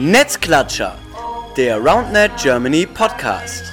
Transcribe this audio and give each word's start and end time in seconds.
Netzklatscher, 0.00 0.96
der 1.56 1.78
RoundNet 1.78 2.30
Germany 2.40 2.86
Podcast. 2.86 3.64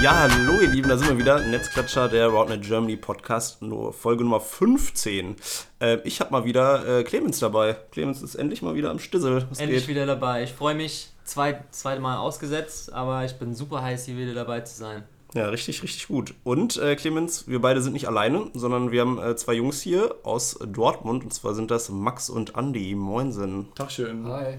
Ja, 0.00 0.14
hallo 0.14 0.60
ihr 0.60 0.68
Lieben, 0.68 0.88
da 0.88 0.96
sind 0.96 1.08
wir 1.08 1.18
wieder. 1.18 1.40
Netzklatscher, 1.40 2.08
der 2.08 2.28
RoundNet 2.28 2.62
Germany 2.62 2.96
Podcast, 2.96 3.62
nur 3.62 3.92
Folge 3.92 4.22
Nummer 4.22 4.40
15. 4.40 5.34
Äh, 5.80 5.98
ich 6.04 6.20
habe 6.20 6.30
mal 6.30 6.44
wieder 6.44 7.00
äh, 7.00 7.02
Clemens 7.02 7.40
dabei. 7.40 7.74
Clemens 7.90 8.22
ist 8.22 8.36
endlich 8.36 8.62
mal 8.62 8.76
wieder 8.76 8.90
am 8.90 9.00
Stissel. 9.00 9.44
Was 9.50 9.58
endlich 9.58 9.80
geht? 9.80 9.88
wieder 9.88 10.06
dabei. 10.06 10.44
Ich 10.44 10.52
freue 10.52 10.76
mich, 10.76 11.10
zwei, 11.30 11.62
zweite 11.70 12.00
Mal 12.00 12.18
ausgesetzt, 12.18 12.92
aber 12.92 13.24
ich 13.24 13.38
bin 13.38 13.54
super 13.54 13.82
heiß, 13.82 14.04
hier 14.04 14.16
wieder 14.16 14.34
dabei 14.34 14.60
zu 14.60 14.76
sein. 14.76 15.04
Ja, 15.34 15.48
richtig, 15.48 15.82
richtig 15.84 16.08
gut. 16.08 16.34
Und 16.42 16.76
äh, 16.78 16.96
Clemens, 16.96 17.46
wir 17.46 17.60
beide 17.60 17.80
sind 17.82 17.92
nicht 17.92 18.08
alleine, 18.08 18.50
sondern 18.52 18.90
wir 18.90 19.02
haben 19.02 19.18
äh, 19.18 19.36
zwei 19.36 19.54
Jungs 19.54 19.80
hier 19.80 20.16
aus 20.24 20.58
Dortmund. 20.66 21.22
Und 21.22 21.32
zwar 21.32 21.54
sind 21.54 21.70
das 21.70 21.88
Max 21.88 22.28
und 22.28 22.56
Andi. 22.56 22.96
Moinsen. 22.96 23.68
Tagschön. 23.76 24.26
Hi. 24.26 24.58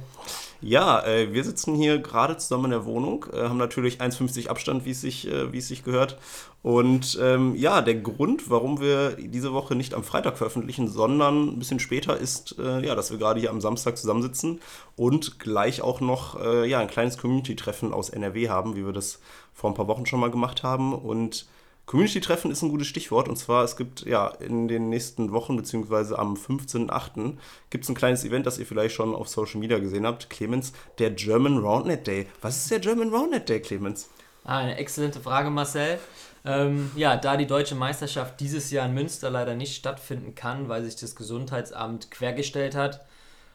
Ja, 0.62 1.04
äh, 1.04 1.34
wir 1.34 1.44
sitzen 1.44 1.76
hier 1.76 1.98
gerade 1.98 2.38
zusammen 2.38 2.66
in 2.66 2.72
der 2.72 2.86
Wohnung, 2.86 3.26
äh, 3.34 3.50
haben 3.50 3.58
natürlich 3.58 4.00
1,50 4.00 4.48
Abstand, 4.48 4.86
wie 4.86 4.92
es 4.92 5.02
sich, 5.02 5.28
äh, 5.28 5.52
wie 5.52 5.58
es 5.58 5.68
sich 5.68 5.84
gehört. 5.84 6.20
Und 6.62 7.18
ähm, 7.20 7.56
ja, 7.56 7.82
der 7.82 7.96
Grund, 7.96 8.52
warum 8.52 8.80
wir 8.80 9.16
diese 9.16 9.54
Woche 9.54 9.74
nicht 9.74 9.96
am 9.96 10.04
Freitag 10.04 10.38
veröffentlichen, 10.38 10.88
sondern 10.88 11.48
ein 11.48 11.60
bisschen 11.60 11.80
später, 11.80 12.16
ist, 12.16 12.60
äh, 12.60 12.86
ja, 12.86 12.94
dass 12.94 13.10
wir 13.10 13.18
gerade 13.18 13.40
hier 13.40 13.50
am 13.50 13.60
Samstag 13.60 13.98
zusammensitzen 13.98 14.62
und 14.96 15.40
gleich 15.40 15.82
auch 15.82 16.00
noch 16.00 16.40
äh, 16.40 16.70
ja, 16.70 16.80
ein 16.80 16.88
kleines 16.88 17.18
Community-Treffen 17.18 17.92
aus 17.92 18.12
NRW 18.12 18.50
haben, 18.50 18.76
wie 18.76 18.86
wir 18.86 18.94
das 18.94 19.20
vor 19.54 19.70
ein 19.70 19.74
paar 19.74 19.88
Wochen 19.88 20.06
schon 20.06 20.20
mal 20.20 20.32
gemacht 20.32 20.64
haben. 20.64 20.94
Und 20.94 21.46
Community-Treffen 21.86 22.52
ist 22.52 22.62
ein 22.62 22.70
gutes 22.70 22.88
Stichwort. 22.88 23.28
Und 23.28 23.38
zwar, 23.38 23.64
es 23.64 23.76
gibt 23.76 24.06
ja 24.06 24.28
in 24.28 24.68
den 24.68 24.90
nächsten 24.90 25.32
Wochen, 25.32 25.58
beziehungsweise 25.58 26.18
am 26.18 26.36
15.08. 26.36 27.38
gibt 27.70 27.84
es 27.84 27.90
ein 27.90 27.96
kleines 27.96 28.24
Event, 28.24 28.46
das 28.46 28.58
ihr 28.58 28.66
vielleicht 28.66 28.96
schon 28.96 29.14
auf 29.14 29.28
Social 29.28 29.60
Media 29.60 29.80
gesehen 29.80 30.06
habt. 30.06 30.30
Clemens, 30.30 30.74
der 31.00 31.12
German 31.12 31.58
Roundnet 31.58 32.08
Day. 32.08 32.28
Was 32.42 32.58
ist 32.58 32.72
der 32.72 32.80
German 32.80 33.14
Roundnet 33.14 33.50
Day, 33.50 33.60
Clemens? 33.60 34.10
Ah, 34.44 34.60
eine 34.60 34.78
exzellente 34.78 35.20
Frage, 35.20 35.50
Marcel. 35.50 36.00
Ähm, 36.44 36.92
ja, 36.96 37.18
da 37.18 37.38
die 37.38 37.46
deutsche 37.46 37.76
Meisterschaft 37.76 38.40
dieses 38.40 38.72
Jahr 38.72 38.88
in 38.88 38.94
Münster 38.94 39.30
leider 39.30 39.54
nicht 39.54 39.76
stattfinden 39.76 40.34
kann, 40.34 40.70
weil 40.70 40.84
sich 40.84 40.96
das 40.96 41.16
Gesundheitsamt 41.16 42.10
quergestellt 42.10 42.74
hat, 42.74 43.06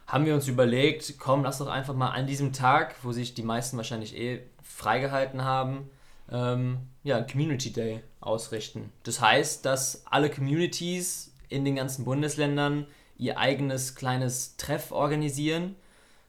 haben 0.06 0.25
wir 0.25 0.34
uns 0.34 0.47
überlegt, 0.47 1.14
komm, 1.19 1.42
lass 1.42 1.58
doch 1.58 1.66
einfach 1.66 1.94
mal 1.94 2.10
an 2.10 2.28
diesem 2.28 2.53
Tag, 2.53 2.94
wo 3.03 3.10
sich 3.10 3.34
die 3.34 3.42
meisten 3.42 3.77
wahrscheinlich 3.77 4.16
eh 4.16 4.42
freigehalten 4.67 5.45
haben, 5.45 5.91
ähm, 6.31 6.78
ja, 7.03 7.22
Community 7.22 7.72
Day 7.72 8.03
ausrichten. 8.20 8.92
Das 9.05 9.20
heißt, 9.20 9.64
dass 9.64 10.06
alle 10.06 10.31
Communities 10.31 11.33
in 11.48 11.64
den 11.64 11.77
ganzen 11.77 12.05
Bundesländern 12.05 12.87
ihr 13.17 13.39
eigenes 13.39 13.94
kleines 13.94 14.56
Treff 14.56 14.92
organisieren, 14.92 15.77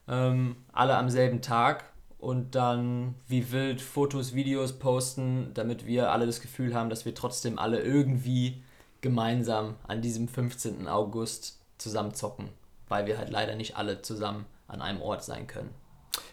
ähm, 0.07 0.55
alle 0.71 0.95
am 0.97 1.09
selben 1.09 1.41
Tag 1.41 1.83
und 2.19 2.55
dann 2.55 3.15
wie 3.27 3.51
wild 3.51 3.81
Fotos, 3.81 4.33
Videos 4.33 4.79
posten, 4.79 5.51
damit 5.53 5.85
wir 5.85 6.11
alle 6.11 6.25
das 6.25 6.41
Gefühl 6.41 6.73
haben, 6.73 6.89
dass 6.89 7.05
wir 7.05 7.15
trotzdem 7.15 7.59
alle 7.59 7.81
irgendwie 7.81 8.63
gemeinsam 9.01 9.75
an 9.87 10.01
diesem 10.01 10.27
15. 10.27 10.87
August 10.87 11.59
zusammen 11.77 12.13
zocken, 12.13 12.49
weil 12.87 13.05
wir 13.05 13.17
halt 13.17 13.29
leider 13.29 13.55
nicht 13.55 13.77
alle 13.77 14.01
zusammen 14.01 14.45
an 14.67 14.81
einem 14.81 15.01
Ort 15.01 15.23
sein 15.23 15.47
können. 15.47 15.69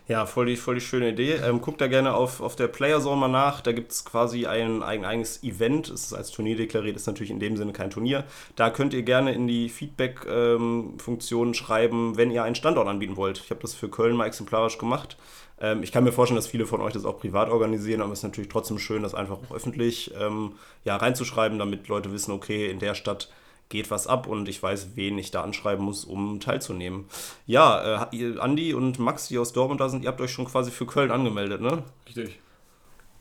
Ja, 0.07 0.27
voll 0.27 0.47
die, 0.47 0.57
voll 0.57 0.75
die 0.75 0.81
schöne 0.83 1.11
Idee. 1.11 1.35
Ähm, 1.37 1.61
guckt 1.63 1.81
da 1.81 1.87
gerne 1.87 2.15
auf, 2.15 2.41
auf 2.41 2.57
der 2.57 2.69
Playerzone 2.69 3.19
mal 3.19 3.29
nach. 3.29 3.63
Da 3.63 3.73
gibt 3.73 3.91
es 3.93 4.05
quasi 4.05 4.47
ein, 4.47 4.83
ein 4.83 5.05
eigenes 5.05 5.43
Event. 5.43 5.89
Es 5.89 6.05
ist 6.05 6.13
als 6.13 6.31
Turnier 6.31 6.57
deklariert, 6.57 6.97
ist 6.97 7.07
natürlich 7.07 7.31
in 7.31 7.41
dem 7.41 7.57
Sinne 7.57 7.73
kein 7.73 7.91
Turnier. 7.91 8.25
Da 8.55 8.69
könnt 8.69 8.93
ihr 8.93 9.03
gerne 9.03 9.33
in 9.33 9.49
die 9.49 9.71
Feedback-Funktion 9.71 11.49
ähm, 11.49 11.55
schreiben, 11.55 12.17
wenn 12.19 12.31
ihr 12.31 12.45
einen 12.45 12.55
Standort 12.55 12.87
anbieten 12.87 13.17
wollt. 13.17 13.39
Ich 13.39 13.51
habe 13.51 13.63
das 13.63 13.75
für 13.75 13.89
Köln 13.89 14.17
mal 14.17 14.27
exemplarisch 14.27 14.77
gemacht. 14.77 15.17
Ähm, 15.61 15.83
ich 15.83 15.93
kann 15.93 16.05
mir 16.05 16.13
vorstellen, 16.13 16.37
dass 16.37 16.47
viele 16.47 16.67
von 16.67 16.81
euch 16.83 16.93
das 16.93 17.05
auch 17.07 17.19
privat 17.19 17.49
organisieren, 17.49 18.03
aber 18.03 18.13
es 18.13 18.19
ist 18.19 18.25
natürlich 18.25 18.51
trotzdem 18.51 18.79
schön, 18.79 19.03
das 19.03 19.15
einfach 19.15 19.39
auch 19.39 19.55
öffentlich 19.55 20.13
ähm, 20.21 20.53
ja, 20.85 20.97
reinzuschreiben, 20.97 21.59
damit 21.59 21.89
Leute 21.89 22.13
wissen, 22.13 22.33
okay, 22.33 22.71
in 22.71 22.79
der 22.79 22.95
Stadt 22.95 23.31
geht 23.69 23.91
was 23.91 24.07
ab 24.07 24.27
und 24.27 24.49
ich 24.49 24.63
weiß, 24.63 24.91
wen 24.95 25.19
ich 25.19 25.31
da 25.31 25.43
anschreiben 25.43 25.85
muss, 25.85 26.05
um 26.05 26.41
teilzunehmen. 26.41 27.07
Ja, 27.47 28.07
äh, 28.13 28.39
Andi 28.39 28.75
und 28.75 28.99
Max, 28.99 29.29
die 29.29 29.39
aus 29.39 29.53
Dortmund 29.53 29.81
da 29.81 29.89
sind, 29.89 30.05
ihr 30.05 30.09
habt 30.09 30.21
euch 30.21 30.31
schon 30.31 30.45
quasi 30.45 30.71
für 30.71 30.87
Köln 30.87 31.11
angemeldet, 31.11 31.61
ne? 31.61 31.83
Richtig. 32.07 32.39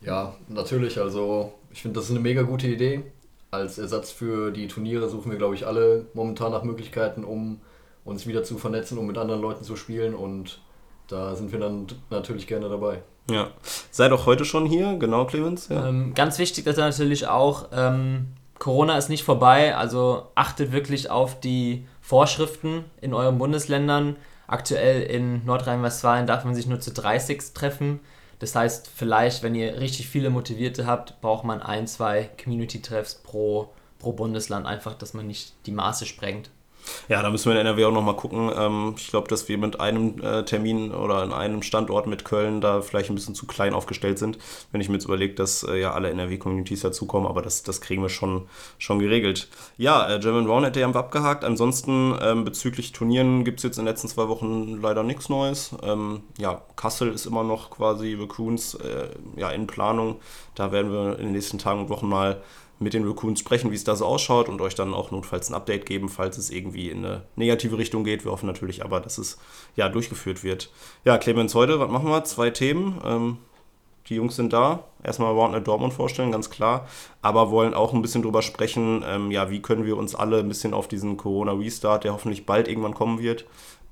Ja, 0.01 0.35
natürlich. 0.49 0.99
Also 0.99 1.53
ich 1.71 1.81
finde, 1.81 1.95
das 1.95 2.05
ist 2.05 2.11
eine 2.11 2.19
mega 2.19 2.43
gute 2.43 2.67
Idee. 2.67 3.03
Als 3.51 3.77
Ersatz 3.77 4.11
für 4.11 4.51
die 4.51 4.67
Turniere 4.67 5.09
suchen 5.09 5.31
wir, 5.31 5.37
glaube 5.37 5.55
ich, 5.55 5.65
alle 5.65 6.07
momentan 6.13 6.51
nach 6.51 6.63
Möglichkeiten, 6.63 7.23
um 7.23 7.61
uns 8.03 8.27
wieder 8.27 8.43
zu 8.43 8.57
vernetzen, 8.57 8.97
um 8.97 9.07
mit 9.07 9.17
anderen 9.17 9.41
Leuten 9.41 9.63
zu 9.63 9.75
spielen 9.75 10.13
und 10.13 10.59
da 11.07 11.35
sind 11.35 11.51
wir 11.51 11.59
dann 11.59 11.87
natürlich 12.09 12.47
gerne 12.47 12.69
dabei. 12.69 13.01
Ja. 13.29 13.51
Seid 13.91 14.11
auch 14.11 14.25
heute 14.25 14.45
schon 14.45 14.65
hier, 14.65 14.97
genau, 14.97 15.25
Clemens? 15.25 15.69
Ja. 15.69 15.87
Ähm, 15.87 16.13
ganz 16.13 16.39
wichtig 16.39 16.65
ist 16.65 16.77
natürlich 16.77 17.27
auch, 17.27 17.69
ähm, 17.71 18.27
Corona 18.63 18.97
ist 18.97 19.09
nicht 19.09 19.25
vorbei, 19.25 19.75
also 19.75 20.29
achtet 20.35 20.71
wirklich 20.71 21.09
auf 21.09 21.37
die 21.37 21.85
Vorschriften 21.99 22.85
in 23.01 23.13
euren 23.13 23.37
Bundesländern. 23.37 24.15
Aktuell 24.47 25.01
in 25.01 25.43
Nordrhein-Westfalen 25.43 26.27
darf 26.27 26.45
man 26.45 26.55
sich 26.55 26.65
nur 26.65 26.79
zu 26.79 26.93
30 26.93 27.53
treffen. 27.53 27.99
Das 28.39 28.55
heißt, 28.55 28.87
vielleicht, 28.87 29.43
wenn 29.43 29.53
ihr 29.53 29.81
richtig 29.81 30.07
viele 30.07 30.29
Motivierte 30.29 30.85
habt, 30.85 31.19
braucht 31.19 31.43
man 31.43 31.61
ein, 31.61 31.87
zwei 31.87 32.29
Community-Treffs 32.41 33.15
pro, 33.15 33.73
pro 33.99 34.13
Bundesland, 34.13 34.65
einfach, 34.65 34.93
dass 34.93 35.13
man 35.13 35.27
nicht 35.27 35.55
die 35.65 35.73
Maße 35.73 36.05
sprengt. 36.05 36.49
Ja, 37.09 37.21
da 37.21 37.29
müssen 37.29 37.51
wir 37.51 37.59
in 37.59 37.65
NRW 37.65 37.85
auch 37.85 37.91
nochmal 37.91 38.15
gucken. 38.15 38.51
Ähm, 38.55 38.95
ich 38.97 39.07
glaube, 39.07 39.27
dass 39.27 39.47
wir 39.49 39.57
mit 39.57 39.79
einem 39.79 40.21
äh, 40.21 40.43
Termin 40.43 40.91
oder 40.91 41.23
in 41.23 41.33
einem 41.33 41.61
Standort 41.61 42.07
mit 42.07 42.25
Köln 42.25 42.61
da 42.61 42.81
vielleicht 42.81 43.09
ein 43.09 43.15
bisschen 43.15 43.35
zu 43.35 43.45
klein 43.45 43.73
aufgestellt 43.73 44.19
sind, 44.19 44.37
wenn 44.71 44.81
ich 44.81 44.89
mir 44.89 44.95
jetzt 44.95 45.05
überlege, 45.05 45.33
dass 45.33 45.63
äh, 45.63 45.79
ja 45.79 45.93
alle 45.93 46.09
NRW-Communities 46.09 46.81
dazukommen, 46.81 47.27
aber 47.27 47.41
das, 47.41 47.63
das 47.63 47.81
kriegen 47.81 48.01
wir 48.01 48.09
schon, 48.09 48.47
schon 48.77 48.99
geregelt. 48.99 49.49
Ja, 49.77 50.09
äh, 50.09 50.19
German 50.19 50.71
Day 50.73 50.83
haben 50.83 50.93
wir 50.93 50.99
abgehakt. 50.99 51.43
Ansonsten 51.43 52.15
ähm, 52.21 52.45
bezüglich 52.45 52.91
Turnieren 52.91 53.43
gibt 53.43 53.59
es 53.59 53.63
jetzt 53.63 53.77
in 53.77 53.85
den 53.85 53.91
letzten 53.91 54.07
zwei 54.07 54.27
Wochen 54.27 54.79
leider 54.81 55.03
nichts 55.03 55.29
Neues. 55.29 55.75
Ähm, 55.83 56.23
ja, 56.37 56.61
Kassel 56.75 57.11
ist 57.11 57.25
immer 57.25 57.43
noch 57.43 57.71
quasi 57.71 58.15
Raccoons 58.19 58.75
äh, 58.75 59.09
ja, 59.35 59.49
in 59.51 59.67
Planung. 59.67 60.17
Da 60.55 60.71
werden 60.71 60.91
wir 60.91 61.17
in 61.19 61.25
den 61.25 61.31
nächsten 61.31 61.57
Tagen 61.57 61.81
und 61.81 61.89
Wochen 61.89 62.07
mal 62.07 62.41
mit 62.83 62.93
den 62.93 63.07
Raccoons 63.07 63.39
sprechen, 63.39 63.71
wie 63.71 63.75
es 63.75 63.83
da 63.83 63.95
so 63.95 64.05
ausschaut 64.05 64.49
und 64.49 64.61
euch 64.61 64.75
dann 64.75 64.93
auch 64.93 65.11
notfalls 65.11 65.49
ein 65.49 65.55
Update 65.55 65.85
geben, 65.85 66.09
falls 66.09 66.37
es 66.37 66.49
irgendwie 66.49 66.89
in 66.89 67.05
eine 67.05 67.23
negative 67.35 67.77
Richtung 67.77 68.03
geht. 68.03 68.25
Wir 68.25 68.31
hoffen 68.31 68.47
natürlich 68.47 68.83
aber, 68.83 68.99
dass 68.99 69.17
es 69.17 69.37
ja 69.75 69.89
durchgeführt 69.89 70.43
wird. 70.43 70.71
Ja, 71.05 71.17
Clemens, 71.17 71.55
heute, 71.55 71.79
was 71.79 71.89
machen 71.89 72.09
wir? 72.09 72.23
Zwei 72.23 72.49
Themen. 72.49 73.01
Ähm, 73.03 73.37
die 74.09 74.15
Jungs 74.15 74.35
sind 74.35 74.51
da. 74.51 74.83
Erstmal 75.01 75.35
Warner 75.35 75.61
Dortmund 75.61 75.93
vorstellen, 75.93 76.31
ganz 76.31 76.49
klar. 76.49 76.87
Aber 77.21 77.51
wollen 77.51 77.73
auch 77.73 77.93
ein 77.93 78.01
bisschen 78.01 78.21
drüber 78.21 78.41
sprechen, 78.41 79.03
ähm, 79.07 79.31
ja, 79.31 79.49
wie 79.49 79.61
können 79.61 79.85
wir 79.85 79.97
uns 79.97 80.13
alle 80.13 80.39
ein 80.39 80.47
bisschen 80.47 80.73
auf 80.73 80.87
diesen 80.87 81.17
Corona-Restart, 81.17 82.03
der 82.03 82.13
hoffentlich 82.13 82.45
bald 82.45 82.67
irgendwann 82.67 82.93
kommen 82.93 83.19
wird, 83.19 83.45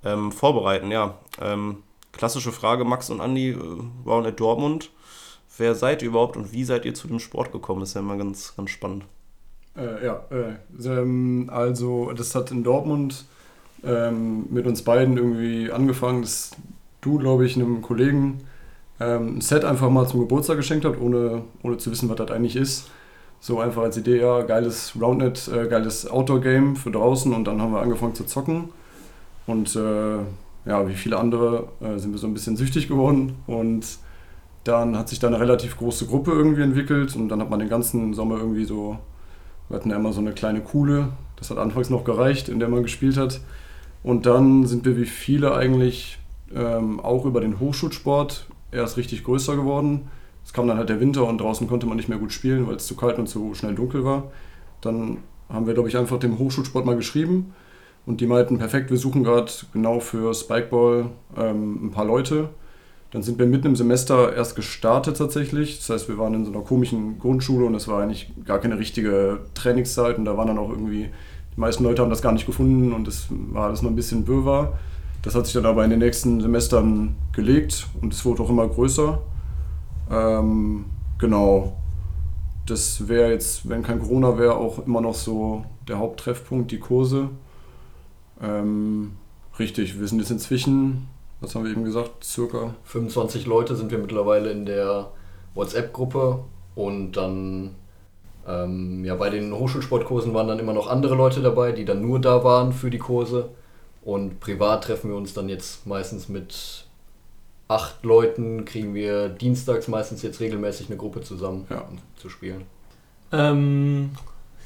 ähm, 0.04 0.32
vorbereiten. 0.32 0.92
Ja, 0.92 1.20
ähm, 1.42 1.84
klassische 2.12 2.52
Frage, 2.52 2.84
Max 2.84 3.10
und 3.10 3.22
Andi, 3.22 3.52
äh, 3.52 3.58
Warner 4.04 4.32
Dortmund 4.32 4.92
wer 5.58 5.76
seid 5.76 6.02
ihr 6.02 6.10
überhaupt 6.10 6.38
und 6.38 6.52
wie 6.52 6.64
seid 6.64 6.86
ihr 6.86 6.94
zu 6.94 7.08
dem 7.08 7.20
Sport 7.20 7.52
gekommen? 7.52 7.82
ist 7.82 7.94
ja 7.94 8.02
immer 8.02 8.18
ganz, 8.18 8.56
ganz 8.56 8.70
spannend. 8.70 9.06
Äh, 9.78 10.06
ja, 10.06 10.24
äh, 10.32 10.88
ähm, 10.88 11.50
also 11.52 12.12
das 12.12 12.36
hat 12.36 12.52
in 12.52 12.64
Dortmund 12.64 13.26
ähm, 13.84 14.46
mit 14.50 14.66
uns 14.68 14.82
beiden 14.82 15.18
irgendwie 15.18 15.72
angefangen, 15.72 16.22
dass 16.22 16.52
du, 17.02 17.18
glaube 17.18 17.46
ich, 17.46 17.56
einem 17.56 17.82
Kollegen 17.82 18.42
ähm, 19.00 19.38
ein 19.38 19.42
Set 19.42 19.66
einfach 19.66 19.90
mal 19.90 20.08
zum 20.08 20.20
Geburtstag 20.20 20.58
geschenkt 20.58 20.86
habt, 20.86 21.00
ohne, 21.02 21.44
ohne 21.64 21.78
zu 21.78 21.92
wissen, 21.92 22.10
was 22.10 22.18
das 22.18 22.32
eigentlich 22.32 22.56
ist. 22.56 22.90
So 23.40 23.60
einfach 23.60 23.82
als 23.82 23.98
Idee, 23.98 24.20
ja, 24.20 24.42
geiles 24.42 24.94
Roundnet, 25.00 25.48
äh, 25.48 25.68
geiles 25.68 26.08
Outdoor-Game 26.08 26.76
für 26.76 26.92
draußen 26.92 27.34
und 27.34 27.46
dann 27.46 27.60
haben 27.62 27.72
wir 27.72 27.82
angefangen 27.82 28.14
zu 28.14 28.26
zocken. 28.26 28.70
Und 29.48 29.76
äh, 29.76 30.18
ja, 30.66 30.88
wie 30.88 30.94
viele 30.94 31.18
andere 31.18 31.70
äh, 31.82 31.98
sind 31.98 32.12
wir 32.12 32.20
so 32.20 32.28
ein 32.28 32.36
bisschen 32.36 32.56
süchtig 32.56 32.88
geworden 32.88 33.36
und 33.48 33.84
dann 34.64 34.98
hat 34.98 35.10
sich 35.10 35.20
da 35.20 35.28
eine 35.28 35.40
relativ 35.40 35.78
große 35.78 36.06
Gruppe 36.06 36.32
irgendwie 36.32 36.62
entwickelt 36.62 37.16
und 37.16 37.30
dann 37.30 37.42
hat 37.42 37.50
man 37.50 37.60
den 37.60 37.70
ganzen 37.70 38.14
Sommer 38.14 38.38
irgendwie 38.38 38.66
so, 38.66 38.98
wir 39.70 39.78
hatten 39.78 39.90
ja 39.90 39.96
immer 39.96 40.14
so 40.14 40.22
eine 40.22 40.34
kleine 40.34 40.62
Kuhle, 40.62 41.10
das 41.38 41.50
hat 41.50 41.58
anfangs 41.58 41.90
noch 41.90 42.04
gereicht, 42.04 42.50
in 42.50 42.60
der 42.60 42.70
man 42.70 42.84
gespielt 42.84 43.18
hat. 43.18 43.42
Und 44.04 44.26
dann 44.26 44.66
sind 44.66 44.86
wir 44.86 44.98
wie 44.98 45.06
viele 45.06 45.54
eigentlich 45.56 46.20
ähm, 46.54 47.00
auch 47.00 47.26
über 47.26 47.42
den 47.42 47.60
Hochschulsport 47.60 48.48
erst 48.72 48.98
richtig 48.98 49.24
größer 49.24 49.56
geworden. 49.56 50.10
Es 50.46 50.54
kam 50.54 50.68
dann 50.68 50.78
halt 50.78 50.90
der 50.90 51.00
Winter 51.00 51.26
und 51.28 51.40
draußen 51.40 51.68
konnte 51.68 51.86
man 51.88 51.98
nicht 51.98 52.10
mehr 52.10 52.18
gut 52.18 52.32
spielen, 52.32 52.68
weil 52.68 52.76
es 52.76 52.88
zu 52.88 52.96
kalt 52.96 53.18
und 53.20 53.28
zu 53.28 53.54
schnell 53.54 53.76
dunkel 53.76 54.04
war. 54.04 54.32
Dann 54.82 55.18
haben 55.50 55.68
wir, 55.68 55.74
glaube 55.74 55.90
ich, 55.90 55.98
einfach 55.98 56.20
dem 56.20 56.38
Hochschulsport 56.38 56.86
mal 56.86 56.96
geschrieben 56.96 57.54
und 58.06 58.22
die 58.22 58.28
meinten, 58.28 58.58
perfekt, 58.58 58.90
wir 58.90 58.98
suchen 58.98 59.24
gerade 59.24 59.52
genau 59.74 60.00
für 60.00 60.34
Spikeball 60.34 61.08
ähm, 61.38 61.88
ein 61.88 61.92
paar 61.92 62.06
Leute 62.06 62.50
Dann 63.12 63.24
sind 63.24 63.40
wir 63.40 63.46
mitten 63.46 63.68
im 63.68 63.76
Semester 63.76 64.34
erst 64.34 64.56
gestartet 64.56 65.18
tatsächlich. 65.18 65.78
Das 65.78 65.90
heißt, 65.90 66.10
wir 66.10 66.18
waren 66.18 66.34
in 66.34 66.46
so 66.46 66.52
einer 66.52 66.62
komischen 66.62 67.20
Grundschule 67.20 67.66
und 67.66 67.76
es 67.76 67.88
war 67.88 68.02
eigentlich 68.02 68.32
gar 68.46 68.60
keine 68.60 68.80
richtige 68.80 69.40
Trainingszeit 69.54 70.18
und 70.18 70.26
da 70.26 70.38
waren 70.38 70.48
dann 70.48 70.58
auch 70.58 70.70
irgendwie, 70.70 71.10
die 71.56 71.60
meisten 71.60 71.84
Leute 71.84 72.02
haben 72.02 72.10
das 72.10 72.22
gar 72.22 72.32
nicht 72.32 72.46
gefunden 72.46 72.94
und 72.94 73.08
es 73.08 73.28
war 73.30 73.66
alles 73.66 73.82
noch 73.82 73.90
ein 73.90 73.96
bisschen 73.98 74.28
wirrwarr. 74.28 74.80
Das 75.24 75.36
hat 75.36 75.46
sich 75.46 75.54
dann 75.54 75.66
aber 75.66 75.84
in 75.84 75.90
den 75.90 76.00
nächsten 76.00 76.42
Semestern 76.42 77.16
gelegt 77.34 77.88
und 78.02 78.14
es 78.14 78.24
wurde 78.24 78.44
auch 78.44 78.50
immer 78.50 78.68
größer. 78.68 79.20
Ähm, 80.10 80.86
genau. 81.20 81.76
Das 82.66 83.08
wäre 83.08 83.32
jetzt, 83.32 83.68
wenn 83.68 83.84
kein 83.84 84.00
Corona 84.00 84.38
wäre, 84.38 84.56
auch 84.56 84.86
immer 84.86 85.02
noch 85.02 85.16
so 85.16 85.66
der 85.88 86.00
Haupttreffpunkt, 86.00 86.72
die 86.72 86.80
Kurse. 86.80 87.30
Ähm, 88.42 89.12
richtig, 89.60 90.00
wir 90.00 90.08
sind 90.08 90.20
jetzt 90.20 90.32
inzwischen, 90.32 91.08
was 91.42 91.54
haben 91.56 91.66
wir 91.66 91.72
eben 91.72 91.84
gesagt, 91.84 92.24
circa 92.24 92.76
25 92.86 93.46
Leute 93.46 93.76
sind 93.76 93.92
wir 93.92 93.98
mittlerweile 93.98 94.52
in 94.52 94.66
der 94.66 95.12
WhatsApp-Gruppe 95.56 96.40
und 96.76 97.14
dann 97.14 97.76
ähm, 98.48 99.04
ja, 99.06 99.16
bei 99.16 99.30
den 99.30 99.54
Hochschulsportkursen 99.54 100.34
waren 100.34 100.48
dann 100.48 100.60
immer 100.60 100.74
noch 100.74 100.88
andere 100.88 101.16
Leute 101.16 101.42
dabei, 101.42 101.72
die 101.74 101.86
dann 101.86 102.02
nur 102.02 102.20
da 102.22 102.44
waren 102.44 102.72
für 102.74 102.90
die 102.90 102.98
Kurse. 102.98 103.50
Und 104.04 104.40
privat 104.40 104.84
treffen 104.86 105.10
wir 105.12 105.18
uns 105.18 105.34
dann 105.34 105.48
jetzt 105.50 105.86
meistens 105.86 106.28
mit 106.28 106.86
acht 107.68 108.04
Leuten, 108.04 108.66
kriegen 108.66 108.94
wir 108.96 109.30
dienstags 109.30 109.88
meistens 109.88 110.24
jetzt 110.24 110.40
regelmäßig 110.40 110.88
eine 110.88 110.98
Gruppe 110.98 111.22
zusammen, 111.22 111.68
Ja. 111.70 111.82
um 111.82 112.00
zu 112.18 112.30
spielen. 112.30 112.64
Ähm, 113.32 114.10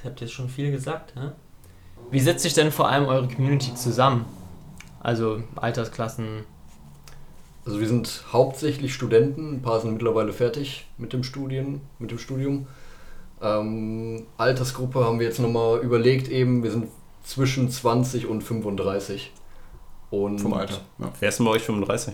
ihr 0.04 0.10
habt 0.10 0.22
jetzt 0.22 0.34
schon 0.34 0.48
viel 0.50 0.72
gesagt, 0.72 1.16
ne? 1.16 1.34
Wie 2.12 2.20
setzt 2.20 2.44
sich 2.44 2.54
denn 2.54 2.72
vor 2.72 2.88
allem 2.88 3.06
eure 3.08 3.28
Community 3.28 3.74
zusammen? 3.76 4.26
Also 5.02 5.42
Altersklassen. 5.56 6.46
Also 7.66 7.80
wir 7.80 7.88
sind 7.88 8.24
hauptsächlich 8.32 8.94
Studenten, 8.94 9.56
ein 9.56 9.62
paar 9.62 9.82
sind 9.82 9.94
mittlerweile 9.94 10.34
fertig 10.34 10.86
mit 10.98 11.14
dem 11.14 11.24
Studien, 11.24 11.82
mit 11.98 12.12
dem 12.12 12.20
Studium. 12.20 12.68
Ähm, 13.42 14.28
Altersgruppe 14.38 15.04
haben 15.04 15.20
wir 15.20 15.26
jetzt 15.26 15.40
nochmal 15.40 15.80
überlegt 15.82 16.28
eben, 16.30 16.64
wir 16.64 16.72
sind 16.72 16.88
zwischen 17.24 17.70
20 17.72 18.28
und 18.28 18.42
35. 18.44 19.34
Und 20.12 20.40
vom 20.40 20.54
Alter. 20.54 20.82
Ja. 21.00 21.12
Wer 21.20 21.30
ist 21.30 21.40
denn 21.40 21.46
bei 21.48 21.52
euch 21.54 21.64
35? 21.64 22.14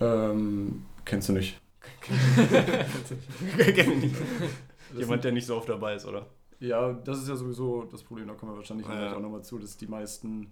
Ähm, 0.00 0.86
kennst 1.04 1.28
du 1.28 1.34
nicht? 1.34 1.60
Kenn 2.00 3.76
ich 3.76 3.86
nicht. 4.02 4.14
Jemand, 4.96 5.24
der 5.24 5.32
nicht 5.32 5.46
so 5.46 5.56
oft 5.56 5.68
dabei 5.68 5.94
ist, 5.94 6.06
oder? 6.06 6.26
Ja, 6.58 6.92
das 6.92 7.18
ist 7.18 7.28
ja 7.28 7.36
sowieso 7.36 7.84
das 7.90 8.02
Problem, 8.02 8.28
da 8.28 8.34
kommen 8.34 8.52
wir 8.52 8.56
wahrscheinlich 8.56 8.86
Ja. 8.86 9.14
auch 9.16 9.20
nochmal 9.20 9.42
zu, 9.42 9.58
dass 9.58 9.76
die 9.76 9.86
meisten, 9.86 10.50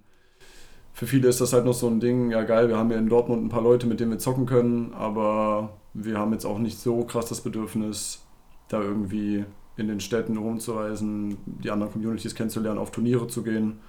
für 0.93 1.07
viele 1.07 1.29
ist 1.29 1.41
das 1.41 1.53
halt 1.53 1.65
noch 1.65 1.75
so 1.75 1.87
ein 1.87 2.01
Ding, 2.01 2.31
ja 2.31 2.43
geil, 2.43 2.69
wir 2.69 2.77
haben 2.77 2.91
ja 2.91 2.99
in 2.99 3.09
Dortmund 3.09 3.45
ein 3.45 3.49
paar 3.49 3.63
Leute, 3.63 3.87
mit 3.87 4.01
denen 4.01 4.11
wir 4.11 4.19
zocken 4.19 4.47
können, 4.47 4.93
aber 4.95 5.77
wir 5.95 6.19
haben 6.19 6.33
jetzt 6.33 6.45
auch 6.45 6.59
nicht 6.59 6.79
so 6.79 7.05
krass 7.05 7.27
das 7.27 7.41
Bedürfnis, 7.41 8.23
da 8.69 8.81
irgendwie 8.81 9.45
in 9.77 9.89
den 9.89 10.01
Städten 10.01 10.37
rumzureisen, 10.37 11.39
die 11.47 11.71
anderen 11.71 11.93
Communities 11.93 12.35
kennenzulernen, 12.35 12.79
auf 12.79 12.91
Turniere 12.91 13.27
zu 13.29 13.43
gehen. 13.43 13.81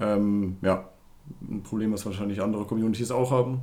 Ähm, 0.00 0.56
ja, 0.62 0.88
ein 1.48 1.62
Problem, 1.62 1.92
was 1.92 2.04
wahrscheinlich 2.04 2.42
andere 2.42 2.64
Communities 2.64 3.10
auch 3.10 3.30
haben. 3.30 3.60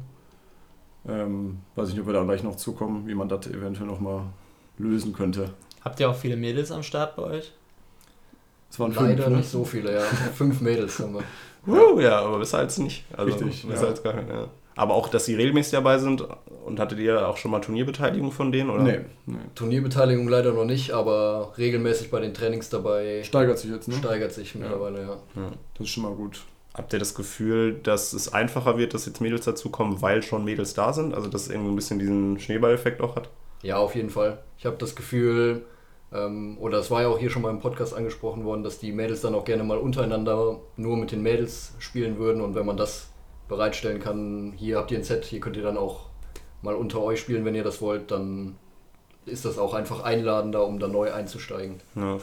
Ähm, 1.07 1.60
weiß 1.75 1.89
ich 1.89 1.95
nicht, 1.95 2.01
ob 2.01 2.07
wir 2.07 2.13
da 2.13 2.24
gleich 2.24 2.44
noch 2.44 2.56
zukommen, 2.56 3.07
wie 3.07 3.16
man 3.16 3.30
das 3.30 3.48
eventuell 3.48 3.88
nochmal 3.88 4.24
lösen 4.77 5.13
könnte. 5.13 5.54
Habt 5.83 6.00
ihr 6.00 6.10
auch 6.10 6.16
viele 6.16 6.38
Mädels 6.38 6.71
am 6.71 6.83
Start 6.83 7.16
bei 7.16 7.24
euch? 7.24 7.54
Es 8.69 8.80
waren 8.80 8.94
leider 8.94 9.24
fünf, 9.24 9.30
ne? 9.30 9.38
nicht 9.38 9.50
so 9.50 9.63
viele, 9.63 9.94
ja. 9.95 10.01
Fünf 10.01 10.62
Mädels 10.62 11.00
haben 11.00 11.16
wir. 11.16 11.24
Uh, 11.68 12.00
ja, 12.00 12.20
aber 12.20 12.40
besser 12.40 12.60
als 12.60 12.78
nicht. 12.78 13.06
Also, 13.16 13.34
Richtig, 13.34 13.68
Besser 13.68 13.84
ja. 13.84 13.90
als 13.90 14.04
gar 14.04 14.14
nicht, 14.14 14.30
ja. 14.30 14.48
Aber 14.76 14.94
auch, 14.94 15.10
dass 15.10 15.26
sie 15.26 15.36
regelmäßig 15.36 15.74
dabei 15.74 15.98
sind. 15.98 16.26
Und 16.66 16.80
hattet 16.80 17.00
ihr 17.00 17.28
auch 17.28 17.38
schon 17.38 17.52
mal 17.52 17.60
Turnierbeteiligung 17.60 18.32
von 18.32 18.52
denen? 18.52 18.70
Oder? 18.70 18.84
Nee, 18.84 19.00
nee. 19.26 19.38
Turnierbeteiligung 19.56 20.28
leider 20.28 20.54
noch 20.54 20.66
nicht, 20.66 20.92
aber 20.92 21.54
regelmäßig 21.58 22.12
bei 22.12 22.20
den 22.20 22.34
Trainings 22.34 22.70
dabei 22.70 23.24
Steigert 23.24 23.58
sich 23.60 23.72
jetzt, 23.72 23.88
ne? 23.88 23.96
steigert 23.96 24.32
sich 24.32 24.56
mittlerweile, 24.56 25.02
ja. 25.02 25.18
Das 25.74 25.88
ist 25.88 25.90
schon 25.90 26.04
mal 26.04 26.14
gut. 26.14 26.44
Habt 26.74 26.94
ihr 26.94 27.00
das 27.00 27.16
Gefühl, 27.16 27.74
dass 27.74 28.14
es 28.14 28.32
einfacher 28.32 28.78
wird, 28.78 28.94
dass 28.94 29.06
jetzt 29.06 29.20
Mädels 29.20 29.44
dazukommen, 29.44 30.02
weil 30.02 30.22
schon 30.22 30.46
Mädels 30.46 30.76
da 30.76 30.94
sind? 30.94 31.14
Also, 31.14 31.28
dass 31.28 31.44
es 31.44 31.50
irgendwie 31.50 31.72
ein 31.72 31.76
bisschen 31.76 32.00
diesen 32.00 32.40
Schneeballeffekt 32.40 33.02
auch 33.02 33.16
hat? 33.16 33.30
Ja, 33.64 33.78
auf 33.78 33.96
jeden 33.96 34.10
Fall. 34.10 34.40
Ich 34.58 34.66
habe 34.66 34.78
das 34.78 34.96
Gefühl, 34.96 35.64
oder 36.12 36.80
es 36.80 36.90
war 36.90 37.04
ja 37.04 37.08
auch 37.08 37.20
hier 37.20 37.30
schon 37.30 37.44
mal 37.44 37.52
im 37.52 37.60
Podcast 37.60 37.94
angesprochen 37.94 38.44
worden, 38.44 38.64
dass 38.64 38.80
die 38.80 38.92
Mädels 38.92 39.22
dann 39.22 39.36
auch 39.36 39.46
gerne 39.46 39.64
mal 39.64 39.78
untereinander 39.78 40.60
nur 40.76 40.98
mit 40.98 41.12
den 41.12 41.22
Mädels 41.22 41.74
spielen 41.78 42.18
würden 42.18 42.42
und 42.42 42.56
wenn 42.56 42.66
man 42.66 42.78
das 42.78 43.10
bereitstellen 43.48 44.00
kann, 44.00 44.54
hier 44.56 44.78
habt 44.78 44.90
ihr 44.92 44.98
ein 44.98 45.04
Set, 45.04 45.26
hier 45.26 45.40
könnt 45.40 45.56
ihr 45.56 45.64
dann 45.64 45.78
auch 45.78 46.08
mal 46.62 46.74
unter 46.76 47.02
euch 47.02 47.20
spielen, 47.20 47.46
wenn 47.46 47.54
ihr 47.54 47.64
das 47.64 47.80
wollt, 47.82 48.10
dann 48.10 48.56
ist 49.26 49.46
das 49.46 49.58
auch 49.58 49.74
einfach 49.74 50.04
einladender, 50.04 50.66
um 50.66 50.80
da 50.80 50.88
neu 50.88 51.14
einzusteigen. 51.14 51.76
Ja. 51.96 52.18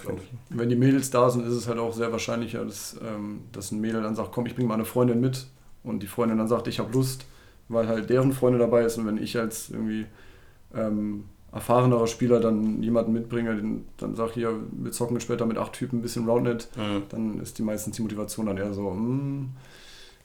Wenn 0.49 0.69
die 0.69 0.77
Mädels 0.77 1.11
da 1.11 1.31
sind, 1.31 1.47
ist 1.47 1.55
es 1.55 1.69
halt 1.69 1.79
auch 1.79 1.93
sehr 1.93 2.11
wahrscheinlicher, 2.11 2.65
dass, 2.65 2.97
ähm, 3.01 3.43
dass 3.53 3.71
ein 3.71 3.81
Mädel 3.81 4.03
dann 4.03 4.17
sagt, 4.17 4.33
komm, 4.33 4.47
ich 4.47 4.55
bringe 4.55 4.69
meine 4.69 4.85
Freundin 4.85 5.21
mit 5.21 5.47
und 5.85 6.03
die 6.03 6.07
Freundin 6.07 6.39
dann 6.39 6.49
sagt, 6.49 6.67
ich 6.67 6.79
habe 6.79 6.93
Lust, 6.93 7.27
weil 7.69 7.87
halt 7.87 8.11
deren 8.11 8.33
Freundin 8.33 8.61
dabei 8.61 8.83
ist 8.83 8.99
und 8.99 9.07
wenn 9.07 9.19
ich 9.19 9.39
als 9.39 9.71
irgendwie 9.71 10.07
ähm, 10.75 11.25
erfahrenerer 11.53 12.07
Spieler 12.07 12.41
dann 12.41 12.83
jemanden 12.83 13.13
mitbringe, 13.13 13.57
den, 13.57 13.87
dann 13.97 14.15
sag 14.15 14.33
hier, 14.33 14.53
wir 14.73 14.93
zocken 14.93 15.21
später 15.21 15.47
mit 15.47 15.59
acht 15.59 15.73
Typen 15.73 15.99
ein 15.99 16.03
bisschen 16.03 16.29
Roundnet, 16.29 16.69
Mhm. 16.77 17.03
dann 17.09 17.41
ist 17.41 17.59
die 17.59 17.63
meistens 17.63 17.97
die 17.97 18.03
Motivation 18.03 18.47
dann 18.47 18.59
eher 18.59 18.75
so, 18.75 18.91
hm, 18.91 19.51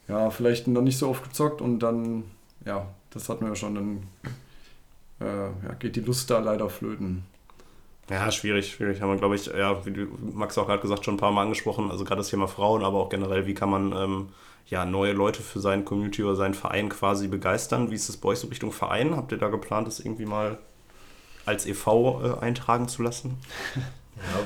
ja, 0.07 0.29
vielleicht 0.29 0.67
noch 0.67 0.81
nicht 0.81 0.97
so 0.97 1.07
oft 1.09 1.23
gezockt 1.23 1.61
und 1.61 1.79
dann, 1.79 2.23
ja, 2.65 2.87
das 3.11 3.29
hatten 3.29 3.41
wir 3.41 3.49
ja 3.49 3.55
schon, 3.55 3.75
dann 3.75 4.03
äh, 5.19 5.25
ja, 5.67 5.73
geht 5.79 5.95
die 5.95 6.01
Lust 6.01 6.29
da 6.29 6.39
leider 6.39 6.69
flöten. 6.69 7.23
Ja, 8.09 8.29
schwierig, 8.31 8.73
schwierig. 8.73 9.01
Haben 9.01 9.11
wir, 9.11 9.17
glaube 9.17 9.35
ich, 9.35 9.45
ja, 9.45 9.85
wie 9.85 9.91
du, 9.91 10.07
Max 10.33 10.57
auch 10.57 10.65
gerade 10.65 10.81
gesagt, 10.81 11.05
schon 11.05 11.13
ein 11.13 11.17
paar 11.19 11.31
Mal 11.31 11.43
angesprochen. 11.43 11.89
Also 11.91 12.03
gerade 12.03 12.17
das 12.19 12.27
Thema 12.29 12.47
Frauen, 12.47 12.83
aber 12.83 12.97
auch 12.97 13.09
generell, 13.09 13.45
wie 13.45 13.53
kann 13.53 13.69
man 13.69 13.93
ähm, 13.93 14.29
ja, 14.67 14.83
neue 14.85 15.13
Leute 15.13 15.41
für 15.41 15.59
seine 15.61 15.83
Community 15.83 16.23
oder 16.23 16.35
seinen 16.35 16.53
Verein 16.55 16.89
quasi 16.89 17.29
begeistern? 17.29 17.89
Wie 17.89 17.95
ist 17.95 18.09
das 18.09 18.17
bei 18.17 18.29
euch 18.29 18.39
so 18.39 18.47
Richtung 18.47 18.73
Verein? 18.73 19.15
Habt 19.15 19.31
ihr 19.31 19.37
da 19.37 19.47
geplant, 19.47 19.87
das 19.87 19.99
irgendwie 20.01 20.25
mal 20.25 20.57
als 21.45 21.65
e.V. 21.65 22.21
Äh, 22.23 22.39
eintragen 22.39 22.87
zu 22.87 23.01
lassen? 23.03 23.37
Ja, 24.17 24.39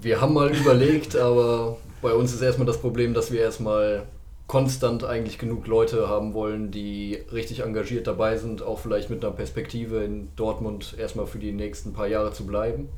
wir 0.00 0.20
haben 0.20 0.34
mal 0.34 0.54
überlegt, 0.54 1.16
aber 1.16 1.78
bei 2.00 2.12
uns 2.12 2.32
ist 2.32 2.42
erstmal 2.42 2.66
das 2.66 2.80
Problem, 2.80 3.12
dass 3.12 3.32
wir 3.32 3.40
erstmal 3.40 4.06
konstant 4.46 5.04
eigentlich 5.04 5.38
genug 5.38 5.66
Leute 5.66 6.08
haben 6.08 6.34
wollen, 6.34 6.70
die 6.70 7.18
richtig 7.32 7.60
engagiert 7.60 8.06
dabei 8.06 8.36
sind, 8.36 8.62
auch 8.62 8.78
vielleicht 8.78 9.10
mit 9.10 9.24
einer 9.24 9.34
Perspektive 9.34 10.04
in 10.04 10.28
Dortmund 10.36 10.94
erstmal 10.98 11.26
für 11.26 11.38
die 11.38 11.52
nächsten 11.52 11.92
paar 11.92 12.06
Jahre 12.06 12.32
zu 12.32 12.46
bleiben 12.46 12.88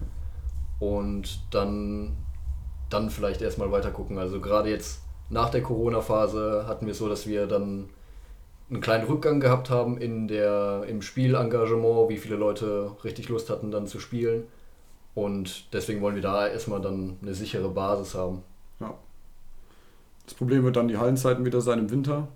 und 0.81 1.41
dann, 1.53 2.17
dann 2.91 3.11
vielleicht 3.11 3.43
erstmal 3.43 3.71
weiter 3.71 3.91
gucken. 3.93 4.19
Also 4.19 4.41
gerade 4.41 4.71
jetzt 4.71 5.03
nach 5.31 5.51
der 5.51 5.63
Corona-Phase 5.63 6.65
hatten 6.67 6.87
wir 6.87 6.93
es 6.93 6.99
so, 6.99 7.09
dass 7.09 7.27
wir 7.27 7.47
dann 7.47 7.89
einen 8.69 8.81
kleinen 8.81 9.07
Rückgang 9.07 9.41
gehabt 9.41 9.71
haben 9.71 9.99
in 9.99 10.29
der, 10.29 10.85
im 10.89 11.03
Spielengagement, 11.03 12.09
wie 12.09 12.19
viele 12.19 12.37
Leute 12.37 12.91
richtig 13.05 13.29
Lust 13.29 13.51
hatten 13.51 13.71
dann 13.71 13.87
zu 13.87 14.01
spielen. 14.01 14.45
Und 15.15 15.73
deswegen 15.73 16.01
wollen 16.01 16.15
wir 16.15 16.23
da 16.23 16.47
erstmal 16.47 16.81
dann 16.81 17.17
eine 17.23 17.35
sichere 17.35 17.69
Basis 17.69 18.15
haben. 18.15 18.43
Das 20.27 20.35
Problem 20.35 20.65
wird 20.65 20.77
dann 20.77 20.89
die 20.89 20.99
Hallenzeiten 20.99 21.45
wieder 21.45 21.61
sein 21.61 21.79
im 21.79 21.91
Winter. 21.91 22.29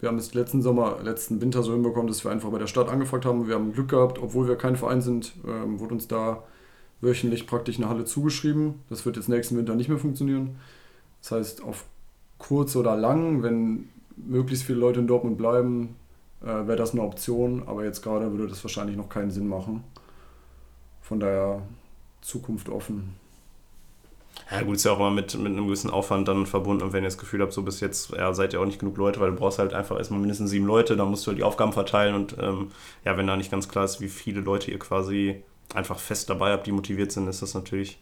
Wir 0.00 0.08
haben 0.08 0.18
es 0.18 0.32
letzten 0.32 0.62
Sommer, 0.62 0.98
letzten 1.02 1.40
Winter 1.40 1.62
so 1.62 1.72
hinbekommen, 1.72 2.06
dass 2.06 2.24
wir 2.24 2.30
einfach 2.30 2.50
bei 2.50 2.58
der 2.58 2.66
Stadt 2.66 2.88
angefragt 2.88 3.26
haben. 3.26 3.46
Wir 3.46 3.54
haben 3.54 3.72
Glück 3.72 3.88
gehabt, 3.88 4.18
obwohl 4.18 4.48
wir 4.48 4.56
kein 4.56 4.76
Verein 4.76 5.02
sind, 5.02 5.34
ähm, 5.46 5.78
wurde 5.78 5.94
uns 5.94 6.08
da 6.08 6.42
wöchentlich 7.00 7.46
praktisch 7.46 7.76
eine 7.76 7.88
Halle 7.88 8.04
zugeschrieben. 8.04 8.80
Das 8.88 9.04
wird 9.04 9.16
jetzt 9.16 9.28
nächsten 9.28 9.56
Winter 9.56 9.74
nicht 9.74 9.88
mehr 9.88 9.98
funktionieren. 9.98 10.56
Das 11.20 11.32
heißt, 11.32 11.62
auf 11.64 11.84
kurz 12.38 12.76
oder 12.76 12.96
lang, 12.96 13.42
wenn 13.42 13.88
möglichst 14.26 14.64
viele 14.64 14.78
Leute 14.78 15.00
in 15.00 15.06
Dortmund 15.06 15.38
bleiben, 15.38 15.96
äh, 16.42 16.46
wäre 16.46 16.76
das 16.76 16.92
eine 16.92 17.02
Option. 17.02 17.62
Aber 17.66 17.84
jetzt 17.84 18.02
gerade 18.02 18.30
würde 18.32 18.48
das 18.48 18.62
wahrscheinlich 18.64 18.96
noch 18.96 19.08
keinen 19.08 19.30
Sinn 19.30 19.48
machen. 19.48 19.84
Von 21.02 21.20
daher 21.20 21.62
Zukunft 22.20 22.68
offen. 22.68 23.14
Ja, 24.50 24.62
gut, 24.62 24.76
ist 24.76 24.84
ja 24.84 24.92
auch 24.92 24.98
immer 24.98 25.10
mit, 25.10 25.36
mit 25.36 25.52
einem 25.52 25.66
gewissen 25.66 25.90
Aufwand 25.90 26.28
dann 26.28 26.46
verbunden. 26.46 26.82
Und 26.82 26.92
wenn 26.92 27.02
ihr 27.02 27.08
das 27.08 27.18
Gefühl 27.18 27.42
habt, 27.42 27.52
so 27.52 27.62
bis 27.62 27.80
jetzt 27.80 28.12
ja, 28.12 28.32
seid 28.32 28.52
ihr 28.52 28.60
auch 28.60 28.66
nicht 28.66 28.78
genug 28.78 28.96
Leute, 28.96 29.20
weil 29.20 29.30
du 29.30 29.36
brauchst 29.36 29.58
halt 29.58 29.74
einfach 29.74 29.98
erstmal 29.98 30.20
mindestens 30.20 30.50
sieben 30.50 30.66
Leute, 30.66 30.96
dann 30.96 31.08
musst 31.08 31.26
du 31.26 31.30
halt 31.30 31.38
die 31.38 31.42
Aufgaben 31.42 31.72
verteilen. 31.72 32.14
Und 32.14 32.36
ähm, 32.40 32.70
ja, 33.04 33.16
wenn 33.16 33.26
da 33.26 33.36
nicht 33.36 33.50
ganz 33.50 33.68
klar 33.68 33.84
ist, 33.84 34.00
wie 34.00 34.08
viele 34.08 34.40
Leute 34.40 34.70
ihr 34.70 34.78
quasi 34.78 35.42
einfach 35.74 35.98
fest 35.98 36.30
dabei 36.30 36.52
habt, 36.52 36.66
die 36.66 36.72
motiviert 36.72 37.12
sind, 37.12 37.28
ist 37.28 37.42
das 37.42 37.54
natürlich, 37.54 38.00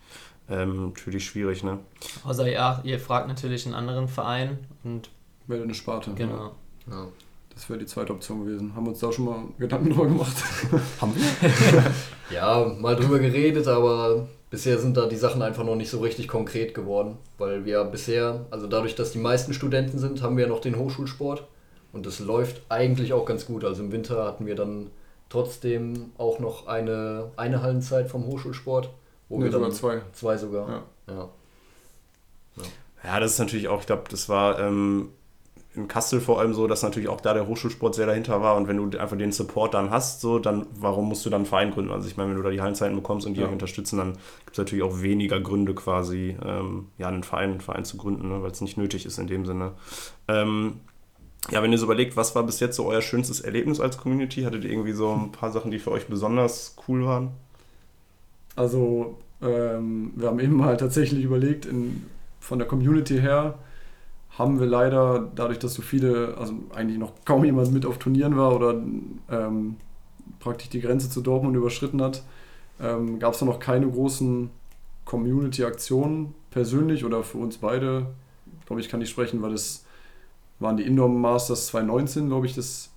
ähm, 0.48 0.86
natürlich 0.86 1.24
schwierig. 1.24 1.64
Ne? 1.64 1.78
Außer 2.24 2.48
ja, 2.48 2.80
ihr 2.84 3.00
fragt 3.00 3.26
natürlich 3.26 3.66
einen 3.66 3.74
anderen 3.74 4.06
Verein 4.06 4.58
und 4.84 5.10
Wäre 5.46 5.62
eine 5.62 5.74
Sparte. 5.74 6.12
genau. 6.14 6.52
Ja. 6.90 7.06
Das 7.54 7.70
wäre 7.70 7.78
die 7.78 7.86
zweite 7.86 8.12
Option 8.12 8.44
gewesen. 8.44 8.74
Haben 8.76 8.84
wir 8.84 8.90
uns 8.90 8.98
da 9.00 9.10
schon 9.10 9.24
mal 9.24 9.38
Gedanken 9.58 9.88
drüber 9.88 10.04
gemacht? 10.06 10.36
ja, 12.30 12.64
mal 12.78 12.96
drüber 12.96 13.18
geredet, 13.18 13.66
aber 13.66 14.28
bisher 14.50 14.78
sind 14.78 14.96
da 14.96 15.06
die 15.06 15.16
Sachen 15.16 15.40
einfach 15.40 15.64
noch 15.64 15.74
nicht 15.74 15.88
so 15.90 16.00
richtig 16.00 16.28
konkret 16.28 16.74
geworden. 16.74 17.16
Weil 17.38 17.64
wir 17.64 17.82
bisher, 17.84 18.44
also 18.50 18.66
dadurch, 18.66 18.94
dass 18.94 19.12
die 19.12 19.18
meisten 19.18 19.54
Studenten 19.54 19.98
sind, 19.98 20.20
haben 20.22 20.36
wir 20.36 20.46
noch 20.48 20.60
den 20.60 20.76
Hochschulsport. 20.76 21.46
Und 21.94 22.04
das 22.04 22.18
läuft 22.18 22.60
eigentlich 22.68 23.14
auch 23.14 23.24
ganz 23.24 23.46
gut. 23.46 23.64
Also 23.64 23.82
im 23.82 23.90
Winter 23.90 24.24
hatten 24.26 24.44
wir 24.44 24.54
dann 24.54 24.90
trotzdem 25.30 26.12
auch 26.18 26.38
noch 26.40 26.66
eine, 26.66 27.30
eine 27.36 27.62
Hallenzeit 27.62 28.10
vom 28.10 28.26
Hochschulsport. 28.26 28.90
Wo 29.30 29.38
Nee, 29.38 29.44
wir 29.44 29.50
dann 29.50 29.72
sogar 29.72 29.74
zwei. 29.74 30.02
Zwei 30.12 30.36
sogar. 30.36 30.68
Ja. 30.68 30.82
ja. 31.14 31.28
Ja, 33.02 33.20
das 33.20 33.32
ist 33.32 33.38
natürlich 33.38 33.68
auch, 33.68 33.80
ich 33.80 33.86
glaube, 33.86 34.04
das 34.10 34.28
war 34.28 34.58
ähm, 34.58 35.10
in 35.76 35.88
Kassel 35.88 36.20
vor 36.20 36.40
allem 36.40 36.54
so, 36.54 36.66
dass 36.66 36.82
natürlich 36.82 37.08
auch 37.08 37.20
da 37.20 37.34
der 37.34 37.46
Hochschulsport 37.46 37.94
sehr 37.94 38.06
dahinter 38.06 38.40
war 38.42 38.56
und 38.56 38.66
wenn 38.66 38.76
du 38.90 38.98
einfach 38.98 39.16
den 39.18 39.32
Support 39.32 39.74
dann 39.74 39.90
hast, 39.90 40.20
so, 40.20 40.38
dann 40.38 40.66
warum 40.78 41.08
musst 41.08 41.24
du 41.26 41.30
dann 41.30 41.40
einen 41.42 41.46
Verein 41.46 41.70
gründen? 41.70 41.92
Also 41.92 42.08
ich 42.08 42.16
meine, 42.16 42.30
wenn 42.30 42.36
du 42.36 42.42
da 42.42 42.50
die 42.50 42.60
Hallenzeiten 42.60 42.96
bekommst 42.96 43.26
und 43.26 43.34
die 43.34 43.40
Ja. 43.40 43.48
auch 43.48 43.52
unterstützen, 43.52 43.98
dann 43.98 44.12
gibt 44.14 44.52
es 44.52 44.58
natürlich 44.58 44.82
auch 44.84 45.02
weniger 45.02 45.38
Gründe 45.40 45.74
quasi, 45.74 46.36
ähm, 46.44 46.88
ja, 46.98 47.08
einen 47.08 47.22
Verein, 47.22 47.50
einen 47.52 47.60
Verein 47.60 47.84
zu 47.84 47.96
gründen, 47.96 48.28
ne, 48.28 48.42
weil 48.42 48.50
es 48.50 48.60
nicht 48.60 48.78
nötig 48.78 49.06
ist 49.06 49.18
in 49.18 49.26
dem 49.26 49.44
Sinne. 49.46 49.72
Ähm, 50.28 50.80
ja, 51.50 51.62
wenn 51.62 51.70
ihr 51.72 51.78
so 51.78 51.84
überlegt, 51.84 52.16
was 52.16 52.34
war 52.34 52.42
bis 52.42 52.58
jetzt 52.60 52.76
so 52.76 52.86
euer 52.86 53.02
schönstes 53.02 53.40
Erlebnis 53.40 53.78
als 53.78 53.98
Community? 53.98 54.42
Hattet 54.42 54.64
ihr 54.64 54.70
irgendwie 54.70 54.92
so 54.92 55.12
ein 55.12 55.30
paar 55.38 55.52
Sachen, 55.52 55.70
die 55.70 55.78
für 55.78 55.90
euch 55.92 56.06
besonders 56.06 56.74
cool 56.88 57.04
waren? 57.04 57.30
Also, 58.56 59.18
ähm, 59.42 60.12
wir 60.16 60.28
haben 60.28 60.40
eben 60.40 60.56
mal 60.56 60.76
tatsächlich 60.76 61.22
überlegt, 61.24 61.66
in, 61.66 62.06
von 62.40 62.58
der 62.58 62.66
Community 62.66 63.20
her 63.20 63.58
haben 64.38 64.60
wir 64.60 64.66
leider, 64.66 65.30
dadurch, 65.34 65.58
dass 65.58 65.74
so 65.74 65.82
viele, 65.82 66.36
also 66.38 66.54
eigentlich 66.74 66.98
noch 66.98 67.12
kaum 67.24 67.44
jemand 67.44 67.72
mit 67.72 67.86
auf 67.86 67.98
Turnieren 67.98 68.36
war 68.36 68.54
oder 68.54 68.74
ähm, 69.30 69.76
praktisch 70.40 70.68
die 70.68 70.80
Grenze 70.80 71.08
zu 71.08 71.22
Dortmund 71.22 71.56
überschritten 71.56 72.02
hat, 72.02 72.22
ähm, 72.80 73.18
gab 73.18 73.34
es 73.34 73.40
noch 73.40 73.58
keine 73.58 73.88
großen 73.88 74.50
Community-Aktionen 75.06 76.34
persönlich 76.50 77.04
oder 77.04 77.22
für 77.22 77.38
uns 77.38 77.58
beide. 77.58 78.08
Glaube 78.66 78.80
ich, 78.80 78.88
kann 78.88 79.00
ich 79.00 79.08
sprechen, 79.08 79.40
weil 79.40 79.52
das 79.52 79.86
waren 80.58 80.76
die 80.76 80.84
Indoor 80.84 81.08
Masters 81.08 81.68
2019, 81.68 82.28
glaube 82.28 82.46
ich, 82.46 82.54
das 82.54 82.90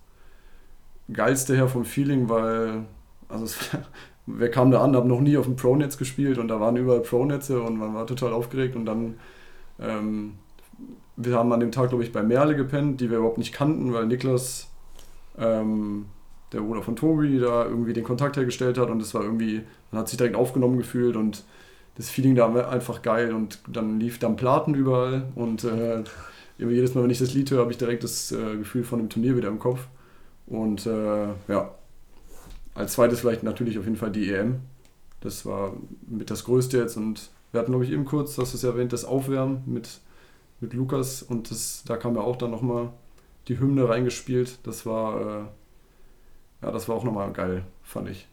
geilste 1.12 1.56
her 1.56 1.68
vom 1.68 1.86
Feeling, 1.86 2.28
weil 2.28 2.86
also 3.30 3.46
es, 3.46 3.58
wer 4.26 4.52
kam 4.52 4.72
da 4.72 4.84
an, 4.84 4.96
habe 4.96 5.08
noch 5.08 5.22
nie 5.22 5.38
auf 5.38 5.46
dem 5.46 5.56
Pro-Netz 5.56 5.98
gespielt 5.98 6.38
und 6.38 6.50
da 6.50 6.60
waren 6.60 6.76
überall 6.76 7.02
Pro-Netze 7.02 7.62
und 7.62 7.78
man 7.78 7.94
war 7.94 8.06
total 8.08 8.34
aufgeregt 8.34 8.76
und 8.76 8.86
dann 8.86 9.16
ähm, 9.80 10.34
wir 11.20 11.36
haben 11.36 11.52
an 11.52 11.60
dem 11.60 11.72
Tag, 11.72 11.90
glaube 11.90 12.04
ich, 12.04 12.14
bei 12.14 12.24
Merle 12.24 12.56
gepennt, 12.56 13.02
die 13.02 13.10
wir 13.10 13.18
überhaupt 13.18 13.38
nicht 13.38 13.54
kannten, 13.54 13.94
weil 13.94 14.06
Niklas, 14.06 14.70
ähm, 15.38 16.06
der 16.54 16.62
Bruder 16.62 16.82
von 16.82 16.96
Tobi, 16.96 17.40
da 17.40 17.66
irgendwie 17.66 17.94
den 17.94 18.06
Kontakt 18.06 18.38
hergestellt 18.38 18.78
hat 18.78 18.90
und 18.90 19.02
es 19.02 19.14
war 19.14 19.24
irgendwie, 19.24 19.62
man 19.92 20.02
hat 20.02 20.08
sich 20.08 20.18
direkt 20.18 20.36
aufgenommen 20.36 20.78
gefühlt 20.78 21.18
und 21.18 21.44
das 21.98 22.10
Feeling 22.10 22.36
da 22.36 22.54
war 22.54 22.70
einfach 22.70 23.02
geil 23.02 23.34
und 23.34 23.60
dann 23.68 24.00
lief 24.00 24.18
dann 24.18 24.38
Platen 24.38 24.74
überall 24.74 25.26
und 25.36 25.66
äh, 25.66 26.04
jedes 26.58 26.96
Mal, 26.96 27.04
wenn 27.04 27.10
ich 27.10 27.20
das 27.20 27.34
Lied 27.34 27.52
höre, 27.52 27.62
habe 27.62 27.72
ich 27.72 27.78
direkt 27.78 28.04
das 28.04 28.32
äh, 28.32 28.56
Gefühl 28.56 28.86
von 28.86 29.00
dem 29.00 29.10
Turnier 29.10 29.36
wieder 29.36 29.50
im 29.50 29.60
Kopf 29.60 29.88
und 30.48 30.86
äh, 30.86 31.28
ja, 31.50 31.72
als 32.74 32.94
zweites 32.94 33.20
vielleicht 33.20 33.44
natürlich 33.44 33.78
auf 33.78 33.84
jeden 33.84 33.98
Fall 33.98 34.12
die 34.12 34.32
EM. 34.32 34.62
Das 35.20 35.46
war 35.46 35.74
mit 36.08 36.32
das 36.32 36.46
Größte 36.46 36.78
jetzt 36.78 36.96
und 36.96 37.30
wir 37.52 37.60
hatten, 37.60 37.72
glaube 37.72 37.84
ich, 37.84 37.92
eben 37.92 38.06
kurz, 38.06 38.36
das 38.36 38.54
ist 38.54 38.64
ja 38.64 38.70
erwähnt, 38.70 38.94
das 38.94 39.04
Aufwärmen 39.04 39.64
mit, 39.66 40.00
mit 40.62 40.74
Lukas 40.74 41.22
und 41.24 41.52
das, 41.52 41.84
da 41.86 41.98
kam 41.98 42.16
ja 42.16 42.22
auch 42.22 42.36
dann 42.36 42.52
nochmal 42.52 42.90
die 43.48 43.60
Hymne 43.60 43.88
reingespielt. 43.90 44.60
Das 44.64 44.86
war, 44.86 45.22
äh, 45.22 46.66
ja, 46.66 46.72
das 46.72 46.88
war 46.90 46.96
auch 46.96 47.04
nochmal 47.04 47.32
geil, 47.32 47.64
fand 47.84 48.10
ich. 48.10 48.28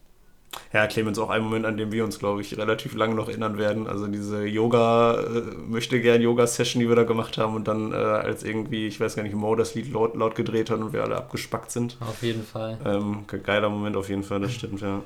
Ja, 0.73 0.87
Clemens, 0.87 1.19
auch 1.19 1.29
ein 1.29 1.43
Moment, 1.43 1.67
an 1.67 1.77
dem 1.77 1.93
wir 1.93 2.03
uns, 2.03 2.19
glaube 2.19 2.41
ich, 2.41 2.57
relativ 2.57 2.95
lange 2.95 3.15
noch 3.15 3.29
erinnern 3.29 3.59
werden. 3.59 3.87
Also 3.87 4.07
diese 4.07 4.47
Yoga, 4.47 5.21
äh, 5.21 5.41
möchte 5.69 6.01
gern 6.01 6.23
Yoga-Session, 6.23 6.81
die 6.81 6.89
wir 6.89 6.97
da 6.97 7.03
gemacht 7.05 7.37
haben 7.37 7.55
und 7.55 7.69
dann 7.69 7.93
äh, 7.93 7.97
als 7.97 8.43
irgendwie, 8.43 8.87
ich 8.87 8.99
weiß 8.99 9.17
gar 9.17 9.23
nicht, 9.23 9.35
Mo 9.35 9.55
das 9.55 9.75
Lied 9.75 9.93
laut, 9.93 10.17
laut 10.17 10.35
gedreht 10.35 10.71
hat 10.71 10.81
und 10.81 10.93
wir 10.95 11.03
alle 11.03 11.17
abgespackt 11.17 11.71
sind. 11.71 11.99
Auf 12.01 12.23
jeden 12.23 12.43
Fall. 12.43 12.79
Ähm, 12.85 13.25
ge- 13.27 13.41
geiler 13.41 13.69
Moment 13.69 13.97
auf 13.97 14.09
jeden 14.09 14.23
Fall, 14.23 14.41
das 14.41 14.53
stimmt, 14.55 14.81
ja. 14.81 15.03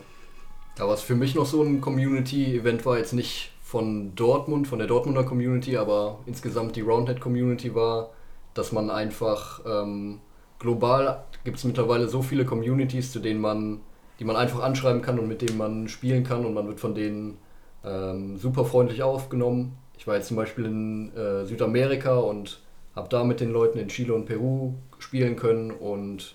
Ja, 0.79 0.89
was 0.89 1.03
für 1.03 1.17
mich 1.17 1.35
noch 1.35 1.47
so 1.47 1.63
ein 1.63 1.81
Community-Event 1.81 2.87
war, 2.87 2.97
jetzt 2.99 3.13
nicht 3.13 3.51
von 3.71 4.17
Dortmund, 4.17 4.67
von 4.67 4.81
der 4.81 4.89
Dortmunder 4.89 5.23
Community, 5.23 5.77
aber 5.77 6.19
insgesamt 6.27 6.75
die 6.75 6.81
Roundhead-Community 6.81 7.73
war, 7.73 8.11
dass 8.53 8.73
man 8.73 8.91
einfach 8.91 9.61
ähm, 9.65 10.19
global 10.59 11.23
gibt 11.45 11.59
es 11.59 11.63
mittlerweile 11.63 12.09
so 12.09 12.21
viele 12.21 12.45
Communities, 12.45 13.13
zu 13.13 13.21
denen 13.21 13.41
man, 13.41 13.81
die 14.19 14.25
man 14.25 14.35
einfach 14.35 14.61
anschreiben 14.61 15.03
kann 15.03 15.21
und 15.21 15.29
mit 15.29 15.41
denen 15.41 15.57
man 15.57 15.87
spielen 15.87 16.25
kann 16.25 16.45
und 16.45 16.53
man 16.53 16.67
wird 16.67 16.81
von 16.81 16.97
denen 16.97 17.39
ähm, 17.85 18.39
super 18.39 18.65
freundlich 18.65 19.05
aufgenommen. 19.05 19.79
Ich 19.97 20.05
war 20.09 20.17
jetzt 20.17 20.27
zum 20.27 20.37
Beispiel 20.37 20.65
in 20.65 21.15
äh, 21.15 21.47
Südamerika 21.47 22.19
und 22.19 22.59
habe 22.97 23.09
da 23.09 23.23
mit 23.23 23.39
den 23.39 23.53
Leuten 23.53 23.79
in 23.79 23.87
Chile 23.87 24.15
und 24.15 24.27
Peru 24.27 24.75
spielen 24.99 25.37
können 25.37 25.71
und 25.71 26.35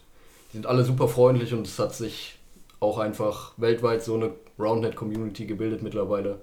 die 0.54 0.54
sind 0.54 0.68
alle 0.68 0.86
super 0.86 1.10
freundlich 1.10 1.54
und 1.54 1.68
es 1.68 1.78
hat 1.80 1.94
sich 1.94 2.40
auch 2.80 2.98
einfach 2.98 3.52
weltweit 3.58 4.04
so 4.04 4.16
eine 4.16 4.32
Roundnet-Community 4.58 5.46
gebildet 5.46 5.84
mittlerweile. 5.84 6.40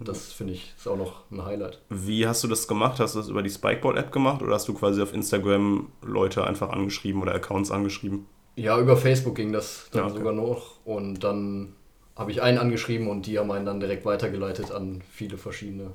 Und 0.00 0.08
das 0.08 0.32
finde 0.32 0.54
ich 0.54 0.74
ist 0.76 0.88
auch 0.88 0.96
noch 0.96 1.30
ein 1.30 1.44
Highlight. 1.44 1.78
Wie 1.90 2.26
hast 2.26 2.42
du 2.42 2.48
das 2.48 2.66
gemacht? 2.66 2.98
Hast 2.98 3.14
du 3.14 3.18
das 3.20 3.28
über 3.28 3.42
die 3.42 3.50
Spikeball-App 3.50 4.10
gemacht 4.10 4.42
oder 4.42 4.54
hast 4.54 4.66
du 4.66 4.74
quasi 4.74 5.00
auf 5.02 5.12
Instagram 5.12 5.88
Leute 6.02 6.44
einfach 6.44 6.70
angeschrieben 6.70 7.20
oder 7.22 7.34
Accounts 7.34 7.70
angeschrieben? 7.70 8.26
Ja, 8.56 8.80
über 8.80 8.96
Facebook 8.96 9.36
ging 9.36 9.52
das 9.52 9.88
dann 9.92 10.00
Ja, 10.00 10.06
okay. 10.06 10.18
sogar 10.18 10.32
noch 10.32 10.76
und 10.84 11.22
dann 11.22 11.74
habe 12.16 12.30
ich 12.30 12.42
einen 12.42 12.58
angeschrieben 12.58 13.08
und 13.08 13.26
die 13.26 13.38
haben 13.38 13.50
einen 13.50 13.66
dann 13.66 13.78
direkt 13.78 14.04
weitergeleitet 14.04 14.72
an 14.72 15.02
viele 15.12 15.38
verschiedene. 15.38 15.92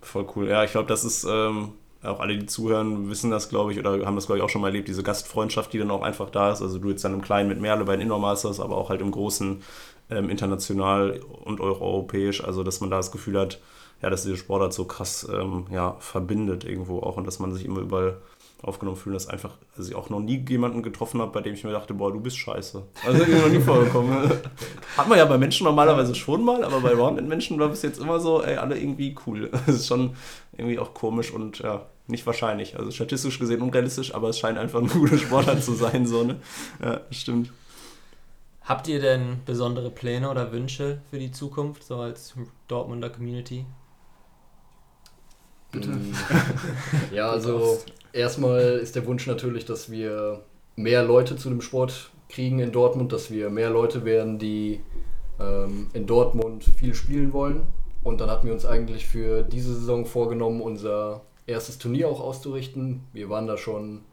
Voll 0.00 0.26
cool. 0.34 0.48
Ja, 0.48 0.64
ich 0.64 0.72
glaube, 0.72 0.88
das 0.88 1.04
ist, 1.04 1.24
ähm, 1.24 1.72
auch 2.02 2.20
alle, 2.20 2.36
die 2.38 2.46
zuhören, 2.46 3.10
wissen 3.10 3.30
das, 3.30 3.48
glaube 3.48 3.72
ich, 3.72 3.78
oder 3.78 4.04
haben 4.06 4.14
das, 4.14 4.26
glaube 4.26 4.38
ich, 4.38 4.44
auch 4.44 4.48
schon 4.48 4.60
mal 4.60 4.68
erlebt, 4.68 4.88
diese 4.88 5.02
Gastfreundschaft, 5.02 5.72
die 5.72 5.78
dann 5.78 5.90
auch 5.90 6.02
einfach 6.02 6.30
da 6.30 6.52
ist. 6.52 6.62
Also 6.62 6.78
du 6.78 6.90
jetzt 6.90 7.04
dann 7.04 7.14
im 7.14 7.22
Kleinen 7.22 7.48
mit 7.48 7.60
Merle 7.60 7.84
bei 7.84 7.92
den 7.92 8.02
Indoor 8.02 8.20
Masters, 8.20 8.60
aber 8.60 8.76
auch 8.76 8.90
halt 8.90 9.00
im 9.00 9.10
Großen 9.10 9.62
ähm, 10.10 10.30
international 10.30 11.20
und 11.44 11.60
europäisch. 11.60 12.42
Also, 12.44 12.62
dass 12.62 12.80
man 12.80 12.90
da 12.90 12.96
das 12.96 13.12
Gefühl 13.12 13.38
hat, 13.38 13.60
ja, 14.02 14.10
dass 14.10 14.22
diese 14.22 14.36
Sportart 14.36 14.72
so 14.72 14.84
krass 14.84 15.28
ähm, 15.32 15.66
ja, 15.72 15.96
verbindet 15.98 16.64
irgendwo 16.64 17.00
auch 17.00 17.16
und 17.16 17.26
dass 17.26 17.38
man 17.38 17.52
sich 17.52 17.64
immer 17.64 17.80
überall 17.80 18.18
aufgenommen 18.62 18.96
fühlt, 18.96 19.14
dass 19.14 19.28
einfach, 19.28 19.52
also 19.76 19.88
ich 19.88 19.96
auch 19.96 20.10
noch 20.10 20.20
nie 20.20 20.44
jemanden 20.48 20.82
getroffen 20.82 21.20
habe, 21.20 21.30
bei 21.30 21.40
dem 21.40 21.54
ich 21.54 21.62
mir 21.62 21.70
dachte, 21.70 21.94
boah, 21.94 22.12
du 22.12 22.20
bist 22.20 22.38
scheiße. 22.38 22.82
Also 23.06 23.22
ist 23.22 23.28
mir 23.28 23.40
noch 23.40 23.48
nie 23.48 23.60
vorgekommen. 23.60 24.30
Hat 24.96 25.08
man 25.08 25.16
ja 25.16 25.24
bei 25.26 25.38
Menschen 25.38 25.64
normalerweise 25.64 26.14
schon 26.14 26.44
mal, 26.44 26.64
aber 26.64 26.80
bei 26.80 26.92
Roundnet-Menschen 26.92 27.58
war 27.60 27.68
bis 27.68 27.82
jetzt 27.82 28.00
immer 28.00 28.18
so, 28.18 28.42
ey, 28.42 28.56
alle 28.56 28.78
irgendwie 28.78 29.14
cool. 29.26 29.50
Das 29.66 29.76
ist 29.76 29.86
schon 29.86 30.16
irgendwie 30.56 30.78
auch 30.78 30.92
komisch 30.92 31.32
und 31.32 31.60
ja, 31.60 31.86
nicht 32.08 32.26
wahrscheinlich. 32.26 32.76
Also 32.76 32.90
statistisch 32.90 33.38
gesehen 33.38 33.62
unrealistisch, 33.62 34.14
aber 34.14 34.28
es 34.28 34.38
scheint 34.38 34.58
einfach 34.58 34.80
ein 34.80 34.88
guter 34.88 35.18
Sportler 35.18 35.60
zu 35.60 35.74
sein, 35.74 36.06
so, 36.06 36.24
ne? 36.24 36.36
Ja, 36.82 37.00
stimmt. 37.10 37.50
Habt 38.68 38.86
ihr 38.86 39.00
denn 39.00 39.38
besondere 39.46 39.90
Pläne 39.90 40.30
oder 40.30 40.52
Wünsche 40.52 41.00
für 41.08 41.18
die 41.18 41.30
Zukunft, 41.30 41.84
so 41.84 41.96
als 41.96 42.34
Dortmunder 42.66 43.08
Community? 43.08 43.64
Bitte. 45.72 45.88
Mm, 45.88 46.12
Ja, 47.14 47.30
also 47.30 47.78
erstmal 48.12 48.60
ist 48.60 48.94
der 48.94 49.06
Wunsch 49.06 49.26
natürlich, 49.26 49.64
dass 49.64 49.90
wir 49.90 50.42
mehr 50.76 51.02
Leute 51.02 51.36
zu 51.36 51.48
dem 51.48 51.62
Sport 51.62 52.10
kriegen 52.28 52.58
in 52.58 52.70
Dortmund, 52.70 53.10
dass 53.10 53.30
wir 53.30 53.48
mehr 53.48 53.70
Leute 53.70 54.04
werden, 54.04 54.38
die 54.38 54.80
ähm, 55.40 55.88
in 55.94 56.04
Dortmund 56.06 56.64
viel 56.64 56.94
spielen 56.94 57.32
wollen. 57.32 57.62
Und 58.04 58.20
dann 58.20 58.30
hatten 58.30 58.48
wir 58.48 58.52
uns 58.52 58.66
eigentlich 58.66 59.06
für 59.06 59.44
diese 59.44 59.72
Saison 59.72 60.04
vorgenommen, 60.04 60.60
unser 60.60 61.22
erstes 61.46 61.78
Turnier 61.78 62.10
auch 62.10 62.20
auszurichten. 62.20 63.00
Wir 63.14 63.30
waren 63.30 63.46
da 63.46 63.56
schon 63.56 63.94
ein 63.94 64.04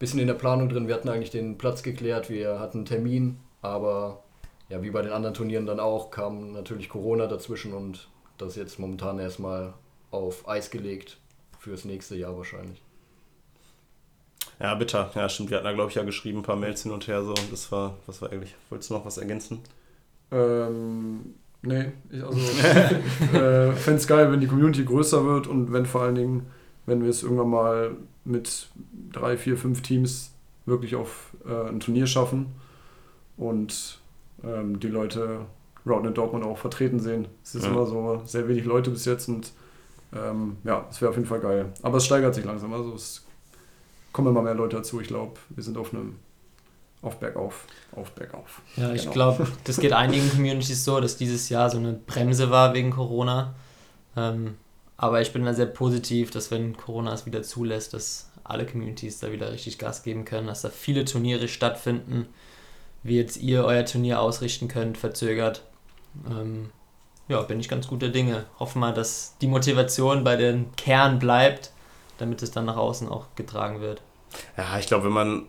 bisschen 0.00 0.18
in 0.18 0.26
der 0.26 0.34
Planung 0.34 0.68
drin. 0.68 0.88
Wir 0.88 0.96
hatten 0.96 1.08
eigentlich 1.08 1.30
den 1.30 1.56
Platz 1.56 1.84
geklärt, 1.84 2.30
wir 2.30 2.58
hatten 2.58 2.78
einen 2.78 2.86
Termin, 2.86 3.38
aber 3.62 4.22
ja, 4.68 4.82
wie 4.82 4.90
bei 4.90 5.02
den 5.02 5.12
anderen 5.12 5.34
Turnieren 5.34 5.66
dann 5.66 5.80
auch, 5.80 6.10
kam 6.10 6.52
natürlich 6.52 6.88
Corona 6.88 7.26
dazwischen 7.26 7.72
und 7.72 8.08
das 8.38 8.50
ist 8.50 8.56
jetzt 8.56 8.78
momentan 8.78 9.18
erstmal 9.18 9.74
auf 10.10 10.48
Eis 10.48 10.70
gelegt 10.70 11.18
fürs 11.58 11.84
nächste 11.84 12.16
Jahr 12.16 12.36
wahrscheinlich. 12.36 12.82
Ja, 14.58 14.74
bitter. 14.74 15.10
Ja, 15.14 15.28
stimmt. 15.28 15.50
Wir 15.50 15.58
hatten 15.58 15.66
da, 15.66 15.72
glaube 15.72 15.90
ich, 15.90 15.96
ja 15.96 16.02
geschrieben, 16.02 16.38
ein 16.38 16.44
paar 16.44 16.56
Mails 16.56 16.82
hin 16.82 16.92
und 16.92 17.06
her 17.06 17.22
so. 17.22 17.34
Das 17.50 17.70
war, 17.72 17.96
was 18.06 18.20
war 18.20 18.30
eigentlich? 18.32 18.54
Wolltest 18.68 18.90
du 18.90 18.94
noch 18.94 19.04
was 19.04 19.18
ergänzen? 19.18 19.60
Ähm, 20.30 21.34
nee, 21.62 21.92
ich 22.10 22.22
also, 22.22 22.38
äh, 23.36 23.72
fände 23.72 24.00
es 24.00 24.06
geil, 24.06 24.30
wenn 24.32 24.40
die 24.40 24.46
Community 24.46 24.84
größer 24.84 25.24
wird 25.24 25.46
und 25.46 25.72
wenn 25.72 25.86
vor 25.86 26.02
allen 26.02 26.14
Dingen, 26.14 26.46
wenn 26.86 27.02
wir 27.02 27.10
es 27.10 27.22
irgendwann 27.22 27.50
mal 27.50 27.96
mit 28.24 28.68
drei, 29.12 29.36
vier, 29.36 29.56
fünf 29.56 29.82
Teams 29.82 30.32
wirklich 30.64 30.94
auf 30.94 31.34
äh, 31.46 31.68
ein 31.68 31.80
Turnier 31.80 32.06
schaffen 32.06 32.46
und 33.36 33.98
ähm, 34.44 34.80
die 34.80 34.88
Leute 34.88 35.40
Roundnet 35.86 36.16
Dortmund 36.16 36.44
auch 36.44 36.58
vertreten 36.58 37.00
sehen. 37.00 37.26
Es 37.42 37.54
ist 37.54 37.64
Ja. 37.64 37.70
immer 37.70 37.86
so 37.86 38.22
sehr 38.24 38.48
wenig 38.48 38.64
Leute 38.64 38.90
bis 38.90 39.04
jetzt 39.04 39.28
und 39.28 39.52
ähm, 40.14 40.56
ja, 40.64 40.86
es 40.90 41.00
wäre 41.00 41.10
auf 41.10 41.16
jeden 41.16 41.28
Fall 41.28 41.40
geil. 41.40 41.72
Aber 41.82 41.96
es 41.96 42.04
steigert 42.04 42.34
sich 42.34 42.44
langsam, 42.44 42.72
also 42.72 42.94
es 42.94 43.24
kommen 44.12 44.28
immer 44.28 44.42
mehr 44.42 44.54
Leute 44.54 44.76
dazu. 44.76 45.00
Ich 45.00 45.08
glaube, 45.08 45.34
wir 45.50 45.62
sind 45.62 45.76
auf 45.78 45.92
einem 45.92 46.16
auf 47.00 47.18
Bergauf, 47.18 47.66
auf 47.96 48.12
Bergauf. 48.12 48.60
Ja, 48.76 48.92
ich 48.92 49.02
Genau. 49.02 49.12
glaube, 49.14 49.46
das 49.64 49.78
geht 49.78 49.92
einigen 49.92 50.30
Communities 50.30 50.84
so, 50.84 51.00
dass 51.00 51.16
dieses 51.16 51.48
Jahr 51.48 51.68
so 51.68 51.78
eine 51.78 51.94
Bremse 51.94 52.50
war 52.50 52.74
wegen 52.74 52.90
Corona. 52.90 53.54
Ähm, 54.16 54.54
aber 54.98 55.20
ich 55.20 55.32
bin 55.32 55.44
da 55.44 55.52
sehr 55.52 55.66
positiv, 55.66 56.30
dass 56.30 56.52
wenn 56.52 56.76
Corona 56.76 57.12
es 57.12 57.26
wieder 57.26 57.42
zulässt, 57.42 57.92
dass 57.94 58.30
alle 58.44 58.66
Communities 58.66 59.18
da 59.18 59.32
wieder 59.32 59.50
richtig 59.50 59.78
Gas 59.80 60.04
geben 60.04 60.24
können, 60.24 60.46
dass 60.46 60.62
da 60.62 60.68
viele 60.70 61.04
Turniere 61.04 61.48
stattfinden, 61.48 62.26
wie 63.02 63.16
jetzt 63.16 63.36
ihr 63.36 63.64
euer 63.64 63.84
Turnier 63.84 64.20
ausrichten 64.20 64.68
könnt, 64.68 64.98
verzögert. 64.98 65.64
Ähm, 66.28 66.70
ja, 67.28 67.40
bin 67.42 67.60
ich 67.60 67.68
ganz 67.68 67.88
guter 67.88 68.08
Dinge. 68.08 68.44
Hoffen 68.58 68.80
mal, 68.80 68.92
dass 68.92 69.36
die 69.40 69.46
Motivation 69.46 70.24
bei 70.24 70.36
den 70.36 70.74
Kern 70.76 71.18
bleibt, 71.18 71.72
damit 72.18 72.42
es 72.42 72.50
dann 72.50 72.66
nach 72.66 72.76
außen 72.76 73.08
auch 73.08 73.26
getragen 73.36 73.80
wird. 73.80 74.02
Ja, 74.56 74.78
ich 74.78 74.86
glaube, 74.86 75.04
wenn 75.04 75.12
man 75.12 75.46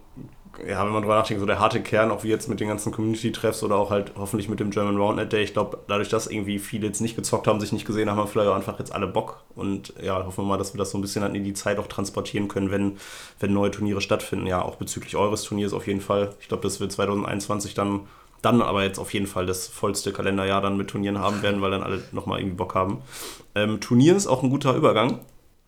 ja, 0.67 0.85
wenn 0.85 0.93
man 0.93 1.01
drüber 1.01 1.15
nachdenkt, 1.15 1.39
so 1.39 1.45
der 1.45 1.59
harte 1.59 1.81
Kern, 1.81 2.11
auch 2.11 2.23
wie 2.23 2.29
jetzt 2.29 2.47
mit 2.47 2.59
den 2.59 2.67
ganzen 2.67 2.91
Community-Treffs 2.91 3.63
oder 3.63 3.75
auch 3.75 3.89
halt 3.89 4.13
hoffentlich 4.15 4.49
mit 4.49 4.59
dem 4.59 4.69
German 4.69 4.97
Roundnet 4.97 5.33
Day, 5.33 5.43
ich 5.43 5.53
glaube, 5.53 5.79
dadurch, 5.87 6.09
dass 6.09 6.27
irgendwie 6.27 6.59
viele 6.59 6.87
jetzt 6.87 7.01
nicht 7.01 7.15
gezockt 7.15 7.47
haben, 7.47 7.59
sich 7.59 7.71
nicht 7.71 7.85
gesehen 7.85 8.09
haben, 8.09 8.17
haben 8.17 8.27
vielleicht 8.27 8.49
auch 8.49 8.55
einfach 8.55 8.77
jetzt 8.79 8.93
alle 8.93 9.07
Bock 9.07 9.43
und 9.55 9.93
ja, 10.01 10.23
hoffen 10.23 10.43
wir 10.43 10.49
mal, 10.49 10.57
dass 10.57 10.73
wir 10.73 10.77
das 10.77 10.91
so 10.91 10.97
ein 10.97 11.01
bisschen 11.01 11.23
dann 11.23 11.35
in 11.35 11.43
die 11.43 11.53
Zeit 11.53 11.79
auch 11.79 11.87
transportieren 11.87 12.47
können, 12.47 12.71
wenn, 12.71 12.97
wenn 13.39 13.53
neue 13.53 13.71
Turniere 13.71 14.01
stattfinden. 14.01 14.45
Ja, 14.45 14.61
auch 14.61 14.75
bezüglich 14.75 15.15
eures 15.15 15.43
Turniers 15.43 15.73
auf 15.73 15.87
jeden 15.87 16.01
Fall. 16.01 16.35
Ich 16.39 16.47
glaube, 16.47 16.63
dass 16.63 16.79
wir 16.79 16.89
2021 16.89 17.73
dann 17.73 18.01
dann 18.43 18.61
aber 18.61 18.83
jetzt 18.83 18.99
auf 18.99 19.13
jeden 19.13 19.25
Fall 19.25 19.45
das 19.45 19.67
vollste 19.67 20.11
Kalenderjahr 20.11 20.61
dann 20.61 20.75
mit 20.75 20.89
Turnieren 20.89 21.17
haben 21.17 21.41
werden, 21.41 21.61
weil 21.61 21.71
dann 21.71 21.81
alle 21.81 22.03
nochmal 22.11 22.39
irgendwie 22.39 22.57
Bock 22.57 22.75
haben. 22.75 23.01
Ähm, 23.55 23.79
Turnier 23.79 24.15
ist 24.17 24.27
auch 24.27 24.43
ein 24.43 24.49
guter 24.49 24.75
Übergang. 24.75 25.19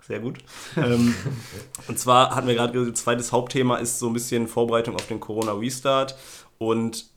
Sehr 0.08 0.20
gut. 0.20 0.38
ähm, 0.78 1.16
und 1.88 1.98
zwar 1.98 2.36
hatten 2.36 2.48
wir 2.48 2.56
gerade 2.56 2.74
gesagt, 2.74 2.98
zweites 2.98 3.32
Hauptthema 3.32 3.78
ist 3.78 4.00
so 4.00 4.08
ein 4.08 4.14
bisschen 4.14 4.48
Vorbereitung 4.48 4.96
auf 4.96 5.08
den 5.08 5.20
Corona-Restart. 5.20 6.16
Und 6.58 7.08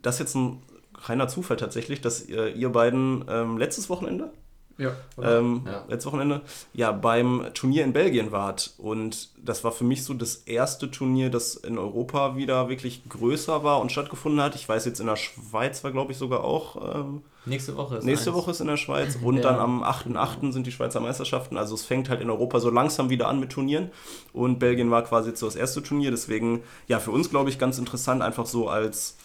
das 0.00 0.16
ist 0.16 0.20
jetzt 0.20 0.34
ein 0.34 0.62
reiner 0.94 1.28
Zufall 1.28 1.56
tatsächlich, 1.56 2.00
dass 2.00 2.26
ihr, 2.26 2.54
ihr 2.54 2.70
beiden 2.70 3.24
ähm, 3.28 3.58
letztes 3.58 3.90
Wochenende 3.90 4.32
Ja. 4.78 4.92
ähm, 5.20 5.62
Ja. 5.66 5.84
letztes 5.88 6.06
Wochenende, 6.06 6.40
ja, 6.72 6.92
beim 6.92 7.46
Turnier 7.52 7.84
in 7.84 7.92
Belgien 7.92 8.32
wart. 8.32 8.74
Und 8.78 9.30
das 9.44 9.64
war 9.64 9.72
für 9.72 9.84
mich 9.84 10.04
so 10.04 10.14
das 10.14 10.36
erste 10.36 10.90
Turnier, 10.90 11.30
das 11.30 11.56
in 11.56 11.78
Europa 11.78 12.36
wieder 12.36 12.68
wirklich 12.68 13.02
größer 13.08 13.64
war 13.64 13.80
und 13.80 13.90
stattgefunden 13.92 14.40
hat. 14.40 14.54
Ich 14.54 14.68
weiß 14.68 14.84
jetzt 14.86 15.00
in 15.00 15.06
der 15.06 15.16
Schweiz 15.16 15.82
war, 15.84 15.90
glaube 15.90 16.12
ich, 16.12 16.18
sogar 16.18 16.44
auch. 16.44 16.94
Ähm, 16.94 17.22
Nächste 17.44 17.76
Woche 17.76 17.96
ist 17.96 18.04
nächste 18.04 18.30
eins. 18.30 18.38
Woche 18.38 18.50
ist 18.52 18.60
in 18.60 18.66
der 18.66 18.76
Schweiz 18.76 19.16
und 19.22 19.36
Ja. 19.36 19.42
dann 19.42 19.58
am 19.58 19.82
8.8. 19.82 20.52
sind 20.52 20.66
die 20.66 20.72
Schweizer 20.72 21.00
Meisterschaften. 21.00 21.56
Also 21.56 21.74
es 21.74 21.84
fängt 21.84 22.08
halt 22.08 22.20
in 22.20 22.30
Europa 22.30 22.60
so 22.60 22.70
langsam 22.70 23.10
wieder 23.10 23.26
an 23.28 23.40
mit 23.40 23.50
Turnieren. 23.50 23.90
Und 24.32 24.58
Belgien 24.60 24.90
war 24.90 25.02
quasi 25.02 25.30
jetzt 25.30 25.40
so 25.40 25.46
das 25.46 25.56
erste 25.56 25.82
Turnier. 25.82 26.10
Deswegen, 26.12 26.62
ja, 26.86 27.00
für 27.00 27.10
uns, 27.10 27.30
glaube 27.30 27.50
ich, 27.50 27.58
ganz 27.58 27.78
interessant, 27.78 28.22
einfach 28.22 28.46
so 28.46 28.68
als 28.68 29.16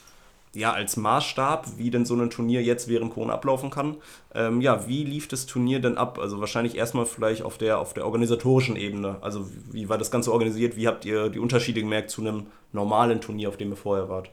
ja, 0.56 0.72
als 0.72 0.98
Maßstab, 0.98 1.78
wie 1.78 1.90
denn 1.90 2.06
so 2.06 2.16
ein 2.16 2.30
Turnier 2.30 2.62
jetzt 2.62 2.88
während 2.88 3.14
Corona 3.14 3.34
ablaufen 3.34 3.72
kann. 3.72 3.98
Ähm, 4.36 4.62
ja, 4.62 4.88
wie 4.88 5.04
lief 5.04 5.28
das 5.28 5.48
Turnier 5.48 5.80
denn 5.80 5.98
ab? 5.98 6.20
Also 6.20 6.40
wahrscheinlich 6.40 6.76
erstmal 6.76 7.06
vielleicht 7.06 7.42
auf 7.42 7.58
der, 7.58 7.80
auf 7.80 7.94
der 7.94 8.06
organisatorischen 8.06 8.76
Ebene. 8.76 9.18
Also 9.22 9.50
wie, 9.72 9.90
war 9.90 9.98
das 9.98 10.12
Ganze 10.12 10.32
organisiert? 10.32 10.76
Wie 10.76 10.88
habt 10.88 11.06
ihr 11.06 11.30
die 11.30 11.40
Unterschiede 11.40 11.82
gemerkt 11.82 12.12
zu 12.12 12.22
einem 12.22 12.48
normalen 12.72 13.20
Turnier, 13.20 13.50
auf 13.50 13.58
dem 13.58 13.72
ihr 13.72 13.76
vorher 13.76 14.10
wart? 14.10 14.30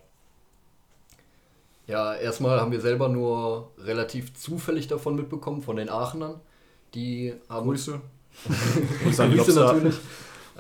Ja, 1.87 2.15
erstmal 2.15 2.61
haben 2.61 2.71
wir 2.71 2.81
selber 2.81 3.09
nur 3.09 3.71
relativ 3.79 4.35
zufällig 4.35 4.89
davon 4.89 5.17
mitbekommen, 5.17 5.63
von 5.63 5.77
den 5.77 5.89
Aachenern. 5.89 6.39
Die 6.95 7.33
haben 7.49 7.67
Grüße. 7.67 8.01
Grüße 9.05 9.27
natürlich. 9.27 9.97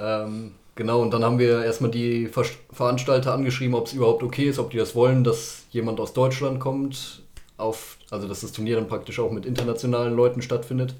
Ähm, 0.02 0.55
genau, 0.75 1.00
und 1.00 1.12
dann 1.12 1.25
haben 1.25 1.39
wir 1.39 1.65
erstmal 1.65 1.91
die 1.91 2.27
Ver 2.27 2.45
Veranstalter 2.73 3.33
angeschrieben, 3.33 3.75
ob 3.75 3.87
es 3.87 3.93
überhaupt 3.93 4.23
okay 4.23 4.45
ist, 4.45 4.59
ob 4.59 4.71
die 4.71 4.79
das 4.79 4.95
wollen, 4.95 5.25
dass 5.25 5.65
jemand 5.71 6.00
aus 6.00 6.12
Deutschland 6.12 6.61
kommt, 6.61 7.23
auf, 7.57 7.99
also 8.11 8.29
dass 8.29 8.41
das 8.41 8.53
Turnier 8.53 8.77
dann 8.77 8.89
praktisch 8.89 9.19
auch 9.19 9.31
mit 9.31 9.47
internationalen 9.47 10.15
Leuten 10.15 10.43
stattfindet. 10.43 10.95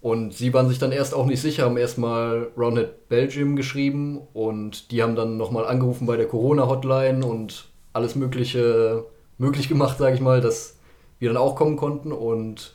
Und 0.00 0.32
sie 0.34 0.52
waren 0.52 0.68
sich 0.68 0.80
dann 0.80 0.90
erst 0.90 1.14
auch 1.14 1.26
nicht 1.26 1.40
sicher, 1.40 1.64
haben 1.64 1.76
erstmal 1.76 2.48
Roundhead 2.56 3.08
Belgium 3.08 3.54
geschrieben 3.54 4.20
und 4.32 4.90
die 4.90 5.00
haben 5.00 5.14
dann 5.14 5.36
nochmal 5.36 5.64
angerufen 5.64 6.06
bei 6.06 6.16
der 6.16 6.26
Corona-Hotline 6.26 7.24
und 7.24 7.66
alles 7.92 8.16
Mögliche 8.16 9.04
möglich 9.38 9.68
gemacht, 9.68 9.98
sage 9.98 10.14
ich 10.14 10.20
mal, 10.20 10.40
dass 10.40 10.76
wir 11.18 11.28
dann 11.28 11.36
auch 11.36 11.54
kommen 11.54 11.76
konnten. 11.76 12.10
Und 12.10 12.74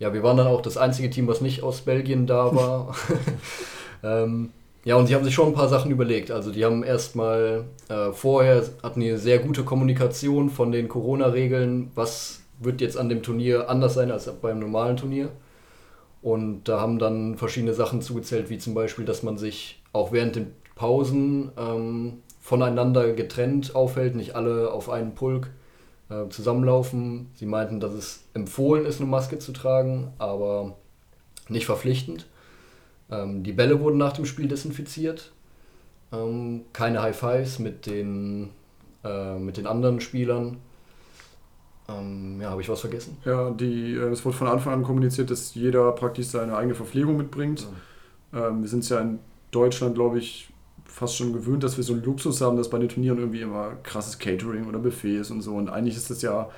ja, 0.00 0.12
wir 0.12 0.22
waren 0.22 0.36
dann 0.36 0.48
auch 0.48 0.62
das 0.62 0.76
einzige 0.76 1.10
Team, 1.10 1.28
was 1.28 1.40
nicht 1.40 1.62
aus 1.62 1.82
Belgien 1.82 2.26
da 2.26 2.54
war. 2.54 2.96
ähm, 4.02 4.50
ja, 4.84 4.96
und 4.96 5.06
sie 5.06 5.14
haben 5.14 5.24
sich 5.24 5.34
schon 5.34 5.48
ein 5.48 5.54
paar 5.54 5.68
Sachen 5.68 5.90
überlegt. 5.90 6.30
Also 6.30 6.52
die 6.52 6.64
haben 6.64 6.82
erstmal 6.82 7.64
äh, 7.88 8.12
vorher 8.12 8.62
hatten 8.82 9.00
die 9.00 9.08
eine 9.08 9.18
sehr 9.18 9.38
gute 9.38 9.64
Kommunikation 9.64 10.50
von 10.50 10.72
den 10.72 10.88
Corona-Regeln, 10.88 11.90
was 11.94 12.40
wird 12.60 12.80
jetzt 12.80 12.98
an 12.98 13.08
dem 13.08 13.22
Turnier 13.22 13.70
anders 13.70 13.94
sein 13.94 14.10
als 14.10 14.30
beim 14.40 14.58
normalen 14.58 14.96
Turnier. 14.96 15.30
Und 16.22 16.64
da 16.64 16.80
haben 16.80 16.98
dann 16.98 17.36
verschiedene 17.36 17.74
Sachen 17.74 18.02
zugezählt, 18.02 18.50
wie 18.50 18.58
zum 18.58 18.74
Beispiel, 18.74 19.04
dass 19.04 19.22
man 19.22 19.38
sich 19.38 19.82
auch 19.92 20.12
während 20.12 20.36
den 20.36 20.52
Pausen 20.74 21.50
ähm, 21.58 22.22
voneinander 22.40 23.12
getrennt 23.12 23.74
aufhält, 23.74 24.14
nicht 24.14 24.34
alle 24.34 24.70
auf 24.70 24.90
einen 24.90 25.14
Pulk 25.14 25.50
äh, 26.10 26.28
zusammenlaufen. 26.28 27.30
Sie 27.34 27.46
meinten, 27.46 27.80
dass 27.80 27.92
es 27.92 28.24
empfohlen 28.34 28.84
ist, 28.84 29.00
eine 29.00 29.08
Maske 29.08 29.38
zu 29.38 29.52
tragen, 29.52 30.12
aber 30.18 30.76
nicht 31.48 31.66
verpflichtend. 31.66 32.26
Ähm, 33.14 33.42
die 33.42 33.52
Bälle 33.52 33.80
wurden 33.80 33.98
nach 33.98 34.12
dem 34.12 34.26
Spiel 34.26 34.48
desinfiziert. 34.48 35.32
Ähm, 36.12 36.62
keine 36.72 37.02
High 37.02 37.16
Fives 37.16 37.58
mit 37.58 37.86
den, 37.86 38.50
äh, 39.04 39.38
mit 39.38 39.56
den 39.56 39.66
anderen 39.66 40.00
Spielern. 40.00 40.58
Ähm, 41.88 42.40
ja, 42.40 42.50
habe 42.50 42.62
ich 42.62 42.68
was 42.68 42.80
vergessen? 42.80 43.18
Ja, 43.24 43.50
die, 43.50 43.94
äh, 43.94 44.08
es 44.08 44.24
wurde 44.24 44.36
von 44.36 44.48
Anfang 44.48 44.72
an 44.72 44.82
kommuniziert, 44.82 45.30
dass 45.30 45.54
jeder 45.54 45.92
praktisch 45.92 46.26
seine 46.26 46.56
eigene 46.56 46.74
Verpflegung 46.74 47.16
mitbringt. 47.16 47.66
Ähm, 48.32 48.62
wir 48.62 48.68
sind 48.68 48.80
es 48.80 48.88
ja 48.88 49.00
in 49.00 49.18
Deutschland, 49.50 49.94
glaube 49.94 50.18
ich, 50.18 50.48
fast 50.86 51.16
schon 51.16 51.32
gewöhnt, 51.32 51.62
dass 51.62 51.76
wir 51.76 51.84
so 51.84 51.92
einen 51.92 52.04
Luxus 52.04 52.40
haben, 52.40 52.56
dass 52.56 52.70
bei 52.70 52.78
den 52.78 52.88
Turnieren 52.88 53.18
irgendwie 53.18 53.42
immer 53.42 53.72
krasses 53.82 54.18
Catering 54.18 54.66
oder 54.66 54.78
Buffet 54.78 55.18
ist 55.18 55.30
und 55.30 55.42
so. 55.42 55.54
Und 55.54 55.68
eigentlich 55.68 55.96
ist 55.96 56.10
das 56.10 56.22
ja 56.22 56.48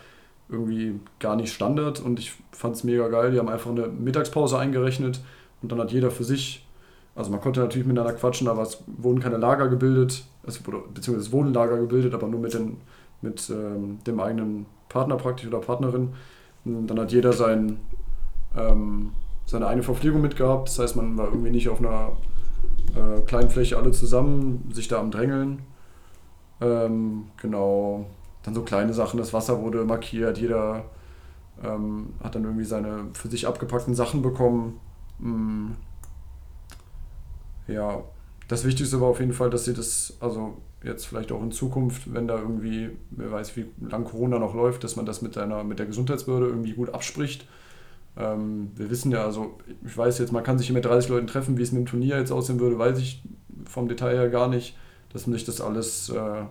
irgendwie 0.48 1.00
gar 1.18 1.34
nicht 1.34 1.52
Standard 1.52 2.00
und 2.00 2.20
ich 2.20 2.32
fand 2.52 2.76
es 2.76 2.84
mega 2.84 3.08
geil. 3.08 3.32
Die 3.32 3.38
haben 3.38 3.48
einfach 3.48 3.70
eine 3.70 3.88
Mittagspause 3.88 4.58
eingerechnet 4.58 5.20
und 5.62 5.72
dann 5.72 5.78
hat 5.80 5.92
jeder 5.92 6.10
für 6.10 6.24
sich, 6.24 6.66
also 7.14 7.30
man 7.30 7.40
konnte 7.40 7.60
natürlich 7.60 7.86
miteinander 7.86 8.12
quatschen, 8.12 8.48
aber 8.48 8.62
es 8.62 8.82
wurden 8.86 9.20
keine 9.20 9.38
Lager 9.38 9.68
gebildet, 9.68 10.24
es 10.46 10.58
beziehungsweise 10.58 11.28
es 11.28 11.32
wurden 11.32 11.52
Lager 11.52 11.78
gebildet, 11.78 12.14
aber 12.14 12.28
nur 12.28 12.40
mit, 12.40 12.54
den, 12.54 12.78
mit 13.22 13.50
ähm, 13.50 13.98
dem 14.06 14.20
eigenen 14.20 14.66
Partner 14.88 15.16
praktisch 15.16 15.48
oder 15.48 15.60
Partnerin. 15.60 16.10
Und 16.64 16.86
dann 16.88 16.98
hat 17.00 17.12
jeder 17.12 17.32
sein, 17.32 17.78
ähm, 18.56 19.12
seine 19.44 19.66
eigene 19.66 19.82
Verpflegung 19.82 20.20
mitgehabt. 20.20 20.68
Das 20.68 20.78
heißt, 20.78 20.96
man 20.96 21.16
war 21.16 21.26
irgendwie 21.26 21.50
nicht 21.50 21.68
auf 21.68 21.78
einer 21.78 22.12
äh, 22.94 23.20
kleinen 23.22 23.50
Fläche 23.50 23.76
alle 23.76 23.92
zusammen, 23.92 24.68
sich 24.72 24.88
da 24.88 24.98
am 24.98 25.10
Drängeln. 25.10 25.60
Ähm, 26.60 27.24
genau. 27.40 28.06
Dann 28.42 28.54
so 28.54 28.62
kleine 28.62 28.92
Sachen, 28.92 29.18
das 29.18 29.32
Wasser 29.32 29.60
wurde 29.60 29.84
markiert, 29.84 30.38
jeder 30.38 30.84
ähm, 31.64 32.10
hat 32.22 32.34
dann 32.34 32.44
irgendwie 32.44 32.64
seine 32.64 33.06
für 33.12 33.28
sich 33.28 33.46
abgepackten 33.46 33.94
Sachen 33.94 34.22
bekommen. 34.22 34.80
Mm. 35.18 35.72
Ja, 37.68 38.02
das 38.48 38.64
Wichtigste 38.64 39.00
war 39.00 39.08
auf 39.08 39.20
jeden 39.20 39.32
Fall, 39.32 39.50
dass 39.50 39.64
sie 39.64 39.74
das, 39.74 40.16
also 40.20 40.58
jetzt 40.84 41.06
vielleicht 41.06 41.32
auch 41.32 41.42
in 41.42 41.50
Zukunft, 41.50 42.12
wenn 42.14 42.28
da 42.28 42.38
irgendwie, 42.38 42.90
wer 43.10 43.32
weiß, 43.32 43.56
wie 43.56 43.66
lang 43.80 44.04
Corona 44.04 44.38
noch 44.38 44.54
läuft, 44.54 44.84
dass 44.84 44.96
man 44.96 45.04
das 45.04 45.20
mit, 45.20 45.36
einer, 45.36 45.64
mit 45.64 45.78
der 45.78 45.86
Gesundheitsbehörde 45.86 46.46
irgendwie 46.46 46.74
gut 46.74 46.94
abspricht. 46.94 47.46
Ähm, 48.16 48.70
wir 48.76 48.88
wissen 48.88 49.10
ja, 49.10 49.24
also 49.24 49.58
ich 49.84 49.96
weiß 49.96 50.18
jetzt, 50.18 50.32
man 50.32 50.44
kann 50.44 50.58
sich 50.58 50.68
hier 50.68 50.74
mit 50.74 50.84
30 50.84 51.10
Leuten 51.10 51.26
treffen, 51.26 51.58
wie 51.58 51.62
es 51.62 51.72
mit 51.72 51.80
dem 51.80 51.86
Turnier 51.86 52.18
jetzt 52.18 52.30
aussehen 52.30 52.60
würde, 52.60 52.78
weiß 52.78 52.98
ich 52.98 53.22
vom 53.64 53.88
Detail 53.88 54.16
her 54.16 54.30
gar 54.30 54.48
nicht, 54.48 54.76
dass 55.12 55.26
man 55.26 55.34
sich 55.34 55.44
das 55.44 55.60
alles 55.60 56.08
äh, 56.08 56.44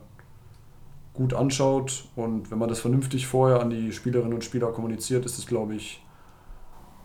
gut 1.13 1.33
anschaut 1.33 2.05
und 2.15 2.51
wenn 2.51 2.59
man 2.59 2.69
das 2.69 2.79
vernünftig 2.79 3.25
vorher 3.25 3.61
an 3.61 3.69
die 3.69 3.93
Spielerinnen 3.93 4.33
und 4.33 4.43
Spieler 4.43 4.71
kommuniziert, 4.71 5.25
ist 5.25 5.39
es, 5.39 5.47
glaube 5.47 5.75
ich, 5.75 6.04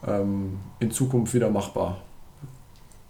ähm, 0.07 0.59
in 0.79 0.91
Zukunft 0.91 1.35
wieder 1.35 1.51
machbar. 1.51 1.99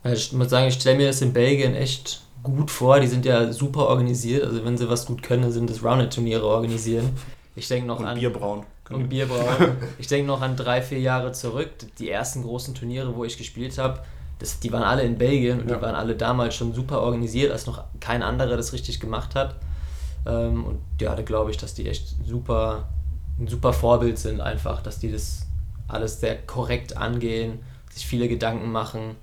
Ich 0.04 0.32
muss 0.32 0.48
sagen, 0.50 0.68
ich 0.68 0.74
stelle 0.74 0.96
mir 0.96 1.08
das 1.08 1.20
in 1.20 1.32
Belgien 1.32 1.74
echt 1.74 2.22
gut 2.42 2.70
vor. 2.70 3.00
Die 3.00 3.06
sind 3.06 3.24
ja 3.26 3.52
super 3.52 3.86
organisiert. 3.88 4.44
Also 4.44 4.64
wenn 4.64 4.78
sie 4.78 4.88
was 4.88 5.04
gut 5.06 5.22
können, 5.22 5.42
dann 5.42 5.52
sind 5.52 5.68
das 5.68 5.84
Rounded-Turniere 5.84 6.44
organisieren. 6.46 7.10
Ich 7.54 7.68
denke 7.68 7.86
noch 7.86 7.98
Und 8.00 8.06
an 8.06 8.18
Bier 8.18 8.32
brauen. 8.32 8.64
und 8.88 9.08
Bier 9.08 9.26
brauen. 9.26 9.76
Ich 9.98 10.06
denke 10.06 10.26
noch 10.26 10.40
an 10.40 10.56
drei, 10.56 10.80
vier 10.80 11.00
Jahre 11.00 11.32
zurück. 11.32 11.68
Die 11.98 12.08
ersten 12.10 12.42
großen 12.42 12.74
Turniere, 12.74 13.14
wo 13.14 13.24
ich 13.24 13.36
gespielt 13.36 13.76
habe, 13.76 14.00
das, 14.38 14.58
die 14.58 14.72
waren 14.72 14.84
alle 14.84 15.02
in 15.02 15.18
Belgien 15.18 15.60
und 15.60 15.68
Ja. 15.68 15.76
die 15.76 15.82
waren 15.82 15.94
alle 15.94 16.16
damals 16.16 16.54
schon 16.54 16.72
super 16.72 17.02
organisiert, 17.02 17.52
als 17.52 17.66
noch 17.66 17.84
kein 18.00 18.22
anderer 18.22 18.56
das 18.56 18.72
richtig 18.72 18.98
gemacht 19.00 19.34
hat. 19.34 19.56
Ähm, 20.26 20.64
und 20.64 20.78
ja, 20.98 21.14
da 21.14 21.20
glaube 21.22 21.50
ich, 21.50 21.58
dass 21.58 21.74
die 21.74 21.86
echt 21.88 22.14
super, 22.26 22.88
ein 23.38 23.48
super 23.48 23.74
Vorbild 23.74 24.18
sind 24.18 24.40
einfach, 24.40 24.80
dass 24.82 24.98
die 24.98 25.12
das 25.12 25.46
alles 25.92 26.20
sehr 26.20 26.36
korrekt 26.36 26.96
angehen, 26.96 27.60
sich 27.90 28.06
viele 28.06 28.28
Gedanken 28.28 28.70
machen 28.70 29.16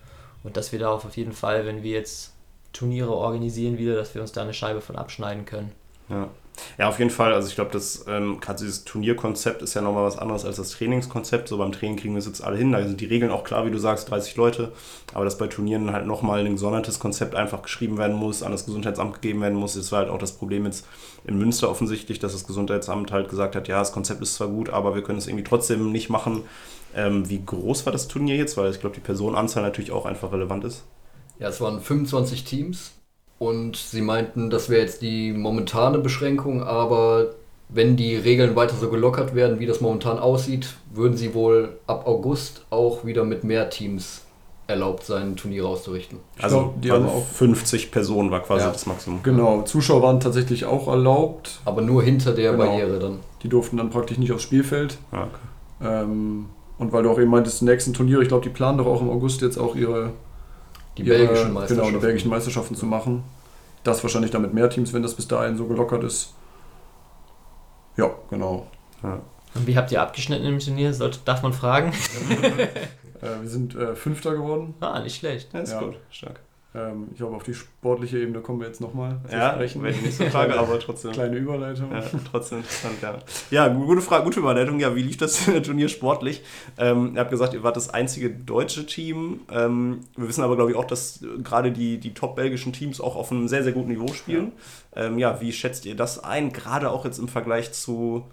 und 0.43 0.58
dass 0.58 0.71
wir 0.71 0.80
da 0.80 0.91
auf 0.91 1.17
jeden 1.17 1.34
Fall, 1.34 1.65
wenn 1.65 1.84
wir 1.84 1.91
jetzt 1.91 2.34
Turniere 2.73 3.12
organisieren 3.12 3.77
wieder, 3.77 3.95
dass 3.95 4.13
wir 4.13 4.21
uns 4.21 4.32
da 4.34 4.41
eine 4.41 4.53
Scheibe 4.53 4.82
von 4.82 4.95
abschneiden 4.95 5.45
können. 5.45 5.71
Ja. 6.10 6.30
Ja, 6.78 6.89
auf 6.89 7.00
jeden 7.00 7.12
Fall. 7.12 7.34
Also 7.34 7.48
ich 7.48 7.56
glaube, 7.56 7.72
das 7.72 8.06
ähm, 8.08 8.39
gerade 8.39 8.60
dieses 8.60 8.84
Turnierkonzept 8.84 9.62
ist 9.62 9.74
ja 9.74 9.82
nochmal 9.82 10.04
was 10.04 10.17
anderes 10.17 10.46
als 10.46 10.58
das 10.58 10.72
Trainingskonzept. 10.72 11.48
So 11.48 11.58
beim 11.58 11.72
Training 11.72 11.98
kriegen 11.98 12.13
wir 12.13 12.20
es 12.20 12.26
jetzt 12.26 12.43
alle 12.43 12.58
hin. 12.58 12.72
Da 12.72 12.86
sind 12.86 13.02
die 13.02 13.06
Regeln 13.06 13.32
auch 13.32 13.43
klar, 13.43 13.65
wie 13.65 13.72
du 13.72 13.78
sagst, 13.80 14.10
30 14.10 14.36
Leute. 14.36 14.72
Aber 15.13 15.26
dass 15.26 15.38
bei 15.38 15.48
Turnieren 15.48 15.91
halt 15.91 16.06
nochmal 16.06 16.46
ein 16.46 16.54
gesondertes 16.54 17.00
Konzept 17.00 17.36
einfach 17.36 17.62
geschrieben 17.62 17.98
werden 17.98 18.15
muss, 18.15 18.43
an 18.43 18.52
das 18.52 18.65
Gesundheitsamt 18.65 19.15
gegeben 19.15 19.41
werden 19.41 19.58
muss, 19.58 19.74
das 19.74 19.91
war 19.91 20.00
halt 20.00 20.10
auch 20.10 20.20
das 20.20 20.34
Problem 20.34 20.65
jetzt 20.65 20.86
in 21.26 21.38
Münster 21.38 21.70
offensichtlich, 21.70 22.20
dass 22.20 22.34
das 22.34 22.46
Gesundheitsamt 22.46 23.12
halt 23.12 23.30
gesagt 23.30 23.56
hat, 23.56 23.67
ja, 23.67 23.80
das 23.80 23.91
Konzept 23.91 24.22
ist 24.22 24.36
zwar 24.36 24.48
gut, 24.48 24.70
aber 24.70 24.96
wir 24.96 25.04
können 25.04 25.17
es 25.17 25.28
irgendwie 25.28 25.43
trotzdem 25.43 25.91
nicht 25.91 26.10
machen. 26.10 26.43
Ähm, 26.96 27.30
wie 27.30 27.43
groß 27.43 27.86
war 27.86 27.93
das 27.93 28.08
Turnier 28.08 28.36
jetzt? 28.36 28.58
Weil 28.58 28.72
ich 28.72 28.80
glaube, 28.80 28.96
die 28.96 29.02
Personenanzahl 29.02 29.63
natürlich 29.63 29.91
auch 29.91 30.06
einfach 30.06 30.32
relevant 30.32 30.63
ist. 30.63 30.84
Ja, 31.39 31.50
es 31.50 31.62
waren 31.62 31.82
25 31.82 32.43
Teams 32.43 32.97
und 33.39 33.76
sie 33.76 34.02
meinten, 34.02 34.50
das 34.50 34.69
wäre 34.69 34.82
jetzt 34.82 35.02
die 35.02 35.32
momentane 35.34 36.00
Beschränkung, 36.00 36.63
aber 36.63 37.28
wenn 37.69 37.95
die 37.97 38.15
Regeln 38.15 38.56
weiter 38.56 38.76
so 38.80 38.89
gelockert 38.89 39.36
werden, 39.36 39.60
wie 39.60 39.65
das 39.65 39.82
momentan 39.82 40.19
aussieht, 40.19 40.76
würden 40.93 41.17
sie 41.17 41.34
wohl 41.34 41.78
ab 41.86 42.08
August 42.08 42.65
auch 42.69 43.04
wieder 43.06 43.23
mit 43.26 43.43
mehr 43.43 43.69
Teams 43.69 44.21
erlaubt 44.67 45.04
sein, 45.06 45.36
Turniere 45.38 45.67
auszurichten. 45.67 46.19
Also 46.41 46.58
glaub, 46.60 46.82
die 46.82 46.91
also 46.91 47.04
haben 47.06 47.12
auch- 47.13 47.26
50 47.26 47.89
Personen 47.91 48.32
war 48.32 48.41
quasi 48.41 48.65
Ja. 48.65 48.71
das 48.71 48.86
Maximum. 48.86 49.21
Genau, 49.23 49.62
Zuschauer 49.62 50.02
waren 50.02 50.19
tatsächlich 50.19 50.65
auch 50.65 50.88
erlaubt. 50.89 51.60
Aber 51.63 51.82
nur 51.82 52.04
hinter 52.04 52.34
der 52.34 52.52
Genau. 52.52 52.65
Barriere 52.65 53.00
dann. 53.00 53.19
Die 53.43 53.50
durften 53.50 53.78
dann 53.78 53.89
praktisch 53.89 54.17
nicht 54.17 54.32
aufs 54.34 54.43
Spielfeld. 54.43 54.97
Ja, 55.13 55.23
okay. 55.23 55.89
Ähm, 56.04 56.47
und 56.80 56.91
weil 56.91 57.04
du 57.04 57.10
auch 57.12 57.17
eben 57.19 57.30
meintest, 57.32 57.62
die 57.62 57.65
nächsten 57.65 57.93
Turniere, 57.93 58.21
ich 58.23 58.28
glaube, 58.28 58.43
die 58.43 58.50
planen 58.50 58.78
doch 58.78 58.88
auch 58.88 59.02
im 59.02 59.10
August 59.10 59.41
jetzt 59.41 59.58
auch 59.58 59.73
ihre, 59.76 60.12
Die 61.04 61.10
ihre 61.10 61.18
belgischen 61.20 61.54
Meisterschaften. 61.54 61.88
Genau, 61.88 62.00
die 62.00 62.06
belgischen 62.06 62.30
Meisterschaften 62.30 62.76
zu 62.76 62.86
machen. 62.86 63.24
Das 63.84 64.04
wahrscheinlich 64.04 64.32
dann 64.32 64.42
mit 64.42 64.54
mehr 64.54 64.70
Teams, 64.70 64.92
wenn 64.94 65.02
das 65.04 65.14
bis 65.14 65.28
dahin 65.28 65.58
so 65.58 65.66
gelockert 65.68 66.04
ist. 66.04 66.34
Ja, 67.96 68.12
genau. 68.30 68.68
Ja. 69.04 69.20
Und 69.56 69.66
wie 69.66 69.78
habt 69.78 69.92
ihr 69.92 70.02
abgeschnitten 70.02 70.46
im 70.46 70.60
Turnier? 70.60 70.94
Sollte, 70.94 71.20
darf 71.26 71.42
man 71.44 71.54
fragen? 71.54 71.94
Äh, 73.20 73.42
wir 73.42 73.50
sind 73.50 73.74
äh, 73.76 73.96
Fünfter 73.96 74.36
geworden. 74.36 74.76
Ah, 74.80 75.00
nicht 75.00 75.16
schlecht. 75.16 75.52
Ja, 75.52 75.62
ist 75.62 75.72
Ja. 75.72 75.80
gut, 75.80 75.96
stark. 76.12 76.40
Ähm, 76.78 77.08
ich 77.12 77.18
glaube, 77.18 77.36
auf 77.36 77.44
die 77.44 77.56
sportliche 77.56 78.20
Ebene 78.20 78.42
kommen 78.42 78.60
wir 78.60 78.68
jetzt 78.68 78.82
nochmal 78.82 79.20
zu 79.28 79.36
Ja, 79.36 79.54
sprechen. 79.54 79.82
wäre 79.82 79.94
die 79.94 80.02
nächste 80.02 80.30
Frage, 80.30 80.60
aber 80.60 80.80
trotzdem. 80.80 81.12
Kleine 81.12 81.38
Überleitung. 81.38 81.92
Ja, 81.92 82.04
trotzdem 82.30 82.60
interessant, 82.60 82.96
ja. 83.02 83.18
Ja, 83.50 83.68
gu- 83.70 83.86
gute 83.88 84.02
Frage, 84.02 84.24
gute 84.26 84.40
Überleitung. 84.42 84.80
Ja, 84.80 84.96
wie 84.96 85.02
lief 85.02 85.18
das 85.18 85.46
Turnier 85.63 85.90
sportlich? 85.90 86.44
Ähm, 86.78 87.13
ihr 87.16 87.20
habt 87.22 87.32
gesagt, 87.32 87.54
ihr 87.56 87.63
wart 87.63 87.76
das 87.78 87.90
einzige 87.90 88.30
deutsche 88.30 88.86
Team. 88.86 89.40
Ähm, 89.52 90.02
wir 90.16 90.28
wissen 90.28 90.44
aber, 90.44 90.56
glaube 90.56 90.70
ich, 90.72 90.78
auch, 90.78 90.86
dass 90.86 91.22
äh, 91.24 91.42
gerade 91.42 91.72
die, 91.72 91.98
die 92.00 92.13
top-belgischen 92.13 92.74
Teams 92.74 93.02
auch 93.02 93.16
auf 93.16 93.32
einem 93.32 93.48
sehr, 93.48 93.63
sehr 93.63 93.74
guten 93.74 93.90
Niveau 93.90 94.13
spielen. 94.13 94.52
Ja. 94.96 95.06
Ähm, 95.06 95.18
ja, 95.18 95.42
wie 95.42 95.52
schätzt 95.54 95.86
ihr 95.86 95.96
das 95.96 96.24
ein? 96.24 96.52
Gerade 96.54 96.92
auch 96.92 97.06
jetzt 97.06 97.18
im 97.18 97.28
Vergleich 97.28 97.72
zu 97.74 98.26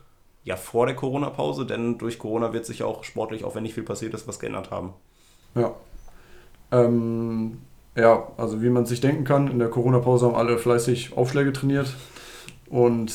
ja, 0.42 0.56
vor 0.56 0.84
der 0.84 0.94
Corona-Pause, 0.96 1.64
denn 1.64 1.96
durch 1.96 2.18
Corona 2.18 2.52
wird 2.52 2.66
sich 2.66 2.82
auch 2.82 3.04
sportlich, 3.04 3.44
auch 3.44 3.54
wenn 3.54 3.62
nicht 3.62 3.72
viel 3.74 3.82
passiert 3.84 4.12
ist, 4.12 4.28
was 4.28 4.38
geändert 4.38 4.70
haben. 4.70 4.92
Ja. 5.54 5.72
Ähm, 6.72 7.58
ja, 7.96 8.26
also 8.36 8.62
wie 8.62 8.70
man 8.70 8.86
sich 8.86 9.00
denken 9.00 9.24
kann, 9.24 9.48
in 9.48 9.58
der 9.58 9.68
Corona-Pause 9.68 10.26
haben 10.26 10.34
alle 10.34 10.58
fleißig 10.58 11.16
Aufschläge 11.16 11.52
trainiert. 11.52 11.94
Und 12.68 13.12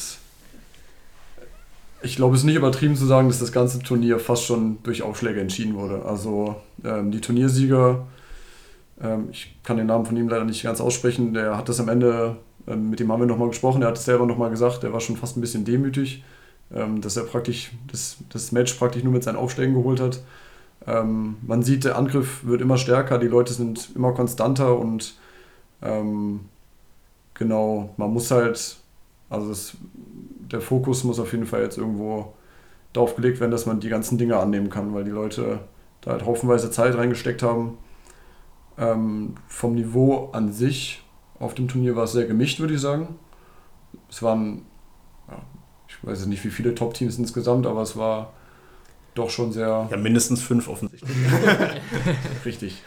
ich 2.02 2.16
glaube, 2.16 2.36
es 2.36 2.42
ist 2.42 2.46
nicht 2.46 2.56
übertrieben 2.56 2.96
zu 2.96 3.06
sagen, 3.06 3.28
dass 3.28 3.40
das 3.40 3.52
ganze 3.52 3.80
Turnier 3.80 4.20
fast 4.20 4.46
schon 4.46 4.78
durch 4.84 5.02
Aufschläge 5.02 5.42
entschieden 5.42 5.76
wurde. 5.76 6.06
Also 6.06 6.56
ähm, 6.86 7.12
die 7.12 7.20
Turniersieger, 7.20 8.08
ähm, 9.02 9.28
ich 9.32 9.56
kann 9.64 9.78
den 9.78 9.88
Namen 9.88 10.06
von 10.06 10.16
ihm 10.16 10.30
leider 10.30 10.46
nicht 10.46 10.64
ganz 10.64 10.80
aussprechen, 10.80 11.34
der 11.34 11.58
hat 11.58 11.68
das 11.68 11.82
am 11.82 11.90
Ende, 11.90 12.38
ähm, 12.68 12.90
mit 12.90 13.02
dem 13.02 13.12
haben 13.12 13.20
wir 13.20 13.28
nochmal 13.28 13.50
gesprochen, 13.50 13.82
der 13.82 13.90
hat 13.90 13.98
es 13.98 14.06
selber 14.06 14.26
nochmal 14.26 14.50
gesagt, 14.50 14.84
der 14.84 14.94
war 14.94 15.02
schon 15.02 15.18
fast 15.18 15.36
ein 15.36 15.42
bisschen 15.42 15.66
demütig, 15.66 16.24
ähm, 16.74 17.02
dass 17.02 17.18
er 17.18 17.24
praktisch 17.24 17.72
das, 17.92 18.18
das 18.30 18.54
Match 18.54 18.74
praktisch 18.76 19.04
nur 19.04 19.12
mit 19.12 19.24
seinen 19.24 19.36
Aufschlägen 19.36 19.74
geholt 19.74 20.00
hat. 20.00 20.22
Ähm, 20.88 21.38
man 21.42 21.62
sieht, 21.62 21.84
der 21.84 21.98
Angriff 21.98 22.46
wird 22.46 22.62
immer 22.62 22.78
stärker, 22.78 23.18
die 23.18 23.28
Leute 23.28 23.54
sind 23.54 23.92
immer 23.96 24.14
konstanter 24.14 24.78
und 24.78 25.16
ähm, 25.82 26.42
genau, 27.34 27.94
man 27.98 28.12
muss 28.12 28.32
halt, 28.32 28.78
also 29.30 29.50
das, 29.50 29.78
der 30.52 30.62
Fokus 30.62 31.04
muss 31.04 31.20
auf 31.20 31.32
jeden 31.32 31.46
Fall 31.46 31.62
jetzt 31.62 31.78
irgendwo 31.78 32.34
darauf 32.94 33.16
gelegt 33.16 33.40
werden, 33.40 33.52
dass 33.52 33.66
man 33.66 33.80
die 33.80 33.90
ganzen 33.90 34.18
Dinge 34.18 34.38
annehmen 34.38 34.70
kann, 34.70 34.94
weil 34.94 35.04
die 35.04 35.12
Leute 35.12 35.60
da 36.02 36.12
halt 36.12 36.26
haufenweise 36.26 36.72
Zeit 36.72 36.96
reingesteckt 36.96 37.44
haben. 37.44 37.78
Ähm, 38.78 39.36
vom 39.48 39.76
Niveau 39.76 40.30
an 40.32 40.52
sich 40.52 41.04
auf 41.40 41.54
dem 41.54 41.68
Turnier 41.68 41.96
war 41.96 42.06
es 42.06 42.14
sehr 42.14 42.26
gemischt, 42.26 42.60
würde 42.60 42.74
ich 42.74 42.82
sagen. 42.82 43.16
Es 44.10 44.24
waren, 44.24 44.66
ja, 45.28 45.38
ich 45.88 46.04
weiß 46.04 46.26
nicht, 46.26 46.44
wie 46.44 46.50
viele 46.50 46.76
Top-Teams 46.76 47.18
insgesamt, 47.18 47.68
aber 47.68 47.82
es 47.82 47.96
war 47.98 48.34
doch 49.20 49.30
schon 49.30 49.52
sehr 49.52 49.88
Ja, 49.92 49.98
mindestens 49.98 50.42
fünf 50.42 50.68
offensichtlich. 50.68 51.12
richtig. 52.46 52.82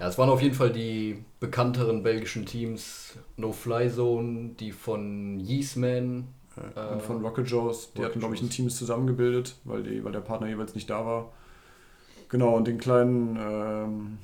Ja, 0.00 0.08
es 0.08 0.18
waren 0.18 0.28
auf 0.30 0.42
jeden 0.42 0.54
Fall 0.54 0.72
die 0.72 1.24
bekannteren 1.40 2.02
belgischen 2.02 2.46
Teams. 2.46 3.16
No 3.36 3.52
Fly 3.52 3.90
Zone, 3.90 4.50
die 4.58 4.72
von 4.72 5.38
Yeastman. 5.40 6.28
äh, 6.76 6.92
Und 6.94 7.02
von 7.02 7.24
Rocket 7.24 7.48
Joes, 7.48 7.92
die 7.92 7.98
Rocket 7.98 8.10
hatten, 8.10 8.18
glaube 8.20 8.34
ich, 8.34 8.42
ein. 8.42 8.50
Team 8.50 8.68
zusammengebildet, 8.68 9.56
weil, 9.64 9.82
die, 9.82 10.04
weil 10.04 10.12
der 10.12 10.20
Partner 10.20 10.48
jeweils 10.48 10.74
nicht 10.74 10.90
da 10.90 11.04
war. 11.06 11.32
Genau, 12.28 12.56
und 12.56 12.66
den 12.66 12.78
kleinen, 12.78 13.36
ähm, 13.40 14.18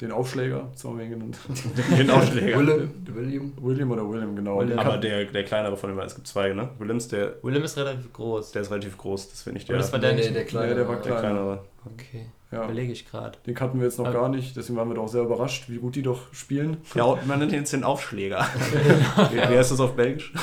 den 0.00 0.12
Aufschläger, 0.12 0.70
so 0.76 0.90
haben 0.90 0.98
wir 0.98 1.06
ihn 1.06 1.10
genannt. 1.10 1.36
Den 1.98 2.08
Aufschläger. 2.10 2.56
William, 2.58 2.90
William. 3.06 3.52
William 3.60 3.90
oder 3.90 4.08
William, 4.08 4.36
genau. 4.36 4.60
William. 4.60 4.78
Aber 4.78 4.96
der, 4.98 5.24
der 5.24 5.42
kleinere 5.44 5.76
von 5.76 5.90
beiden, 5.96 6.06
es 6.06 6.14
gibt 6.14 6.28
zwei, 6.28 6.52
ne? 6.52 6.68
Williams, 6.78 7.08
der, 7.08 7.34
Willem 7.42 7.64
ist 7.64 7.76
relativ 7.76 8.12
groß. 8.12 8.52
der 8.52 8.62
ist 8.62 8.70
relativ 8.70 8.96
groß, 8.96 9.30
das 9.30 9.42
finde 9.42 9.58
ich 9.58 9.64
Aber 9.64 9.72
der, 9.72 9.78
das 9.82 9.92
war 9.92 9.98
der 9.98 10.14
nicht. 10.14 10.32
der 10.32 10.44
kleine. 10.44 10.68
Nee, 10.68 10.74
der 10.76 10.88
war 10.88 10.94
der 10.96 11.02
klein. 11.02 11.18
kleinere. 11.18 11.64
Okay, 11.84 12.26
ja, 12.52 12.64
überlege 12.64 12.92
ich 12.92 13.10
gerade. 13.10 13.38
den 13.44 13.54
kannten 13.56 13.78
wir 13.80 13.86
jetzt 13.86 13.98
noch 13.98 14.06
Aber- 14.06 14.14
gar 14.20 14.28
nicht, 14.28 14.54
deswegen 14.56 14.78
waren 14.78 14.88
wir 14.88 14.94
doch 14.94 15.08
sehr 15.08 15.22
überrascht, 15.22 15.64
wie 15.68 15.78
gut 15.78 15.96
die 15.96 16.02
doch 16.02 16.32
spielen. 16.32 16.76
Ja, 16.94 17.18
man 17.26 17.40
nennt 17.40 17.50
ihn 17.50 17.58
jetzt 17.58 17.72
den 17.72 17.82
Aufschläger. 17.82 18.46
wie, 19.32 19.36
wie 19.36 19.58
heißt 19.58 19.72
das 19.72 19.80
auf 19.80 19.96
Belgisch? 19.96 20.32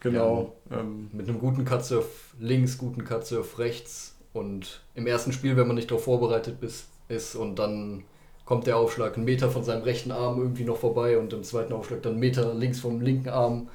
Genau. 0.00 0.54
Ähm, 0.70 1.08
Mit 1.12 1.28
einem 1.28 1.38
guten 1.40 1.64
Cutsurf 1.64 2.06
links, 2.38 2.78
guten 2.78 3.04
Cutsurf 3.04 3.58
rechts. 3.58 4.14
Und 4.32 4.82
im 4.94 5.06
ersten 5.06 5.32
Spiel, 5.32 5.56
wenn 5.56 5.66
man 5.66 5.74
nicht 5.76 5.90
darauf 5.90 6.04
vorbereitet 6.04 6.60
bis, 6.60 6.86
ist 7.08 7.34
und 7.34 7.58
dann 7.58 8.04
kommt 8.44 8.66
der 8.66 8.76
Aufschlag 8.76 9.16
einen 9.16 9.24
Meter 9.24 9.50
von 9.50 9.64
seinem 9.64 9.82
rechten 9.82 10.12
Arm 10.12 10.38
irgendwie 10.38 10.64
noch 10.64 10.76
vorbei 10.76 11.18
und 11.18 11.32
im 11.32 11.42
zweiten 11.42 11.72
Aufschlag 11.72 12.02
dann 12.02 12.12
einen 12.12 12.20
Meter 12.20 12.54
links 12.54 12.80
vom 12.80 13.00
linken 13.00 13.28
Arm. 13.28 13.68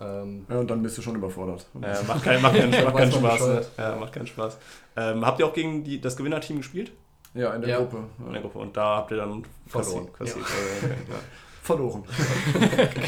Ähm, 0.00 0.46
ja, 0.48 0.58
und 0.58 0.70
dann 0.70 0.82
bist 0.82 0.98
du 0.98 1.02
schon 1.02 1.14
überfordert. 1.14 1.66
Ja, 1.80 2.00
macht, 2.08 2.24
kein, 2.24 2.42
macht, 2.42 2.56
keinen, 2.56 2.70
macht 2.84 2.96
keinen 2.96 3.12
Spaß. 3.12 3.46
Ne? 3.46 3.64
Ja, 3.78 3.96
macht 3.96 4.12
keinen 4.12 4.26
Spaß. 4.26 4.58
Ähm, 4.96 5.24
habt 5.24 5.38
ihr 5.38 5.46
auch 5.46 5.52
gegen 5.52 5.84
die, 5.84 6.00
das 6.00 6.16
Gewinnerteam 6.16 6.56
gespielt? 6.56 6.90
Ja, 7.34 7.54
in 7.54 7.60
der 7.62 7.70
Ja. 7.70 7.78
Gruppe. 7.78 7.98
In 8.26 8.32
der 8.32 8.42
Gruppe. 8.42 8.58
Und 8.58 8.76
da 8.76 8.96
habt 8.96 9.10
ihr 9.12 9.18
dann 9.18 9.44
Verloren. 9.66 10.08
Äh, 10.20 10.24
ja. 10.26 10.32
Verloren. 11.62 12.02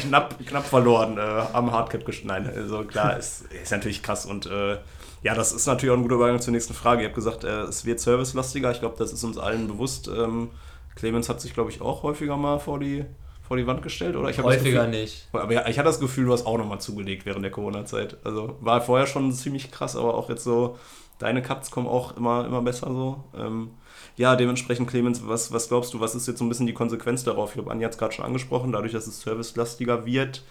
knapp, 0.07 0.35
knapp 0.45 0.63
verloren 0.65 1.17
äh, 1.17 1.21
am 1.51 1.71
Hardcap 1.73 2.07
gesch- 2.07 2.21
Nein, 2.25 2.49
also 2.55 2.85
klar, 2.85 3.17
ist, 3.17 3.51
ist 3.51 3.71
natürlich 3.71 4.01
krass 4.01 4.25
und 4.25 4.45
äh, 4.45 4.77
ja, 5.25 5.33
das 5.33 5.51
ist 5.51 5.65
natürlich 5.65 5.91
auch 5.91 5.97
ein 5.97 6.03
guter 6.03 6.17
Übergang 6.17 6.39
zur 6.39 6.53
nächsten 6.53 6.75
Frage. 6.75 7.01
Ihr 7.01 7.07
habt 7.07 7.15
gesagt, 7.15 7.43
äh, 7.45 7.63
es 7.63 7.83
wird 7.83 7.99
servicelastiger. 7.99 8.69
Ich 8.69 8.79
glaube, 8.79 8.93
das 8.99 9.11
ist 9.11 9.23
uns 9.23 9.39
allen 9.39 9.67
bewusst. 9.67 10.07
Ähm, 10.07 10.51
Clemens 10.93 11.29
hat 11.29 11.41
sich, 11.41 11.55
glaube 11.55 11.71
ich, 11.71 11.81
auch 11.81 12.03
häufiger 12.03 12.37
mal 12.37 12.59
vor 12.59 12.79
die, 12.79 13.05
vor 13.41 13.57
die 13.57 13.65
Wand 13.65 13.81
gestellt, 13.81 14.15
oder? 14.15 14.27
Häufiger 14.27 14.85
Gefühl, 14.85 14.87
nicht. 14.89 15.27
Aber 15.33 15.51
ja, 15.51 15.67
ich 15.67 15.79
hatte 15.79 15.87
das 15.87 15.99
Gefühl, 15.99 16.25
du 16.25 16.31
hast 16.33 16.45
auch 16.45 16.59
nochmal 16.59 16.79
zugelegt 16.79 17.25
während 17.25 17.43
der 17.43 17.49
Corona-Zeit. 17.49 18.17
Also 18.23 18.55
war 18.61 18.81
vorher 18.81 19.07
schon 19.07 19.31
ziemlich 19.31 19.71
krass, 19.71 19.95
aber 19.95 20.13
auch 20.13 20.29
jetzt 20.29 20.43
so, 20.43 20.77
deine 21.17 21.41
Cuts 21.41 21.71
kommen 21.71 21.87
auch 21.87 22.15
immer, 22.15 22.45
immer 22.45 22.61
besser 22.61 22.85
so. 22.93 23.23
Ähm, 23.35 23.71
ja, 24.17 24.35
dementsprechend, 24.35 24.87
Clemens, 24.87 25.27
was, 25.27 25.51
was 25.51 25.69
glaubst 25.69 25.91
du, 25.95 25.99
was 25.99 26.13
ist 26.13 26.27
jetzt 26.27 26.37
so 26.37 26.45
ein 26.45 26.49
bisschen 26.49 26.67
die 26.67 26.73
Konsequenz 26.75 27.23
darauf? 27.23 27.49
Ich 27.49 27.55
glaube, 27.55 27.71
Anja 27.71 27.85
hat 27.87 27.93
es 27.93 27.97
gerade 27.97 28.13
schon 28.13 28.25
angesprochen, 28.25 28.71
dadurch, 28.73 28.91
dass 28.91 29.07
es 29.07 29.21
servicelastiger 29.21 30.05
wird, 30.05 30.43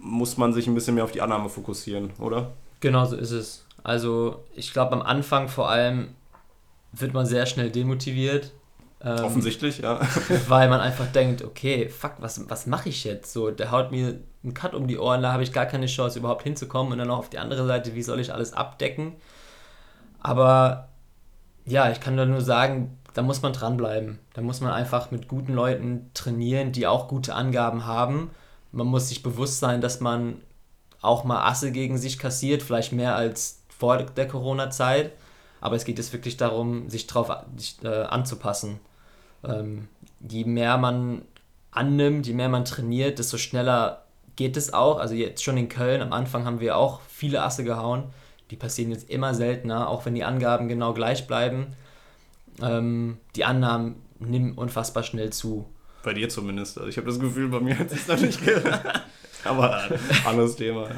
muss 0.00 0.36
man 0.36 0.52
sich 0.52 0.68
ein 0.68 0.76
bisschen 0.76 0.94
mehr 0.94 1.02
auf 1.02 1.10
die 1.10 1.22
Annahme 1.22 1.48
fokussieren, 1.48 2.10
oder? 2.20 2.52
Genau 2.78 3.04
so 3.04 3.16
ist 3.16 3.32
es. 3.32 3.65
Also 3.86 4.42
ich 4.56 4.72
glaube 4.72 4.94
am 4.94 5.02
Anfang 5.02 5.46
vor 5.46 5.70
allem 5.70 6.08
wird 6.90 7.14
man 7.14 7.24
sehr 7.24 7.46
schnell 7.46 7.70
demotiviert. 7.70 8.50
Ähm, 9.00 9.24
Offensichtlich, 9.24 9.78
ja. 9.78 10.00
Weil 10.48 10.68
man 10.68 10.80
einfach 10.80 11.06
denkt, 11.12 11.44
okay, 11.44 11.88
fuck, 11.88 12.14
was, 12.18 12.50
was 12.50 12.66
mache 12.66 12.88
ich 12.88 13.04
jetzt? 13.04 13.32
So, 13.32 13.52
der 13.52 13.70
haut 13.70 13.92
mir 13.92 14.18
einen 14.42 14.54
Cut 14.54 14.74
um 14.74 14.88
die 14.88 14.98
Ohren, 14.98 15.22
da 15.22 15.32
habe 15.32 15.44
ich 15.44 15.52
gar 15.52 15.66
keine 15.66 15.86
Chance 15.86 16.18
überhaupt 16.18 16.42
hinzukommen 16.42 16.90
und 16.90 16.98
dann 16.98 17.06
noch 17.06 17.18
auf 17.18 17.30
die 17.30 17.38
andere 17.38 17.64
Seite, 17.64 17.94
wie 17.94 18.02
soll 18.02 18.18
ich 18.18 18.32
alles 18.32 18.54
abdecken? 18.54 19.12
Aber 20.18 20.88
ja, 21.64 21.88
ich 21.88 22.00
kann 22.00 22.16
da 22.16 22.26
nur 22.26 22.40
sagen, 22.40 22.98
da 23.14 23.22
muss 23.22 23.40
man 23.40 23.52
dranbleiben. 23.52 24.18
Da 24.34 24.42
muss 24.42 24.60
man 24.60 24.72
einfach 24.72 25.12
mit 25.12 25.28
guten 25.28 25.52
Leuten 25.52 26.10
trainieren, 26.12 26.72
die 26.72 26.88
auch 26.88 27.06
gute 27.06 27.36
Angaben 27.36 27.86
haben. 27.86 28.32
Man 28.72 28.88
muss 28.88 29.10
sich 29.10 29.22
bewusst 29.22 29.60
sein, 29.60 29.80
dass 29.80 30.00
man 30.00 30.40
auch 31.02 31.22
mal 31.22 31.48
Asse 31.48 31.70
gegen 31.70 31.98
sich 31.98 32.18
kassiert, 32.18 32.64
vielleicht 32.64 32.90
mehr 32.90 33.14
als 33.14 33.62
vor 33.78 33.98
der 33.98 34.28
Corona-Zeit. 34.28 35.12
Aber 35.60 35.76
es 35.76 35.84
geht 35.84 35.98
jetzt 35.98 36.12
wirklich 36.12 36.36
darum, 36.36 36.88
sich 36.90 37.06
darauf 37.06 37.30
äh, 37.82 37.88
anzupassen. 37.88 38.80
Ähm, 39.44 39.88
je 40.20 40.44
mehr 40.44 40.76
man 40.76 41.22
annimmt, 41.70 42.26
je 42.26 42.34
mehr 42.34 42.48
man 42.48 42.64
trainiert, 42.64 43.18
desto 43.18 43.36
schneller 43.38 44.02
geht 44.36 44.56
es 44.56 44.72
auch. 44.72 44.98
Also 44.98 45.14
jetzt 45.14 45.42
schon 45.42 45.56
in 45.56 45.68
Köln, 45.68 46.02
am 46.02 46.12
Anfang 46.12 46.44
haben 46.44 46.60
wir 46.60 46.76
auch 46.76 47.00
viele 47.08 47.42
Asse 47.42 47.64
gehauen. 47.64 48.04
Die 48.50 48.56
passieren 48.56 48.90
jetzt 48.90 49.10
immer 49.10 49.34
seltener, 49.34 49.88
auch 49.88 50.06
wenn 50.06 50.14
die 50.14 50.24
Angaben 50.24 50.68
genau 50.68 50.92
gleich 50.92 51.26
bleiben. 51.26 51.68
Ähm, 52.62 53.18
die 53.34 53.44
Annahmen 53.44 53.96
nehmen 54.18 54.52
unfassbar 54.52 55.02
schnell 55.02 55.30
zu. 55.30 55.66
Bei 56.02 56.14
dir 56.14 56.28
zumindest. 56.28 56.78
Also 56.78 56.88
ich 56.88 56.96
habe 56.96 57.08
das 57.08 57.18
Gefühl, 57.18 57.48
bei 57.48 57.60
mir 57.60 57.78
hat 57.78 57.90
es 57.90 58.06
noch 58.06 58.20
nicht 58.20 58.44
gehört. 58.44 59.02
Aber 59.44 59.90
äh, 59.90 59.98
anderes 60.24 60.56
Thema. 60.56 60.88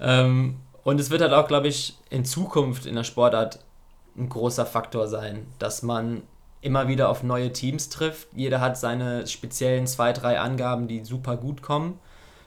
Ähm, 0.00 0.56
und 0.84 1.00
es 1.00 1.10
wird 1.10 1.22
halt 1.22 1.32
auch, 1.32 1.48
glaube 1.48 1.68
ich, 1.68 1.96
in 2.10 2.24
Zukunft 2.24 2.86
in 2.86 2.94
der 2.94 3.04
Sportart 3.04 3.58
ein 4.16 4.28
großer 4.28 4.66
Faktor 4.66 5.08
sein, 5.08 5.46
dass 5.58 5.82
man 5.82 6.22
immer 6.60 6.88
wieder 6.88 7.08
auf 7.08 7.22
neue 7.22 7.52
Teams 7.52 7.88
trifft. 7.88 8.28
Jeder 8.34 8.60
hat 8.60 8.78
seine 8.78 9.26
speziellen 9.26 9.86
zwei, 9.86 10.12
drei 10.12 10.38
Angaben, 10.40 10.88
die 10.88 11.04
super 11.04 11.36
gut 11.36 11.62
kommen. 11.62 11.98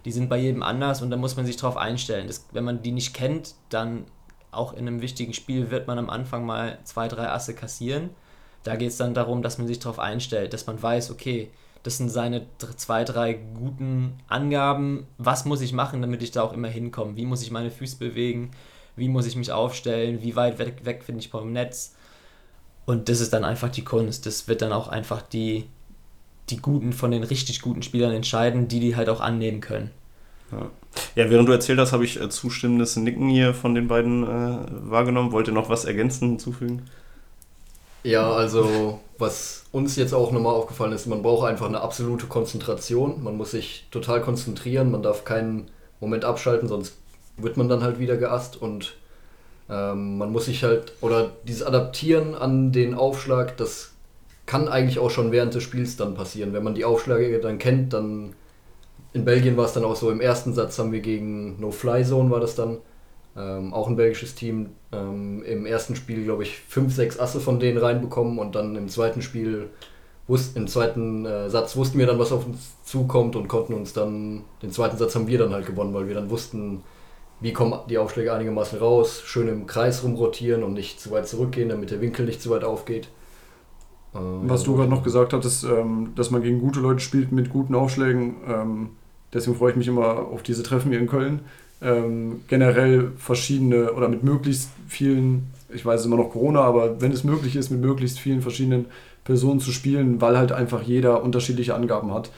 Die 0.06 0.12
sind 0.12 0.30
bei 0.30 0.38
jedem 0.38 0.63
anders 0.63 1.02
und 1.02 1.12
da 1.12 1.17
muss 1.17 1.36
man 1.36 1.45
sich 1.45 1.58
drauf 1.58 1.78
einstellen. 1.78 2.28
Das, 2.28 2.47
wenn 2.52 2.63
man 2.63 2.82
die 2.82 2.91
nicht 2.91 3.13
kennt, 3.13 3.56
dann 3.69 4.06
auch 4.52 4.73
in 4.73 4.88
einem 4.88 5.02
wichtigen 5.02 5.34
Spiel 5.34 5.69
wird 5.69 5.88
man 5.88 6.00
am 6.00 6.10
Anfang 6.10 6.45
mal 6.45 6.80
zwei, 6.84 7.08
drei 7.08 7.30
Asse 7.30 7.54
kassieren. 7.54 8.12
Da 8.63 8.76
geht 8.76 8.89
es 8.89 8.97
dann 8.97 9.13
darum, 9.13 9.41
dass 9.41 9.58
man 9.58 9.67
sich 9.67 9.80
darauf 9.80 10.00
einstellt, 10.00 10.54
dass 10.54 10.65
man 10.65 10.82
weiß, 10.82 11.12
okay, 11.12 11.52
das 11.88 11.95
sind 11.95 12.10
seine 12.10 12.45
zwei, 12.76 13.06
drei 13.06 13.32
guten 13.32 14.19
Angaben. 14.28 15.08
Was 15.17 15.45
muss 15.45 15.62
ich 15.62 15.71
machen, 15.71 16.02
damit 16.02 16.21
ich 16.21 16.32
da 16.32 16.41
auch 16.41 16.52
immer 16.52 16.67
hinkomme? 16.67 17.15
Wie 17.15 17.26
muss 17.26 17.41
ich 17.41 17.50
meine 17.50 17.71
Füße 17.71 17.95
bewegen? 17.95 18.52
Wie 18.97 19.08
muss 19.08 19.26
ich 19.26 19.38
mich 19.38 19.54
aufstellen? 19.54 20.21
Wie 20.21 20.36
weit 20.36 20.60
weg, 20.60 20.82
weg 20.84 21.08
bin 21.08 21.17
ich 21.17 21.30
vom 21.30 21.54
Netz? 21.54 21.95
Und 22.86 23.08
das 23.08 23.21
ist 23.21 23.32
dann 23.32 23.45
einfach 23.45 23.69
die 23.69 23.86
Kunst. 23.86 24.26
Das 24.26 24.50
wird 24.50 24.62
dann 24.62 24.73
auch 24.73 24.89
einfach 24.89 25.21
die, 25.21 25.63
die 26.50 26.58
Guten 26.58 26.91
von 26.91 27.12
den 27.12 27.23
richtig 27.23 27.62
guten 27.62 27.84
Spielern 27.84 28.12
entscheiden, 28.12 28.67
die 28.67 28.82
die 28.82 28.97
halt 28.97 29.08
auch 29.08 29.21
annehmen 29.21 29.62
können. 29.62 29.91
Ja. 30.52 30.69
ja 31.15 31.30
während 31.30 31.47
du 31.47 31.54
erzählt 31.54 31.80
hast, 31.80 31.93
habe 31.93 32.04
ich 32.04 32.19
äh, 32.19 32.28
zustimmendes 32.28 32.97
Nicken 32.97 33.30
hier 33.30 33.54
von 33.54 33.76
den 33.76 33.88
beiden 33.88 34.26
äh, 34.26 34.58
wahrgenommen. 34.89 35.34
Ihr 35.34 35.54
noch 35.54 35.69
was 35.69 35.86
ergänzen 35.86 36.32
hinzufügen? 36.32 36.82
Ja, 38.08 38.32
also 38.32 39.02
was 39.17 39.65
uns 39.74 39.98
jetzt 39.98 40.13
auch 40.13 40.32
nochmal 40.32 40.56
aufgefallen 40.56 40.93
ist, 40.93 41.08
man 41.08 41.22
braucht 41.22 41.46
einfach 41.46 41.65
eine 41.65 41.82
absolute 41.82 42.28
Konzentration. 42.28 43.22
Man 43.22 43.36
muss 43.36 43.52
sich 43.52 43.86
total 43.91 44.22
konzentrieren, 44.22 44.91
man 44.91 45.04
darf 45.04 45.26
keinen 45.26 45.70
Moment 46.00 46.24
abschalten, 46.24 46.70
sonst 46.70 46.96
wird 47.36 47.58
man 47.58 47.67
dann 47.67 47.84
halt 47.84 48.00
wieder 48.00 48.15
geasst 48.15 48.62
und 48.62 48.96
ähm, 49.70 50.17
man 50.17 50.32
muss 50.32 50.46
sich 50.46 50.63
halt, 50.63 50.93
oder 51.02 51.32
dieses 51.46 51.63
Adaptieren 51.63 52.34
an 52.34 52.72
den 52.72 52.93
Aufschlag, 52.93 53.58
das 53.58 53.91
kann 54.46 54.70
eigentlich 54.70 55.00
auch 55.00 55.10
schon 55.10 55.34
während 55.34 55.54
des 55.54 55.63
Spiels 55.63 55.98
dann 55.98 56.15
passieren. 56.15 56.54
Wenn 56.54 56.63
man 56.63 56.76
die 56.76 56.86
Aufschläge 56.86 57.39
dann 57.41 57.58
kennt, 57.58 57.91
dann 57.91 58.36
in 59.12 59.26
Belgien 59.26 59.58
war 59.58 59.65
es 59.65 59.74
dann 59.74 59.84
auch 59.84 59.98
so, 59.98 60.10
im 60.12 60.22
ersten 60.22 60.54
Satz 60.54 60.80
haben 60.80 60.93
wir 60.93 61.02
gegen 61.02 61.60
No-Fly-Zone 61.60 62.30
war 62.30 62.39
das 62.39 62.56
dann, 62.56 62.78
ähm, 63.38 63.73
auch 63.73 63.88
ein 63.88 63.95
belgisches 63.95 64.36
Team, 64.36 64.69
ähm, 64.91 65.43
im 65.43 65.65
ersten 65.65 65.95
Spiel, 65.95 66.23
glaube 66.23 66.43
ich, 66.43 66.60
5, 66.67 66.93
6 66.93 67.19
Asse 67.19 67.39
von 67.39 67.60
denen 67.60 67.78
reinbekommen 67.78 68.39
und 68.39 68.56
dann 68.56 68.76
im 68.76 68.88
zweiten 68.89 69.21
Spiel, 69.21 69.69
wusst, 70.28 70.58
im 70.58 70.67
zweiten 70.67 71.26
äh, 71.26 71.50
Satz 71.50 71.76
wussten 71.76 72.00
wir 72.00 72.06
dann, 72.06 72.19
was 72.19 72.32
auf 72.32 72.45
uns 72.45 72.76
zukommt 72.84 73.36
und 73.36 73.47
konnten 73.47 73.73
uns 73.73 73.93
dann, 73.93 74.43
den 74.62 74.71
zweiten 74.71 74.97
Satz 74.97 75.15
haben 75.15 75.28
wir 75.28 75.38
dann 75.38 75.54
halt 75.54 75.65
gewonnen, 75.65 75.93
weil 75.93 76.08
wir 76.08 76.15
dann 76.15 76.30
wussten, 76.30 76.84
wie 77.39 77.54
kommen 77.54 77.80
die 77.89 77.97
Aufschläge 77.97 78.34
einigermaßen 78.34 78.80
raus, 78.80 79.21
schön 79.23 79.47
im 79.47 79.67
Kreis 79.67 80.04
rumrotieren 80.04 80.63
und 80.63 80.73
nicht 80.73 81.00
zu 81.00 81.12
weit 81.12 81.28
zurückgehen, 81.28 81.69
damit 81.69 81.91
der 81.91 82.02
Winkel 82.02 82.26
nicht 82.26 82.41
zu 82.41 82.50
weit 82.50 82.63
aufgeht. 82.63 83.10
Ähm, 84.15 84.41
Was 84.43 84.63
du 84.63 84.76
gerade 84.76 84.89
noch 84.89 85.04
gesagt 85.04 85.34
hattest, 85.34 85.63
ähm, 85.63 86.13
dass 86.15 86.32
man 86.32 86.41
gegen 86.41 86.60
gute 86.60 86.80
Leute 86.80 87.00
spielt 87.00 87.32
mit 87.32 87.50
guten 87.50 87.76
Aufschlägen, 87.76 88.38
ähm, 88.47 88.89
deswegen 89.34 89.56
freue 89.58 89.71
ich 89.71 89.78
mich 89.78 89.88
immer 89.88 90.28
auf 90.28 90.41
diese 90.41 90.63
Treffen 90.63 90.91
hier 90.91 91.00
in 91.00 91.08
Köln. 91.08 91.41
Generell 91.80 93.12
verschiedene 93.18 93.94
oder 93.94 94.10
mit 94.10 94.24
möglichst 94.24 94.72
vielen, 94.88 95.52
ich 95.72 95.86
weiß 95.86 96.06
immer 96.06 96.18
noch 96.18 96.32
Corona, 96.32 96.62
aber 96.62 97.02
wenn 97.02 97.12
es 97.12 97.24
möglich 97.24 97.56
ist, 97.56 97.70
mit 97.70 97.82
möglichst 97.82 98.20
vielen 98.20 98.42
verschiedenen 98.42 98.86
Personen 99.24 99.60
zu 99.60 99.72
spielen, 99.72 100.20
weil 100.20 100.38
halt 100.38 100.52
einfach 100.52 100.82
jeder 100.82 101.22
unterschiedliche 101.22 101.76
Angaben 101.76 102.13
hat. 102.13 102.32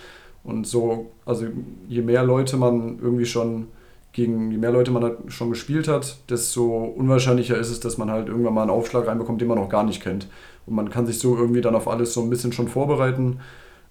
Und 0.43 0.67
so, 0.67 1.11
also 1.25 1.45
je 1.87 2.01
mehr 2.01 2.23
Leute 2.23 2.57
man 2.57 2.99
irgendwie 3.01 3.25
schon 3.25 3.67
gegen 4.11 4.51
je 4.51 4.57
mehr 4.57 4.71
Leute 4.71 4.91
man 4.91 5.03
halt 5.03 5.17
schon 5.27 5.49
gespielt 5.49 5.87
hat, 5.87 6.17
desto 6.29 6.83
unwahrscheinlicher 6.83 7.57
ist 7.57 7.69
es, 7.69 7.79
dass 7.79 7.97
man 7.97 8.09
halt 8.09 8.27
irgendwann 8.27 8.53
mal 8.53 8.63
einen 8.63 8.71
Aufschlag 8.71 9.07
reinbekommt, 9.07 9.39
den 9.39 9.47
man 9.47 9.57
noch 9.57 9.69
gar 9.69 9.83
nicht 9.83 10.01
kennt. 10.01 10.27
Und 10.65 10.75
man 10.75 10.89
kann 10.89 11.05
sich 11.05 11.19
so 11.19 11.37
irgendwie 11.37 11.61
dann 11.61 11.75
auf 11.75 11.87
alles 11.87 12.13
so 12.13 12.21
ein 12.21 12.29
bisschen 12.29 12.51
schon 12.51 12.67
vorbereiten. 12.67 13.39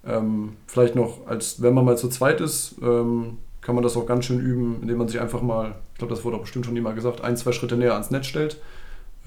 Ähm, 0.05 0.53
vielleicht 0.67 0.95
noch, 0.95 1.27
als 1.27 1.61
wenn 1.61 1.73
man 1.73 1.85
mal 1.85 1.97
zu 1.97 2.09
zweit 2.09 2.41
ist, 2.41 2.75
ähm, 2.81 3.37
kann 3.69 3.75
man 3.75 3.83
das 3.83 3.95
auch 3.97 4.07
ganz 4.07 4.25
schön 4.25 4.39
üben, 4.39 4.79
indem 4.81 4.97
man 4.97 5.07
sich 5.07 5.21
einfach 5.21 5.43
mal, 5.43 5.75
ich 5.93 5.99
glaube, 5.99 6.11
das 6.11 6.25
wurde 6.25 6.37
auch 6.37 6.41
bestimmt 6.41 6.65
schon 6.65 6.75
immer 6.75 6.93
gesagt, 6.93 7.21
ein, 7.21 7.37
zwei 7.37 7.51
Schritte 7.51 7.77
näher 7.77 7.93
ans 7.93 8.09
Netz 8.09 8.25
stellt. 8.25 8.59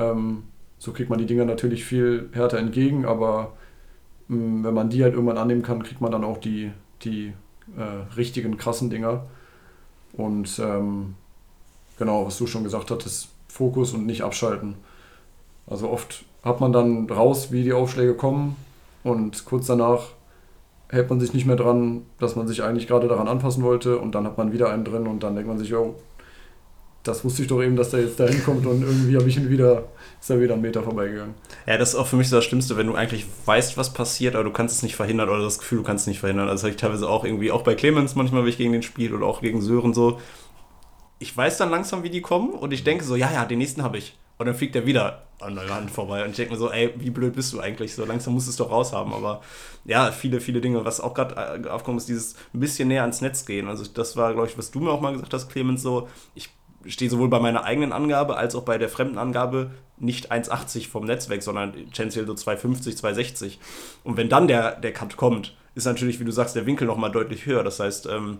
Ähm, 0.00 0.42
so 0.80 0.92
kriegt 0.92 1.10
man 1.10 1.20
die 1.20 1.26
Dinger 1.26 1.44
natürlich 1.44 1.84
viel 1.84 2.28
härter 2.32 2.58
entgegen, 2.58 3.06
aber 3.06 3.52
mh, 4.26 4.36
mm, 4.36 4.64
wenn 4.64 4.74
man 4.74 4.90
die 4.90 5.04
halt 5.04 5.14
irgendwann 5.14 5.38
annehmen 5.38 5.62
kann, 5.62 5.84
kriegt 5.84 6.00
man 6.00 6.10
dann 6.10 6.24
auch 6.24 6.38
die, 6.38 6.72
die 7.02 7.34
äh, 7.76 8.16
richtigen 8.16 8.56
krassen 8.56 8.90
Dinger. 8.90 9.26
Und 10.12 10.58
ähm, 10.58 11.14
genau, 11.96 12.26
was 12.26 12.36
du 12.36 12.48
schon 12.48 12.64
gesagt 12.64 12.90
hattest, 12.90 13.28
Fokus 13.46 13.92
und 13.92 14.06
nicht 14.06 14.22
abschalten. 14.22 14.74
Also 15.68 15.88
oft 15.88 16.24
hat 16.42 16.60
man 16.60 16.72
dann 16.72 17.08
raus, 17.08 17.52
wie 17.52 17.62
die 17.62 17.74
Aufschläge 17.74 18.14
kommen 18.14 18.56
und 19.04 19.44
kurz 19.44 19.68
danach 19.68 20.08
hält 20.92 21.08
man 21.08 21.18
sich 21.18 21.32
nicht 21.32 21.46
mehr 21.46 21.56
dran, 21.56 22.02
dass 22.20 22.36
man 22.36 22.46
sich 22.46 22.62
eigentlich 22.62 22.86
gerade 22.86 23.08
daran 23.08 23.26
anpassen 23.26 23.64
wollte 23.64 23.98
und 23.98 24.14
dann 24.14 24.26
hat 24.26 24.36
man 24.36 24.52
wieder 24.52 24.70
einen 24.70 24.84
drin 24.84 25.06
und 25.06 25.22
dann 25.22 25.34
denkt 25.34 25.48
man 25.48 25.58
sich, 25.58 25.74
oh, 25.74 25.96
das 27.02 27.24
wusste 27.24 27.42
ich 27.42 27.48
doch 27.48 27.62
eben, 27.62 27.76
dass 27.76 27.90
der 27.90 28.02
jetzt 28.02 28.20
da 28.20 28.26
hinkommt 28.28 28.66
und 28.66 28.82
irgendwie 28.82 29.16
habe 29.16 29.26
ich 29.28 29.38
ihn 29.38 29.48
wieder, 29.48 29.84
ist 30.20 30.30
er 30.30 30.38
wieder 30.38 30.52
einen 30.52 30.62
Meter 30.62 30.82
vorbeigegangen. 30.82 31.34
Ja, 31.66 31.78
das 31.78 31.90
ist 31.90 31.94
auch 31.94 32.06
für 32.06 32.16
mich 32.16 32.28
so 32.28 32.36
das 32.36 32.44
Schlimmste, 32.44 32.76
wenn 32.76 32.86
du 32.86 32.94
eigentlich 32.94 33.24
weißt, 33.46 33.78
was 33.78 33.94
passiert, 33.94 34.34
aber 34.34 34.44
du 34.44 34.52
kannst 34.52 34.76
es 34.76 34.82
nicht 34.82 34.94
verhindern 34.94 35.30
oder 35.30 35.42
das 35.42 35.58
Gefühl, 35.58 35.78
du 35.78 35.84
kannst 35.84 36.02
es 36.02 36.08
nicht 36.08 36.20
verhindern. 36.20 36.48
Also 36.48 36.68
ich 36.68 36.76
teilweise 36.76 37.08
auch 37.08 37.24
irgendwie, 37.24 37.50
auch 37.50 37.62
bei 37.62 37.74
Clemens 37.74 38.14
manchmal, 38.14 38.42
wenn 38.42 38.50
ich 38.50 38.58
gegen 38.58 38.72
den 38.72 38.82
spiele 38.82 39.16
oder 39.16 39.26
auch 39.26 39.40
gegen 39.40 39.62
Sören 39.62 39.94
so. 39.94 40.20
Ich 41.18 41.34
weiß 41.34 41.56
dann 41.56 41.70
langsam, 41.70 42.02
wie 42.02 42.10
die 42.10 42.20
kommen 42.20 42.50
und 42.50 42.72
ich 42.72 42.84
denke 42.84 43.02
so, 43.02 43.16
ja, 43.16 43.32
ja, 43.32 43.46
den 43.46 43.58
nächsten 43.58 43.82
habe 43.82 43.96
ich. 43.96 44.16
Und 44.38 44.46
dann 44.46 44.54
fliegt 44.54 44.74
er 44.76 44.86
wieder 44.86 45.22
an 45.40 45.54
der 45.54 45.68
Hand 45.68 45.90
vorbei. 45.90 46.24
Und 46.24 46.30
ich 46.30 46.36
denke 46.36 46.52
mir 46.52 46.58
so, 46.58 46.70
ey, 46.70 46.92
wie 46.96 47.10
blöd 47.10 47.34
bist 47.34 47.52
du 47.52 47.60
eigentlich? 47.60 47.94
So 47.94 48.04
langsam 48.04 48.34
musst 48.34 48.46
du 48.46 48.50
es 48.50 48.56
doch 48.56 48.70
raushaben. 48.70 49.12
Aber 49.12 49.42
ja, 49.84 50.10
viele, 50.12 50.40
viele 50.40 50.60
Dinge. 50.60 50.84
Was 50.84 51.00
auch 51.00 51.14
gerade 51.14 51.64
äh, 51.64 51.68
aufkommt, 51.68 51.98
ist 51.98 52.08
dieses 52.08 52.34
ein 52.54 52.60
bisschen 52.60 52.88
näher 52.88 53.02
ans 53.02 53.20
Netz 53.20 53.44
gehen. 53.44 53.68
Also 53.68 53.84
das 53.84 54.16
war, 54.16 54.32
glaube 54.32 54.48
ich, 54.48 54.58
was 54.58 54.70
du 54.70 54.80
mir 54.80 54.90
auch 54.90 55.00
mal 55.00 55.12
gesagt 55.12 55.34
hast, 55.34 55.48
Clemens, 55.48 55.82
so, 55.82 56.08
ich 56.34 56.50
stehe 56.86 57.10
sowohl 57.10 57.28
bei 57.28 57.40
meiner 57.40 57.64
eigenen 57.64 57.92
Angabe 57.92 58.36
als 58.36 58.54
auch 58.54 58.62
bei 58.62 58.78
der 58.78 58.88
fremden 58.88 59.18
Angabe 59.18 59.72
nicht 59.98 60.32
1,80 60.32 60.88
vom 60.88 61.04
Netz 61.04 61.28
weg, 61.28 61.42
sondern 61.42 61.72
tendenziell 61.92 62.26
so 62.26 62.32
2,50, 62.32 63.00
2,60. 63.00 63.58
Und 64.04 64.16
wenn 64.16 64.28
dann 64.28 64.48
der, 64.48 64.80
der 64.80 64.92
Cut 64.92 65.16
kommt, 65.16 65.56
ist 65.74 65.84
natürlich, 65.84 66.20
wie 66.20 66.24
du 66.24 66.32
sagst, 66.32 66.56
der 66.56 66.66
Winkel 66.66 66.86
nochmal 66.86 67.12
deutlich 67.12 67.46
höher. 67.46 67.62
Das 67.62 67.78
heißt, 67.80 68.06
ähm, 68.06 68.38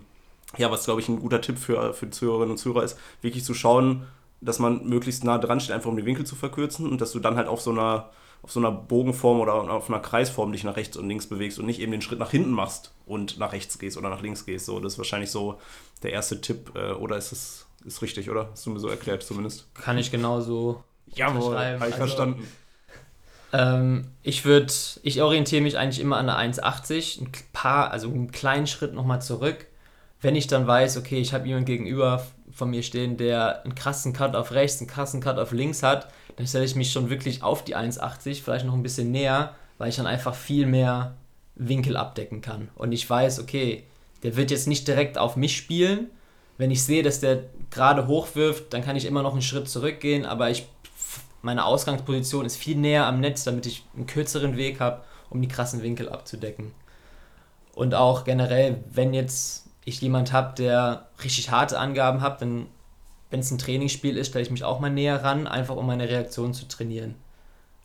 ja, 0.57 0.69
was 0.69 0.85
glaube 0.85 1.01
ich 1.01 1.09
ein 1.09 1.19
guter 1.19 1.41
Tipp 1.41 1.57
für, 1.57 1.93
für 1.93 2.09
Zuhörerinnen 2.09 2.51
und 2.51 2.57
Zuhörer 2.57 2.83
ist, 2.83 2.99
wirklich 3.21 3.43
zu 3.43 3.53
schauen, 3.53 4.05
dass 4.43 4.59
man 4.59 4.85
möglichst 4.85 5.23
nah 5.23 5.37
dran 5.37 5.59
steht, 5.59 5.75
einfach 5.75 5.89
um 5.89 5.97
den 5.97 6.05
Winkel 6.05 6.25
zu 6.25 6.35
verkürzen 6.35 6.87
und 6.87 7.01
dass 7.01 7.11
du 7.11 7.19
dann 7.19 7.37
halt 7.37 7.47
auf 7.47 7.61
so 7.61 7.71
einer 7.71 8.09
auf 8.43 8.51
so 8.51 8.59
einer 8.59 8.71
Bogenform 8.71 9.39
oder 9.39 9.53
auf 9.53 9.89
einer 9.89 10.01
Kreisform 10.01 10.51
dich 10.51 10.65
nach 10.65 10.75
rechts 10.75 10.97
und 10.97 11.07
links 11.07 11.27
bewegst 11.27 11.59
und 11.59 11.65
nicht 11.65 11.79
eben 11.79 11.93
den 11.93 12.01
Schritt 12.01 12.19
nach 12.19 12.31
hinten 12.31 12.51
machst 12.51 12.93
und 13.05 13.39
nach 13.39 13.53
rechts 13.53 13.79
gehst 13.79 13.97
oder 13.97 14.09
nach 14.09 14.21
links 14.21 14.45
gehst. 14.45 14.65
So, 14.65 14.81
das 14.81 14.93
ist 14.93 14.97
wahrscheinlich 14.97 15.31
so 15.31 15.59
der 16.03 16.11
erste 16.11 16.41
Tipp. 16.41 16.73
Äh, 16.75 16.91
oder 16.91 17.15
ist 17.15 17.31
es 17.31 17.65
ist 17.85 18.01
richtig, 18.01 18.29
oder? 18.29 18.49
Hast 18.51 18.65
du 18.65 18.71
mir 18.71 18.79
so 18.79 18.89
erklärt 18.89 19.23
zumindest. 19.23 19.73
Kann 19.75 19.97
ich 19.97 20.11
genauso 20.11 20.83
Jawohl, 21.15 21.57
habe 21.57 21.75
ich 21.77 21.81
also, 21.81 21.97
verstanden. 21.97 22.47
Ähm, 23.51 24.07
ich 24.23 24.45
würde, 24.45 24.73
ich 25.03 25.21
orientiere 25.21 25.61
mich 25.61 25.77
eigentlich 25.77 25.99
immer 25.99 26.17
an 26.17 26.27
der 26.27 26.37
1,80, 26.37 27.21
ein 27.21 27.31
paar, 27.51 27.91
also 27.91 28.07
einen 28.09 28.31
kleinen 28.31 28.67
Schritt 28.67 28.93
nochmal 28.93 29.21
zurück. 29.21 29.67
Wenn 30.21 30.35
ich 30.35 30.47
dann 30.47 30.65
weiß, 30.65 30.97
okay, 30.97 31.19
ich 31.19 31.33
habe 31.33 31.47
jemanden 31.47 31.65
gegenüber 31.65 32.25
von 32.53 32.69
mir 32.69 32.83
stehen, 32.83 33.17
der 33.17 33.63
einen 33.63 33.75
krassen 33.75 34.13
Cut 34.13 34.35
auf 34.35 34.51
rechts, 34.51 34.79
einen 34.79 34.89
krassen 34.89 35.21
Cut 35.21 35.39
auf 35.39 35.51
links 35.51 35.83
hat, 35.83 36.07
dann 36.35 36.47
stelle 36.47 36.65
ich 36.65 36.75
mich 36.75 36.91
schon 36.91 37.09
wirklich 37.09 37.43
auf 37.43 37.63
die 37.63 37.75
1,80, 37.75 38.41
vielleicht 38.41 38.65
noch 38.65 38.73
ein 38.73 38.83
bisschen 38.83 39.11
näher, 39.11 39.55
weil 39.77 39.89
ich 39.89 39.95
dann 39.95 40.07
einfach 40.07 40.35
viel 40.35 40.65
mehr 40.65 41.15
Winkel 41.55 41.97
abdecken 41.97 42.41
kann. 42.41 42.69
Und 42.75 42.91
ich 42.91 43.09
weiß, 43.09 43.39
okay, 43.39 43.83
der 44.23 44.35
wird 44.35 44.51
jetzt 44.51 44.67
nicht 44.67 44.87
direkt 44.87 45.17
auf 45.17 45.35
mich 45.35 45.55
spielen. 45.55 46.09
Wenn 46.57 46.71
ich 46.71 46.83
sehe, 46.83 47.03
dass 47.03 47.19
der 47.19 47.43
gerade 47.69 48.07
hochwirft, 48.07 48.73
dann 48.73 48.83
kann 48.83 48.95
ich 48.95 49.05
immer 49.05 49.23
noch 49.23 49.33
einen 49.33 49.41
Schritt 49.41 49.67
zurückgehen, 49.67 50.25
aber 50.25 50.49
ich, 50.49 50.67
meine 51.41 51.65
Ausgangsposition 51.65 52.45
ist 52.45 52.55
viel 52.55 52.77
näher 52.77 53.05
am 53.05 53.19
Netz, 53.19 53.43
damit 53.43 53.65
ich 53.65 53.83
einen 53.95 54.07
kürzeren 54.07 54.55
Weg 54.55 54.79
habe, 54.79 55.03
um 55.29 55.41
die 55.41 55.47
krassen 55.47 55.81
Winkel 55.81 56.09
abzudecken. 56.09 56.71
Und 57.73 57.95
auch 57.95 58.23
generell, 58.23 58.83
wenn 58.91 59.13
jetzt 59.13 59.62
ich 59.85 60.01
jemand 60.01 60.31
habe, 60.31 60.55
der 60.55 61.07
richtig 61.23 61.51
harte 61.51 61.79
Angaben 61.79 62.21
hat, 62.21 62.41
dann, 62.41 62.67
wenn 63.29 63.41
es 63.41 63.51
ein 63.51 63.57
Trainingsspiel 63.57 64.17
ist, 64.17 64.27
stelle 64.29 64.43
ich 64.43 64.51
mich 64.51 64.63
auch 64.63 64.79
mal 64.79 64.89
näher 64.89 65.23
ran, 65.23 65.47
einfach 65.47 65.75
um 65.75 65.87
meine 65.87 66.07
Reaktion 66.07 66.53
zu 66.53 66.67
trainieren. 66.67 67.15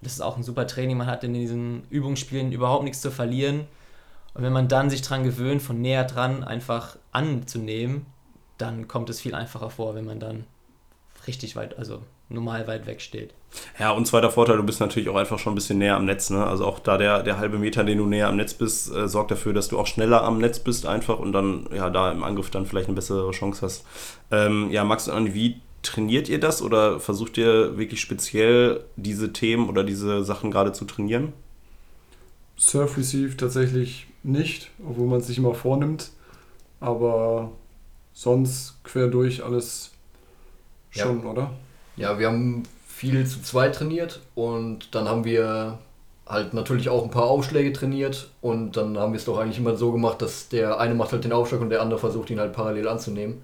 Das 0.00 0.12
ist 0.12 0.20
auch 0.20 0.36
ein 0.36 0.44
super 0.44 0.66
Training, 0.66 0.96
man 0.96 1.08
hat 1.08 1.24
in 1.24 1.34
diesen 1.34 1.82
Übungsspielen 1.90 2.52
überhaupt 2.52 2.84
nichts 2.84 3.00
zu 3.00 3.10
verlieren. 3.10 3.66
Und 4.34 4.44
wenn 4.44 4.52
man 4.52 4.68
dann 4.68 4.90
sich 4.90 5.02
daran 5.02 5.24
gewöhnt, 5.24 5.60
von 5.60 5.80
näher 5.80 6.04
dran 6.04 6.44
einfach 6.44 6.96
anzunehmen, 7.10 8.06
dann 8.58 8.86
kommt 8.86 9.10
es 9.10 9.20
viel 9.20 9.34
einfacher 9.34 9.70
vor, 9.70 9.94
wenn 9.94 10.04
man 10.04 10.20
dann 10.20 10.44
richtig 11.26 11.56
weit, 11.56 11.78
also 11.78 12.02
normal 12.28 12.66
weit 12.66 12.86
weg 12.86 13.00
steht. 13.00 13.32
Ja, 13.78 13.92
und 13.92 14.06
zweiter 14.06 14.30
Vorteil, 14.30 14.56
du 14.56 14.62
bist 14.62 14.80
natürlich 14.80 15.08
auch 15.08 15.16
einfach 15.16 15.38
schon 15.38 15.52
ein 15.52 15.56
bisschen 15.56 15.78
näher 15.78 15.96
am 15.96 16.04
Netz. 16.04 16.30
Ne? 16.30 16.46
Also 16.46 16.66
auch 16.66 16.78
da 16.78 16.98
der, 16.98 17.22
der 17.22 17.38
halbe 17.38 17.58
Meter, 17.58 17.84
den 17.84 17.98
du 17.98 18.06
näher 18.06 18.28
am 18.28 18.36
Netz 18.36 18.54
bist, 18.54 18.94
äh, 18.94 19.08
sorgt 19.08 19.30
dafür, 19.30 19.52
dass 19.52 19.68
du 19.68 19.78
auch 19.78 19.86
schneller 19.86 20.22
am 20.22 20.38
Netz 20.38 20.58
bist 20.58 20.86
einfach 20.86 21.18
und 21.18 21.32
dann 21.32 21.66
ja 21.74 21.88
da 21.90 22.12
im 22.12 22.22
Angriff 22.22 22.50
dann 22.50 22.66
vielleicht 22.66 22.88
eine 22.88 22.96
bessere 22.96 23.30
Chance 23.30 23.62
hast. 23.62 23.84
Ähm, 24.30 24.70
ja, 24.70 24.84
Max 24.84 25.08
und 25.08 25.14
Anni, 25.14 25.34
wie 25.34 25.60
trainiert 25.82 26.28
ihr 26.28 26.40
das 26.40 26.60
oder 26.60 27.00
versucht 27.00 27.38
ihr 27.38 27.78
wirklich 27.78 28.00
speziell 28.00 28.84
diese 28.96 29.32
Themen 29.32 29.68
oder 29.68 29.84
diese 29.84 30.24
Sachen 30.24 30.50
gerade 30.50 30.72
zu 30.72 30.84
trainieren? 30.84 31.32
Surf 32.56 32.96
Receive 32.98 33.36
tatsächlich 33.36 34.08
nicht, 34.22 34.70
obwohl 34.86 35.06
man 35.06 35.20
es 35.20 35.28
sich 35.28 35.38
immer 35.38 35.54
vornimmt. 35.54 36.10
Aber 36.80 37.52
sonst 38.12 38.78
quer 38.84 39.08
durch 39.08 39.42
alles 39.44 39.92
schon, 40.90 41.22
ja. 41.22 41.30
oder? 41.30 41.50
Ja, 41.98 42.18
wir 42.18 42.28
haben 42.28 42.62
viel 42.86 43.26
zu 43.26 43.42
zweit 43.42 43.74
trainiert 43.74 44.20
und 44.36 44.94
dann 44.94 45.08
haben 45.08 45.24
wir 45.24 45.78
halt 46.26 46.54
natürlich 46.54 46.88
auch 46.90 47.02
ein 47.02 47.10
paar 47.10 47.24
Aufschläge 47.24 47.72
trainiert 47.72 48.30
und 48.40 48.76
dann 48.76 48.96
haben 48.98 49.12
wir 49.12 49.18
es 49.18 49.24
doch 49.24 49.38
eigentlich 49.38 49.58
immer 49.58 49.76
so 49.76 49.90
gemacht, 49.90 50.22
dass 50.22 50.48
der 50.48 50.78
eine 50.78 50.94
macht 50.94 51.10
halt 51.10 51.24
den 51.24 51.32
Aufschlag 51.32 51.60
und 51.60 51.70
der 51.70 51.82
andere 51.82 51.98
versucht 51.98 52.30
ihn 52.30 52.38
halt 52.38 52.52
parallel 52.52 52.86
anzunehmen. 52.86 53.42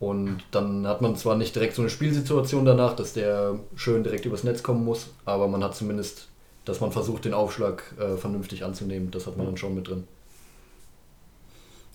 Und 0.00 0.42
dann 0.50 0.86
hat 0.86 1.00
man 1.00 1.16
zwar 1.16 1.36
nicht 1.36 1.54
direkt 1.54 1.74
so 1.74 1.82
eine 1.82 1.90
Spielsituation 1.90 2.64
danach, 2.64 2.96
dass 2.96 3.12
der 3.12 3.60
schön 3.76 4.02
direkt 4.02 4.26
übers 4.26 4.44
Netz 4.44 4.62
kommen 4.62 4.84
muss, 4.84 5.08
aber 5.24 5.46
man 5.46 5.62
hat 5.62 5.76
zumindest, 5.76 6.28
dass 6.64 6.80
man 6.80 6.90
versucht, 6.92 7.24
den 7.24 7.34
Aufschlag 7.34 7.94
äh, 7.98 8.16
vernünftig 8.16 8.64
anzunehmen. 8.64 9.10
Das 9.12 9.26
hat 9.26 9.36
man 9.36 9.46
dann 9.46 9.56
schon 9.56 9.74
mit 9.74 9.88
drin. 9.88 10.08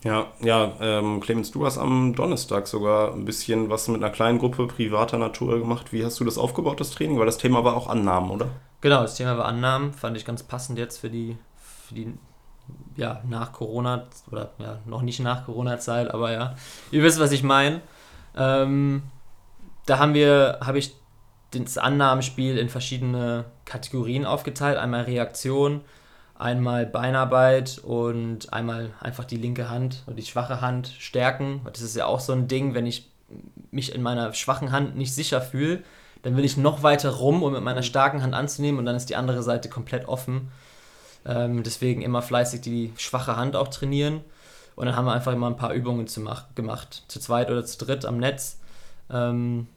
Ja, 0.03 0.31
ja, 0.41 0.73
ähm, 0.79 1.19
Clemens, 1.19 1.51
du 1.51 1.63
hast 1.65 1.77
am 1.77 2.15
Donnerstag 2.15 2.67
sogar 2.67 3.13
ein 3.13 3.23
bisschen 3.23 3.69
was 3.69 3.87
mit 3.87 4.01
einer 4.01 4.11
kleinen 4.11 4.39
Gruppe 4.39 4.65
privater 4.65 5.19
Natur 5.19 5.59
gemacht. 5.59 5.93
Wie 5.93 6.03
hast 6.03 6.19
du 6.19 6.23
das 6.23 6.39
aufgebaut, 6.39 6.79
das 6.79 6.89
Training? 6.89 7.19
Weil 7.19 7.27
das 7.27 7.37
Thema 7.37 7.63
war 7.63 7.75
auch 7.75 7.87
Annahmen, 7.87 8.31
oder? 8.31 8.47
Genau, 8.81 9.03
das 9.03 9.15
Thema 9.15 9.37
war 9.37 9.45
Annahmen, 9.45 9.93
fand 9.93 10.17
ich 10.17 10.25
ganz 10.25 10.41
passend 10.41 10.79
jetzt 10.79 10.97
für 10.97 11.11
die, 11.11 11.37
für 11.87 11.93
die 11.93 12.13
ja, 12.95 13.21
nach 13.29 13.53
Corona, 13.53 14.07
oder 14.31 14.51
ja, 14.57 14.79
noch 14.85 15.03
nicht 15.03 15.19
nach 15.19 15.45
Corona-Zeit, 15.45 16.11
aber 16.11 16.31
ja, 16.31 16.55
ihr 16.89 17.03
wisst, 17.03 17.19
was 17.19 17.31
ich 17.31 17.43
meine. 17.43 17.81
Ähm, 18.35 19.03
da 19.85 19.99
haben 19.99 20.15
wir, 20.15 20.59
habe 20.61 20.79
ich 20.79 20.95
das 21.51 21.77
Annahmenspiel 21.77 22.57
in 22.57 22.69
verschiedene 22.69 23.45
Kategorien 23.65 24.25
aufgeteilt. 24.25 24.77
Einmal 24.77 25.03
Reaktion, 25.03 25.81
einmal 26.41 26.85
Beinarbeit 26.85 27.79
und 27.83 28.51
einmal 28.51 28.91
einfach 28.99 29.25
die 29.25 29.37
linke 29.37 29.69
Hand 29.69 30.03
und 30.07 30.17
die 30.17 30.25
schwache 30.25 30.59
Hand 30.59 30.91
stärken. 30.99 31.61
Das 31.71 31.81
ist 31.81 31.95
ja 31.95 32.07
auch 32.07 32.19
so 32.19 32.33
ein 32.33 32.47
Ding, 32.47 32.73
wenn 32.73 32.85
ich 32.85 33.09
mich 33.69 33.93
in 33.93 34.01
meiner 34.01 34.33
schwachen 34.33 34.71
Hand 34.71 34.97
nicht 34.97 35.13
sicher 35.13 35.41
fühle, 35.41 35.83
dann 36.23 36.35
will 36.35 36.43
ich 36.43 36.57
noch 36.57 36.83
weiter 36.83 37.11
rum, 37.11 37.43
um 37.43 37.53
mit 37.53 37.63
meiner 37.63 37.83
starken 37.83 38.21
Hand 38.21 38.33
anzunehmen 38.33 38.79
und 38.79 38.85
dann 38.85 38.95
ist 38.95 39.09
die 39.09 39.15
andere 39.15 39.43
Seite 39.43 39.69
komplett 39.69 40.07
offen. 40.07 40.51
Ähm, 41.25 41.63
deswegen 41.63 42.01
immer 42.01 42.21
fleißig 42.21 42.61
die 42.61 42.91
schwache 42.97 43.35
Hand 43.35 43.55
auch 43.55 43.67
trainieren. 43.67 44.21
Und 44.75 44.87
dann 44.87 44.95
haben 44.95 45.05
wir 45.05 45.13
einfach 45.13 45.33
immer 45.33 45.47
ein 45.47 45.57
paar 45.57 45.73
Übungen 45.73 46.07
zu 46.07 46.21
mach, 46.21 46.55
gemacht, 46.55 47.03
zu 47.07 47.19
zweit 47.19 47.51
oder 47.51 47.63
zu 47.63 47.77
dritt 47.77 48.05
am 48.05 48.17
Netz. 48.17 48.59
Ähm, 49.11 49.67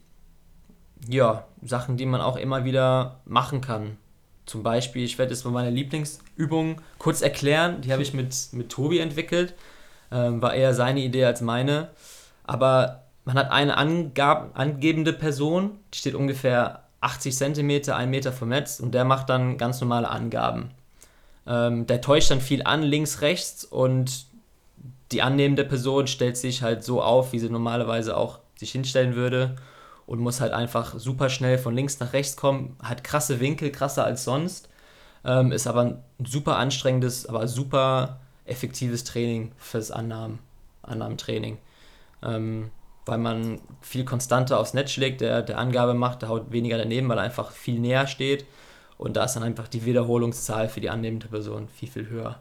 ja, 1.08 1.44
Sachen, 1.62 1.96
die 1.96 2.06
man 2.06 2.22
auch 2.22 2.36
immer 2.36 2.64
wieder 2.64 3.20
machen 3.26 3.60
kann. 3.60 3.98
Zum 4.46 4.62
Beispiel, 4.62 5.04
ich 5.04 5.18
werde 5.18 5.32
jetzt 5.32 5.44
mal 5.44 5.50
meine 5.50 5.70
Lieblingsübung 5.70 6.80
kurz 6.98 7.22
erklären. 7.22 7.80
Die 7.80 7.92
habe 7.92 8.02
ich 8.02 8.12
mit, 8.12 8.34
mit 8.52 8.68
Tobi 8.68 8.98
entwickelt. 8.98 9.54
Ähm, 10.12 10.42
war 10.42 10.54
eher 10.54 10.74
seine 10.74 11.00
Idee 11.00 11.24
als 11.24 11.40
meine. 11.40 11.88
Aber 12.44 13.04
man 13.24 13.36
hat 13.36 13.50
eine 13.50 13.76
angab, 13.76 14.50
angebende 14.54 15.12
Person, 15.12 15.78
die 15.92 15.98
steht 15.98 16.14
ungefähr 16.14 16.84
80 17.00 17.34
cm, 17.34 17.90
1 17.90 18.10
Meter 18.10 18.32
vom 18.32 18.50
Netz 18.50 18.80
und 18.80 18.92
der 18.92 19.04
macht 19.04 19.30
dann 19.30 19.56
ganz 19.56 19.80
normale 19.80 20.10
Angaben. 20.10 20.70
Ähm, 21.46 21.86
der 21.86 22.00
täuscht 22.00 22.30
dann 22.30 22.40
viel 22.40 22.62
an, 22.62 22.82
links, 22.82 23.22
rechts 23.22 23.64
und 23.64 24.26
die 25.12 25.22
annehmende 25.22 25.64
Person 25.64 26.06
stellt 26.06 26.36
sich 26.36 26.62
halt 26.62 26.82
so 26.84 27.02
auf, 27.02 27.32
wie 27.32 27.38
sie 27.38 27.50
normalerweise 27.50 28.16
auch 28.16 28.40
sich 28.56 28.72
hinstellen 28.72 29.14
würde 29.14 29.56
und 30.06 30.20
muss 30.20 30.40
halt 30.40 30.52
einfach 30.52 30.98
super 30.98 31.28
schnell 31.28 31.58
von 31.58 31.74
links 31.74 32.00
nach 32.00 32.12
rechts 32.12 32.36
kommen, 32.36 32.76
hat 32.82 33.04
krasse 33.04 33.40
Winkel, 33.40 33.70
krasser 33.70 34.04
als 34.04 34.24
sonst, 34.24 34.68
ähm, 35.24 35.52
ist 35.52 35.66
aber 35.66 35.80
ein 35.80 36.02
super 36.24 36.56
anstrengendes, 36.56 37.26
aber 37.26 37.48
super 37.48 38.20
effektives 38.44 39.04
Training 39.04 39.52
fürs 39.56 39.90
Annahmen, 39.90 40.38
Annahmentraining. 40.82 41.58
Ähm, 42.22 42.70
weil 43.06 43.18
man 43.18 43.60
viel 43.82 44.04
konstanter 44.04 44.58
aufs 44.58 44.74
Netz 44.74 44.92
schlägt, 44.92 45.20
der, 45.20 45.42
der 45.42 45.58
Angabe 45.58 45.94
macht, 45.94 46.22
der 46.22 46.30
haut 46.30 46.52
weniger 46.52 46.78
daneben, 46.78 47.08
weil 47.08 47.18
er 47.18 47.24
einfach 47.24 47.50
viel 47.50 47.78
näher 47.78 48.06
steht. 48.06 48.46
Und 48.96 49.16
da 49.16 49.24
ist 49.24 49.34
dann 49.34 49.42
einfach 49.42 49.68
die 49.68 49.84
Wiederholungszahl 49.84 50.68
für 50.68 50.80
die 50.80 50.90
annehmende 50.90 51.28
Person 51.28 51.68
viel, 51.68 51.88
viel 51.90 52.08
höher. 52.08 52.40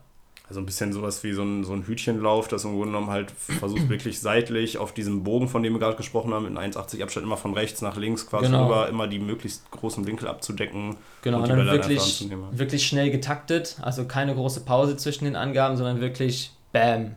Also 0.54 0.62
ein 0.62 0.68
bisschen 0.68 0.94
sowas 0.94 1.24
wie 1.24 1.34
so 1.34 1.42
ein, 1.42 1.63
so 1.63 1.74
ein 1.74 1.88
Hütchenlauf, 1.88 2.48
das 2.48 2.63
im 2.63 2.74
Grunde 2.74 2.89
genommen 2.89 3.10
halt 3.10 3.32
versucht 3.32 3.89
wirklich 3.89 4.20
seitlich 4.20 4.78
auf 4.78 4.94
diesem 4.94 5.24
Bogen, 5.24 5.48
von 5.48 5.63
dem 5.63 5.74
wir 5.74 5.80
gerade 5.80 5.98
gesprochen 5.98 6.32
haben, 6.32 6.46
in 6.46 6.60
1,80 6.60 7.02
Abstand 7.02 7.26
immer 7.26 7.38
von 7.38 7.56
rechts 7.56 7.82
nach 7.82 7.98
links 7.98 8.28
quasi 8.28 8.46
genau. 8.46 8.66
rüber, 8.66 8.88
immer 8.88 9.08
die 9.08 9.18
möglichst 9.18 9.72
großen 9.72 10.06
Winkel 10.06 10.28
abzudecken. 10.28 10.98
Genau, 11.24 11.38
und, 11.38 11.50
und 11.50 11.58
dann 11.58 11.66
wirklich, 11.66 12.30
wirklich 12.52 12.86
schnell 12.86 13.10
getaktet, 13.10 13.78
also 13.82 14.06
keine 14.06 14.36
große 14.36 14.62
Pause 14.62 14.96
zwischen 14.96 15.26
den 15.26 15.36
Angaben, 15.36 15.76
sondern 15.76 16.02
wirklich 16.02 16.52
Bam, 16.72 17.16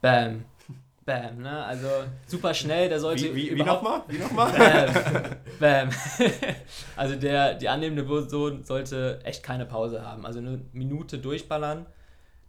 Bam, 0.00 0.46
Bam, 1.04 1.42
ne? 1.42 1.66
Also 1.66 1.86
super 2.26 2.54
schnell, 2.54 2.88
der 2.88 2.98
sollte. 2.98 3.24
Wie, 3.34 3.50
wie, 3.50 3.56
wie 3.56 3.62
nochmal? 3.62 4.04
Wie 4.08 4.16
nochmal? 4.16 4.52
Bam. 5.60 5.90
Bam. 5.90 5.90
also 6.96 7.14
der, 7.16 7.56
die 7.56 7.68
annehmende 7.68 8.04
Person 8.04 8.64
sollte 8.64 9.20
echt 9.22 9.42
keine 9.42 9.66
Pause 9.66 10.00
haben. 10.00 10.24
Also 10.24 10.38
eine 10.38 10.62
Minute 10.72 11.18
durchballern, 11.18 11.84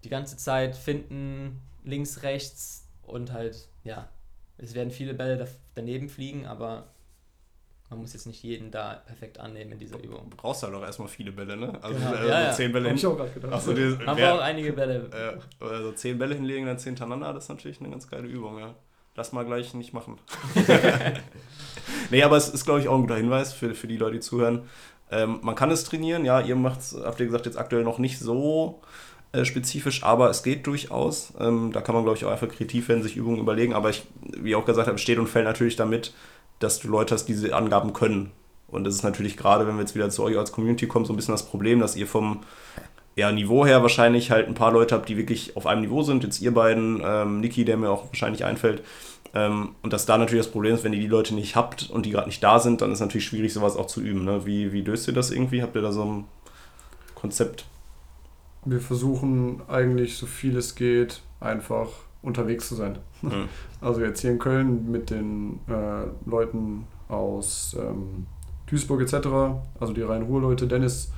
die 0.05 0.09
ganze 0.09 0.37
Zeit 0.37 0.75
finden, 0.75 1.61
links, 1.83 2.23
rechts 2.23 2.87
und 3.03 3.33
halt, 3.33 3.67
ja. 3.83 4.09
Es 4.57 4.73
werden 4.73 4.91
viele 4.91 5.13
Bälle 5.13 5.49
daneben 5.73 6.07
fliegen, 6.07 6.45
aber 6.45 6.87
man 7.89 7.99
muss 7.99 8.13
jetzt 8.13 8.25
nicht 8.25 8.41
jeden 8.41 8.71
da 8.71 9.01
perfekt 9.05 9.39
annehmen 9.39 9.73
in 9.73 9.79
dieser 9.79 10.01
Übung. 10.01 10.29
Du 10.29 10.37
brauchst 10.37 10.63
halt 10.63 10.73
auch 10.73 10.83
erstmal 10.83 11.07
viele 11.07 11.31
Bälle, 11.31 11.57
ne? 11.57 11.77
Also 11.81 11.99
genau. 11.99 12.13
äh, 12.15 12.29
ja, 12.29 12.51
zehn 12.51 12.71
Bälle 12.71 12.87
hin. 12.87 12.97
ich 12.97 13.05
auch 13.05 13.17
gerade 13.17 13.31
gedacht. 13.31 13.53
Achso, 13.53 13.73
die, 13.73 13.97
Haben 14.05 14.17
wir 14.17 14.33
auch 14.33 14.41
einige 14.41 14.73
Bälle. 14.73 15.09
Äh, 15.15 15.63
also 15.63 15.91
zehn 15.91 16.17
Bälle 16.17 16.35
hinlegen, 16.35 16.65
dann 16.65 16.79
zehn 16.79 16.91
hintereinander, 16.91 17.33
das 17.33 17.45
ist 17.45 17.49
natürlich 17.49 17.79
eine 17.79 17.89
ganz 17.89 18.09
geile 18.09 18.27
Übung, 18.27 18.59
ja. 18.59 18.75
Lass 19.15 19.31
mal 19.31 19.45
gleich 19.45 19.73
nicht 19.73 19.93
machen. 19.93 20.17
nee, 22.11 22.23
aber 22.23 22.37
es 22.37 22.49
ist, 22.49 22.65
glaube 22.65 22.81
ich, 22.81 22.87
auch 22.87 22.95
ein 22.95 23.01
guter 23.01 23.15
Hinweis 23.15 23.53
für, 23.53 23.73
für 23.75 23.87
die 23.87 23.97
Leute, 23.97 24.15
die 24.15 24.19
zuhören. 24.19 24.67
Ähm, 25.11 25.39
man 25.41 25.55
kann 25.55 25.71
es 25.71 25.83
trainieren, 25.83 26.25
ja, 26.25 26.41
ihr 26.41 26.55
macht 26.55 26.79
es, 26.79 26.97
habt 27.01 27.19
ihr 27.19 27.27
gesagt, 27.27 27.45
jetzt 27.45 27.57
aktuell 27.57 27.83
noch 27.83 27.99
nicht 27.99 28.19
so 28.19 28.81
spezifisch, 29.43 30.03
aber 30.03 30.29
es 30.29 30.43
geht 30.43 30.65
durchaus. 30.67 31.33
Ähm, 31.39 31.71
da 31.73 31.81
kann 31.81 31.95
man, 31.95 32.05
glaube 32.05 32.17
ich, 32.17 32.23
auch 32.23 32.31
einfach 32.31 32.47
kreativ 32.47 32.87
werden, 32.87 33.03
sich 33.03 33.17
Übungen 33.17 33.39
überlegen. 33.39 33.73
Aber 33.73 33.89
ich, 33.89 34.03
wie 34.37 34.55
auch 34.55 34.65
gesagt 34.65 34.87
habe, 34.87 34.97
steht 34.97 35.17
und 35.17 35.27
fällt 35.27 35.45
natürlich 35.45 35.75
damit, 35.75 36.13
dass 36.59 36.79
du 36.79 36.87
Leute 36.87 37.13
hast, 37.13 37.25
die 37.25 37.33
diese 37.33 37.53
Angaben 37.53 37.91
können. 37.91 38.31
Und 38.67 38.83
das 38.85 38.95
ist 38.95 39.03
natürlich 39.03 39.35
gerade, 39.35 39.67
wenn 39.67 39.75
wir 39.75 39.81
jetzt 39.81 39.95
wieder 39.95 40.09
zu 40.09 40.23
euch 40.23 40.37
als 40.37 40.51
Community 40.51 40.87
kommen, 40.87 41.05
so 41.05 41.13
ein 41.13 41.15
bisschen 41.15 41.33
das 41.33 41.45
Problem, 41.45 41.79
dass 41.79 41.95
ihr 41.95 42.07
vom 42.07 42.41
ja, 43.15 43.31
Niveau 43.31 43.65
her 43.65 43.81
wahrscheinlich 43.81 44.31
halt 44.31 44.47
ein 44.47 44.53
paar 44.53 44.71
Leute 44.71 44.95
habt, 44.95 45.07
die 45.07 45.17
wirklich 45.17 45.55
auf 45.55 45.65
einem 45.65 45.81
Niveau 45.81 46.03
sind. 46.03 46.23
Jetzt 46.23 46.41
ihr 46.41 46.53
beiden, 46.53 47.01
ähm, 47.03 47.39
Niki, 47.39 47.65
der 47.65 47.77
mir 47.77 47.89
auch 47.89 48.07
wahrscheinlich 48.07 48.43
einfällt. 48.45 48.83
Ähm, 49.33 49.75
und 49.81 49.93
dass 49.93 50.05
da 50.05 50.17
natürlich 50.17 50.45
das 50.45 50.51
Problem 50.51 50.75
ist, 50.75 50.83
wenn 50.83 50.93
ihr 50.93 50.99
die 50.99 51.07
Leute 51.07 51.33
nicht 51.35 51.55
habt 51.55 51.89
und 51.89 52.05
die 52.05 52.11
gerade 52.11 52.27
nicht 52.27 52.43
da 52.43 52.59
sind, 52.59 52.81
dann 52.81 52.91
ist 52.91 52.99
natürlich 52.99 53.25
schwierig, 53.25 53.53
sowas 53.53 53.75
auch 53.75 53.87
zu 53.87 54.01
üben. 54.01 54.25
Ne? 54.25 54.45
Wie, 54.45 54.71
wie 54.73 54.81
löst 54.81 55.07
ihr 55.07 55.13
das 55.13 55.31
irgendwie? 55.31 55.61
Habt 55.61 55.75
ihr 55.75 55.81
da 55.81 55.91
so 55.91 56.03
ein 56.03 56.25
Konzept? 57.15 57.65
Wir 58.65 58.79
versuchen 58.79 59.61
eigentlich, 59.67 60.17
so 60.17 60.25
viel 60.25 60.57
es 60.57 60.75
geht, 60.75 61.21
einfach 61.39 61.87
unterwegs 62.21 62.67
zu 62.67 62.75
sein. 62.75 62.97
Mhm. 63.21 63.47
Also 63.81 64.01
jetzt 64.01 64.21
hier 64.21 64.31
in 64.31 64.39
Köln 64.39 64.89
mit 64.89 65.11
den 65.11 65.59
äh, 65.67 66.07
Leuten 66.27 66.87
aus 67.07 67.77
ähm, 67.79 68.25
Duisburg 68.65 69.01
etc., 69.01 69.27
also 69.79 69.93
die 69.93 70.01
Rhein-Ruhr-Leute, 70.01 70.65
Dennis. 70.65 71.11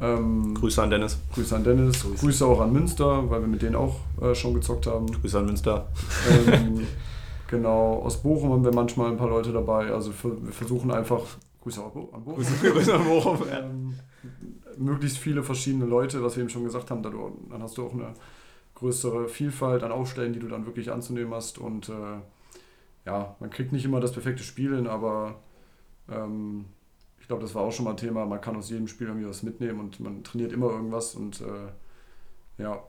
Ähm, 0.00 0.54
Grüße 0.54 0.82
an 0.82 0.90
Dennis. 0.90 1.18
Grüße 1.34 1.54
an 1.54 1.62
Dennis. 1.62 2.02
Grüße, 2.02 2.24
Grüße 2.24 2.46
auch 2.46 2.60
an 2.60 2.72
Münster, 2.72 3.30
weil 3.30 3.42
wir 3.42 3.48
mit 3.48 3.62
denen 3.62 3.76
auch 3.76 3.96
äh, 4.20 4.34
schon 4.34 4.54
gezockt 4.54 4.88
haben. 4.88 5.06
Grüße 5.06 5.38
an 5.38 5.46
Münster. 5.46 5.86
Ähm, 6.28 6.86
genau, 7.46 8.02
aus 8.02 8.16
Bochum 8.16 8.50
haben 8.50 8.64
wir 8.64 8.74
manchmal 8.74 9.12
ein 9.12 9.16
paar 9.16 9.28
Leute 9.28 9.52
dabei. 9.52 9.92
Also 9.92 10.12
wir 10.22 10.52
versuchen 10.52 10.90
einfach, 10.90 11.20
Grüße 11.62 11.80
an 11.80 12.24
Bochum. 12.24 12.34
Grüße, 12.34 12.72
Grüße 12.72 12.94
an 12.94 13.04
Bochum. 13.04 13.38
Möglichst 14.80 15.18
viele 15.18 15.42
verschiedene 15.42 15.84
Leute, 15.84 16.22
was 16.22 16.36
wir 16.36 16.42
eben 16.42 16.50
schon 16.50 16.64
gesagt 16.64 16.90
haben, 16.90 17.02
dann 17.02 17.62
hast 17.62 17.78
du 17.78 17.86
auch 17.86 17.92
eine 17.92 18.14
größere 18.74 19.28
Vielfalt 19.28 19.82
an 19.82 19.92
Aufstellen, 19.92 20.32
die 20.32 20.38
du 20.38 20.48
dann 20.48 20.66
wirklich 20.66 20.90
anzunehmen 20.90 21.34
hast. 21.34 21.58
Und 21.58 21.88
äh, 21.88 22.18
ja, 23.06 23.36
man 23.40 23.50
kriegt 23.50 23.72
nicht 23.72 23.84
immer 23.84 24.00
das 24.00 24.12
perfekte 24.12 24.42
Spielen, 24.42 24.86
aber 24.86 25.36
ähm, 26.08 26.64
ich 27.20 27.26
glaube, 27.26 27.42
das 27.42 27.54
war 27.54 27.62
auch 27.62 27.72
schon 27.72 27.84
mal 27.84 27.94
Thema. 27.94 28.24
Man 28.26 28.40
kann 28.40 28.56
aus 28.56 28.70
jedem 28.70 28.88
Spiel 28.88 29.08
irgendwie 29.08 29.28
was 29.28 29.42
mitnehmen 29.42 29.80
und 29.80 30.00
man 30.00 30.24
trainiert 30.24 30.52
immer 30.52 30.70
irgendwas 30.70 31.14
und 31.14 31.40
äh, 31.40 32.62
ja. 32.62 32.82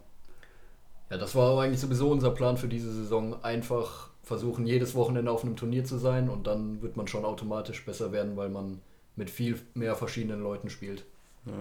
Ja, 1.10 1.18
das 1.18 1.36
war 1.36 1.62
eigentlich 1.62 1.82
sowieso 1.82 2.10
unser 2.10 2.32
Plan 2.32 2.58
für 2.58 2.70
diese 2.70 2.92
Saison. 2.92 3.44
Einfach 3.44 4.10
versuchen, 4.24 4.66
jedes 4.66 4.96
Wochenende 4.96 5.30
auf 5.30 5.44
einem 5.44 5.58
Turnier 5.58 5.84
zu 5.84 5.98
sein 5.98 6.30
und 6.30 6.48
dann 6.48 6.82
wird 6.82 6.96
man 6.96 7.08
schon 7.08 7.26
automatisch 7.26 7.86
besser 7.86 8.14
werden, 8.14 8.38
weil 8.38 8.50
man 8.50 8.82
mit 9.18 9.30
viel 9.30 9.60
mehr 9.74 9.96
verschiedenen 9.96 10.42
Leuten 10.42 10.70
spielt. 10.70 11.06
Ja. 11.46 11.54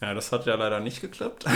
Ja, 0.00 0.14
das 0.14 0.32
hat 0.32 0.46
ja 0.46 0.54
leider 0.54 0.80
nicht 0.80 1.00
geklappt. 1.00 1.46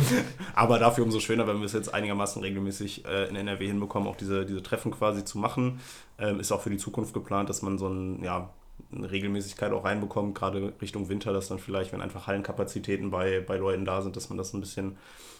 Aber 0.54 0.78
dafür 0.78 1.04
umso 1.04 1.20
schöner, 1.20 1.46
wenn 1.46 1.58
wir 1.58 1.66
es 1.66 1.72
jetzt 1.72 1.92
einigermaßen 1.92 2.42
regelmäßig 2.42 3.04
äh, 3.06 3.28
in 3.28 3.36
NRW 3.36 3.66
hinbekommen, 3.66 4.08
auch 4.08 4.16
diese, 4.16 4.44
diese 4.44 4.62
Treffen 4.62 4.92
quasi 4.92 5.24
zu 5.24 5.38
machen. 5.38 5.80
Ähm, 6.18 6.40
ist 6.40 6.52
auch 6.52 6.60
für 6.60 6.70
die 6.70 6.76
Zukunft 6.76 7.14
geplant, 7.14 7.48
dass 7.48 7.62
man 7.62 7.78
so 7.78 7.88
ein, 7.88 8.22
ja, 8.22 8.50
eine 8.94 9.10
Regelmäßigkeit 9.10 9.72
auch 9.72 9.84
reinbekommt, 9.84 10.34
gerade 10.34 10.72
Richtung 10.82 11.08
Winter, 11.08 11.32
dass 11.32 11.48
dann 11.48 11.58
vielleicht, 11.58 11.92
wenn 11.92 12.02
einfach 12.02 12.26
Hallenkapazitäten 12.26 13.10
bei, 13.10 13.40
bei 13.40 13.56
Leuten 13.56 13.84
da 13.84 14.02
sind, 14.02 14.16
dass 14.16 14.28
man 14.28 14.38
das 14.38 14.52
ein 14.52 14.60
bisschen, 14.60 14.98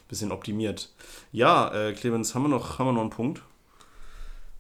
bisschen 0.09 0.33
optimiert. 0.33 0.91
Ja, 1.33 1.73
äh, 1.75 1.93
Clemens, 1.93 2.35
haben 2.35 2.43
wir, 2.43 2.49
noch, 2.49 2.79
haben 2.79 2.87
wir 2.87 2.93
noch 2.93 3.01
einen 3.03 3.11
Punkt? 3.11 3.43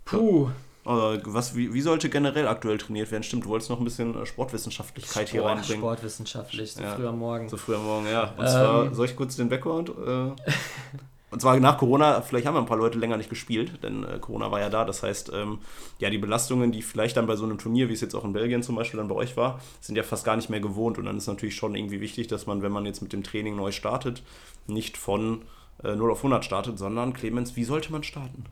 Puh. 0.05 0.51
Was, 0.85 1.55
wie, 1.55 1.73
wie 1.73 1.81
sollte 1.81 2.09
generell 2.09 2.49
aktuell 2.49 2.77
trainiert 2.77 3.11
werden? 3.13 3.23
Stimmt, 3.23 3.45
du 3.45 3.49
wolltest 3.51 3.71
noch 3.71 3.79
ein 3.79 3.85
bisschen 3.85 4.21
äh, 4.21 4.27
Sportwissenschaftlichkeit 4.27 5.29
hier 5.29 5.43
Sport, 5.43 5.57
reinbringen. 5.57 5.81
Sportwissenschaftlich, 5.83 6.73
so 6.73 6.83
Ja. 6.83 6.97
früh 6.97 7.07
am 7.07 7.19
Morgen. 7.21 7.49
So 7.49 7.57
früh 7.57 7.77
am 7.77 7.85
Morgen, 7.85 8.07
ja. 8.07 8.33
Und 8.37 8.45
Ähm. 8.45 8.47
zwar, 8.51 8.95
soll 8.95 9.07
ich 9.07 9.15
kurz 9.15 9.37
den 9.37 9.49
Background? 9.49 9.91
Äh, 9.91 9.93
und 11.31 11.41
zwar 11.41 11.57
nach 11.61 11.79
Corona, 11.79 12.21
vielleicht 12.23 12.47
haben 12.49 12.55
wir 12.55 12.59
ein 12.61 12.67
paar 12.67 12.79
Leute 12.79 12.99
länger 12.99 13.17
nicht 13.17 13.31
gespielt, 13.31 13.79
denn 13.85 14.03
äh, 14.03 14.19
Corona 14.19 14.51
war 14.51 14.59
ja 14.59 14.71
da. 14.71 14.85
Das 14.85 15.05
heißt, 15.05 15.31
ähm, 15.33 15.61
ja, 16.01 16.11
die 16.11 16.19
Belastungen, 16.19 16.73
die 16.73 16.83
vielleicht 16.83 17.17
dann 17.17 17.29
bei 17.29 17.37
so 17.37 17.45
einem 17.45 17.59
Turnier, 17.59 17.89
wie 17.89 17.93
es 17.93 18.01
jetzt 18.01 18.17
auch 18.17 18.25
in 18.25 18.33
Belgien 18.33 18.65
zum 18.65 18.75
Beispiel 18.75 18.99
dann 18.99 19.07
bei 19.09 19.15
euch 19.15 19.37
war, 19.37 19.61
sind 19.81 19.95
ja 19.95 20.03
fast 20.03 20.25
gar 20.25 20.35
nicht 20.35 20.51
mehr 20.51 20.61
gewohnt. 20.61 20.99
Und 20.99 21.05
dann 21.05 21.17
ist 21.17 21.29
natürlich 21.29 21.55
schon 21.55 21.77
irgendwie 21.77 22.01
wichtig, 22.01 22.27
dass 22.27 22.47
man, 22.47 22.61
wenn 22.63 22.73
man 22.73 22.87
jetzt 22.87 23.03
mit 23.03 23.13
dem 23.13 23.23
Training 23.23 23.55
neu 23.55 23.71
startet, 23.71 24.25
nicht 24.67 24.97
von 24.97 25.43
äh, 25.85 25.95
0 25.95 26.11
auf 26.11 26.19
100 26.19 26.45
startet, 26.45 26.77
sondern, 26.77 27.13
Clemens, 27.13 27.55
wie 27.55 27.63
sollte 27.65 27.93
man 27.93 28.03
starten? 28.03 28.47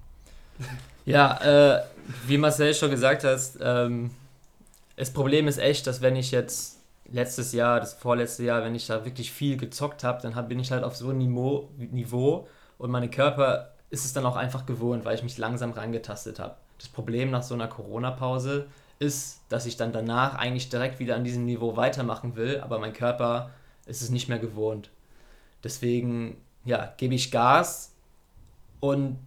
Ja, 1.04 1.76
äh, 1.78 1.82
wie 2.26 2.38
Marcel 2.38 2.74
schon 2.74 2.90
gesagt 2.90 3.24
hat, 3.24 3.40
ähm, 3.60 4.10
das 4.96 5.10
Problem 5.10 5.48
ist 5.48 5.58
echt, 5.58 5.86
dass 5.86 6.02
wenn 6.02 6.16
ich 6.16 6.30
jetzt 6.30 6.78
letztes 7.10 7.52
Jahr, 7.52 7.80
das 7.80 7.94
vorletzte 7.94 8.44
Jahr, 8.44 8.62
wenn 8.62 8.74
ich 8.74 8.86
da 8.86 9.04
wirklich 9.04 9.32
viel 9.32 9.56
gezockt 9.56 10.04
habe, 10.04 10.20
dann 10.22 10.34
hab, 10.34 10.48
bin 10.48 10.60
ich 10.60 10.70
halt 10.70 10.84
auf 10.84 10.96
so 10.96 11.08
einem 11.08 11.18
Niveau, 11.18 12.48
und 12.78 12.90
meine 12.90 13.10
Körper 13.10 13.72
ist 13.90 14.04
es 14.04 14.12
dann 14.12 14.24
auch 14.24 14.36
einfach 14.36 14.66
gewohnt, 14.66 15.04
weil 15.04 15.16
ich 15.16 15.22
mich 15.22 15.36
langsam 15.36 15.72
rangetastet 15.72 16.38
habe. 16.38 16.56
Das 16.78 16.88
Problem 16.88 17.30
nach 17.30 17.42
so 17.42 17.54
einer 17.54 17.68
Corona-Pause 17.68 18.68
ist, 18.98 19.40
dass 19.48 19.66
ich 19.66 19.76
dann 19.76 19.92
danach 19.92 20.34
eigentlich 20.36 20.68
direkt 20.68 20.98
wieder 20.98 21.16
an 21.16 21.24
diesem 21.24 21.44
Niveau 21.44 21.76
weitermachen 21.76 22.36
will, 22.36 22.60
aber 22.60 22.78
mein 22.78 22.92
Körper 22.92 23.50
ist 23.86 24.02
es 24.02 24.10
nicht 24.10 24.28
mehr 24.28 24.38
gewohnt. 24.38 24.90
Deswegen, 25.64 26.36
ja, 26.64 26.92
gebe 26.96 27.14
ich 27.14 27.30
Gas 27.30 27.92
und 28.78 29.18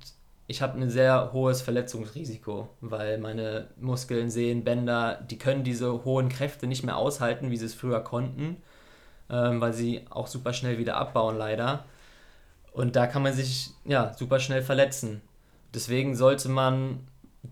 ich 0.53 0.61
habe 0.61 0.79
ein 0.79 0.89
sehr 0.91 1.33
hohes 1.33 1.63
Verletzungsrisiko, 1.63 2.69
weil 2.79 3.17
meine 3.17 3.69
Muskeln, 3.77 4.29
Sehnen, 4.29 4.63
Bänder, 4.63 5.15
die 5.15 5.39
können 5.39 5.63
diese 5.63 6.05
hohen 6.05 6.29
Kräfte 6.29 6.67
nicht 6.67 6.83
mehr 6.83 6.95
aushalten, 6.95 7.49
wie 7.49 7.57
sie 7.57 7.65
es 7.65 7.73
früher 7.73 8.01
konnten, 8.01 8.57
ähm, 9.31 9.59
weil 9.61 9.73
sie 9.73 10.05
auch 10.11 10.27
super 10.27 10.53
schnell 10.53 10.77
wieder 10.77 10.97
abbauen, 10.97 11.39
leider. 11.39 11.85
Und 12.71 12.95
da 12.95 13.07
kann 13.07 13.23
man 13.23 13.33
sich 13.33 13.71
ja 13.83 14.13
super 14.13 14.39
schnell 14.39 14.61
verletzen. 14.61 15.21
Deswegen 15.73 16.15
sollte 16.15 16.49
man 16.49 16.99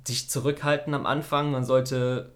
sich 0.05 0.29
zurückhalten 0.29 0.93
am 0.93 1.07
Anfang. 1.07 1.49
Man 1.49 1.65
sollte 1.65 2.33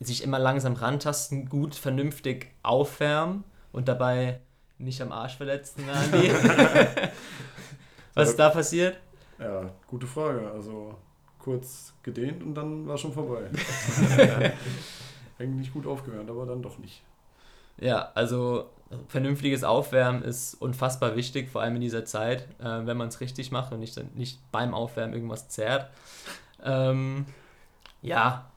sich 0.00 0.22
immer 0.22 0.38
langsam 0.38 0.74
rantasten, 0.74 1.48
gut, 1.48 1.74
vernünftig 1.74 2.50
aufwärmen 2.62 3.44
und 3.72 3.88
dabei 3.88 4.40
nicht 4.76 5.00
am 5.00 5.12
Arsch 5.12 5.38
verletzen, 5.38 5.84
Andi. 5.88 6.30
Was 8.14 8.28
ist 8.28 8.38
da 8.38 8.50
passiert? 8.50 8.98
Ja, 9.38 9.70
gute 9.86 10.06
Frage. 10.06 10.50
Also 10.50 10.94
kurz 11.38 11.92
gedehnt 12.02 12.42
und 12.42 12.54
dann 12.54 12.86
war 12.86 12.96
schon 12.96 13.12
vorbei. 13.12 13.50
Eigentlich 15.38 15.72
gut 15.72 15.86
aufgehört, 15.86 16.28
aber 16.30 16.46
dann 16.46 16.62
doch 16.62 16.78
nicht. 16.78 17.02
Ja, 17.78 18.12
also 18.14 18.70
vernünftiges 19.08 19.64
Aufwärmen 19.64 20.22
ist 20.22 20.54
unfassbar 20.54 21.16
wichtig, 21.16 21.50
vor 21.50 21.62
allem 21.62 21.74
in 21.76 21.80
dieser 21.80 22.04
Zeit, 22.04 22.46
äh, 22.60 22.86
wenn 22.86 22.96
man 22.96 23.08
es 23.08 23.20
richtig 23.20 23.50
macht 23.50 23.72
und 23.72 23.80
nicht, 23.80 23.98
nicht 24.16 24.38
beim 24.52 24.74
Aufwärmen 24.74 25.14
irgendwas 25.14 25.48
zerrt. 25.48 25.90
Ähm, 26.62 27.26
ja, 28.02 28.50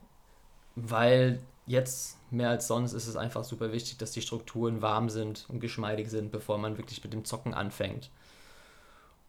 weil 0.76 1.42
jetzt 1.66 2.18
mehr 2.32 2.50
als 2.50 2.68
sonst 2.68 2.94
ist 2.94 3.08
es 3.08 3.16
einfach 3.16 3.44
super 3.44 3.72
wichtig, 3.72 3.98
dass 3.98 4.12
die 4.12 4.22
Strukturen 4.22 4.82
warm 4.82 5.10
sind 5.10 5.46
und 5.50 5.60
geschmeidig 5.60 6.10
sind, 6.10 6.32
bevor 6.32 6.58
man 6.58 6.78
wirklich 6.78 7.04
mit 7.04 7.14
dem 7.14 7.26
Zocken 7.26 7.54
anfängt. 7.54 8.10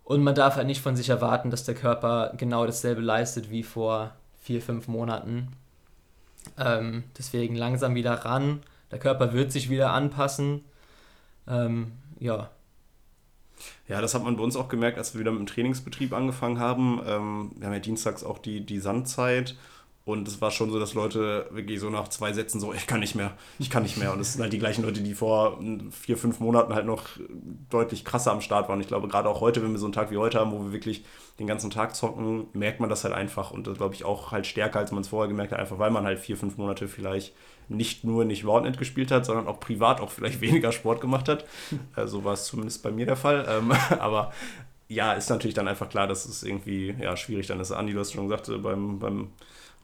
Und 0.08 0.22
man 0.22 0.34
darf 0.34 0.56
halt 0.56 0.66
nicht 0.66 0.80
von 0.80 0.96
sich 0.96 1.10
erwarten, 1.10 1.50
dass 1.50 1.64
der 1.64 1.74
Körper 1.74 2.32
genau 2.38 2.64
dasselbe 2.64 3.02
leistet 3.02 3.50
wie 3.50 3.62
vor 3.62 4.16
vier, 4.40 4.62
fünf 4.62 4.88
Monaten. 4.88 5.48
Ähm, 6.58 7.04
deswegen 7.18 7.54
langsam 7.56 7.94
wieder 7.94 8.14
ran. 8.24 8.62
Der 8.90 8.98
Körper 8.98 9.34
wird 9.34 9.52
sich 9.52 9.68
wieder 9.68 9.92
anpassen. 9.92 10.64
Ähm, 11.46 11.92
ja, 12.20 12.50
Ja, 13.88 14.00
das 14.00 14.14
hat 14.14 14.22
man 14.22 14.36
bei 14.36 14.42
uns 14.42 14.56
auch 14.56 14.68
gemerkt, 14.68 14.98
als 14.98 15.14
wir 15.14 15.20
wieder 15.20 15.30
mit 15.32 15.40
dem 15.40 15.46
Trainingsbetrieb 15.46 16.12
angefangen 16.12 16.58
haben. 16.60 17.00
Ähm, 17.06 17.52
wir 17.56 17.66
haben 17.66 17.74
ja 17.74 17.80
dienstags 17.80 18.22
auch 18.22 18.38
die, 18.38 18.64
die 18.64 18.78
Sandzeit 18.78 19.56
und 20.08 20.26
es 20.26 20.40
war 20.40 20.50
schon 20.50 20.70
so, 20.70 20.80
dass 20.80 20.94
Leute 20.94 21.48
wirklich 21.50 21.80
so 21.80 21.90
nach 21.90 22.08
zwei 22.08 22.32
Sätzen 22.32 22.60
so, 22.60 22.72
ich 22.72 22.86
kann 22.86 23.00
nicht 23.00 23.14
mehr, 23.14 23.32
ich 23.58 23.68
kann 23.68 23.82
nicht 23.82 23.98
mehr. 23.98 24.10
Und 24.10 24.20
es 24.20 24.32
sind 24.32 24.40
halt 24.40 24.54
die 24.54 24.58
gleichen 24.58 24.82
Leute, 24.82 25.02
die 25.02 25.12
vor 25.12 25.60
vier, 25.90 26.16
fünf 26.16 26.40
Monaten 26.40 26.72
halt 26.72 26.86
noch 26.86 27.04
deutlich 27.68 28.06
krasser 28.06 28.32
am 28.32 28.40
Start 28.40 28.70
waren. 28.70 28.80
Ich 28.80 28.86
glaube, 28.86 29.06
gerade 29.06 29.28
auch 29.28 29.42
heute, 29.42 29.62
wenn 29.62 29.72
wir 29.72 29.78
so 29.78 29.84
einen 29.84 29.92
Tag 29.92 30.10
wie 30.10 30.16
heute 30.16 30.40
haben, 30.40 30.50
wo 30.50 30.64
wir 30.64 30.72
wirklich 30.72 31.04
den 31.38 31.46
ganzen 31.46 31.68
Tag 31.68 31.94
zocken, 31.94 32.46
merkt 32.54 32.80
man 32.80 32.88
das 32.88 33.04
halt 33.04 33.12
einfach 33.12 33.50
und 33.50 33.66
das 33.66 33.76
glaube 33.76 33.94
ich 33.94 34.06
auch 34.06 34.32
halt 34.32 34.46
stärker, 34.46 34.78
als 34.78 34.92
man 34.92 35.02
es 35.02 35.08
vorher 35.08 35.28
gemerkt 35.28 35.52
hat, 35.52 35.60
einfach 35.60 35.78
weil 35.78 35.90
man 35.90 36.04
halt 36.04 36.18
vier, 36.18 36.38
fünf 36.38 36.56
Monate 36.56 36.88
vielleicht 36.88 37.34
nicht 37.68 38.02
nur 38.02 38.24
nicht 38.24 38.46
Roundnet 38.46 38.78
gespielt 38.78 39.10
hat, 39.10 39.26
sondern 39.26 39.46
auch 39.46 39.60
privat 39.60 40.00
auch 40.00 40.10
vielleicht 40.10 40.40
weniger 40.40 40.72
Sport 40.72 41.02
gemacht 41.02 41.28
hat. 41.28 41.44
Äh, 41.96 42.06
so 42.06 42.24
war 42.24 42.32
es 42.32 42.46
zumindest 42.46 42.82
bei 42.82 42.90
mir 42.90 43.04
der 43.04 43.16
Fall. 43.16 43.46
Ähm, 43.46 43.72
aber 43.98 44.32
ja, 44.88 45.12
ist 45.12 45.28
natürlich 45.28 45.54
dann 45.54 45.68
einfach 45.68 45.90
klar, 45.90 46.06
dass 46.06 46.24
es 46.24 46.42
irgendwie 46.42 46.96
ja, 46.98 47.14
schwierig 47.14 47.46
dann 47.46 47.60
ist. 47.60 47.72
Andi, 47.72 47.92
du 47.92 48.00
hast 48.00 48.14
schon 48.14 48.26
gesagt, 48.26 48.48
äh, 48.48 48.56
beim, 48.56 48.98
beim 48.98 49.28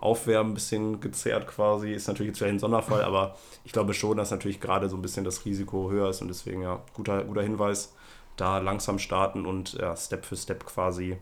Aufwärmen 0.04 0.52
ein 0.52 0.54
bisschen 0.54 1.00
gezerrt 1.00 1.46
quasi, 1.46 1.92
ist 1.92 2.08
natürlich 2.08 2.38
jetzt 2.38 2.42
ein 2.42 2.58
Sonderfall, 2.58 3.02
aber 3.02 3.36
ich 3.64 3.72
glaube 3.72 3.94
schon, 3.94 4.16
dass 4.16 4.30
natürlich 4.30 4.60
gerade 4.60 4.88
so 4.88 4.96
ein 4.96 5.02
bisschen 5.02 5.24
das 5.24 5.44
Risiko 5.44 5.90
höher 5.90 6.10
ist 6.10 6.20
und 6.20 6.28
deswegen 6.28 6.62
ja, 6.62 6.82
guter, 6.92 7.24
guter 7.24 7.42
Hinweis, 7.42 7.94
da 8.36 8.58
langsam 8.58 8.98
starten 8.98 9.46
und 9.46 9.74
ja, 9.74 9.96
Step 9.96 10.24
für 10.26 10.36
Step 10.36 10.66
quasi 10.66 11.16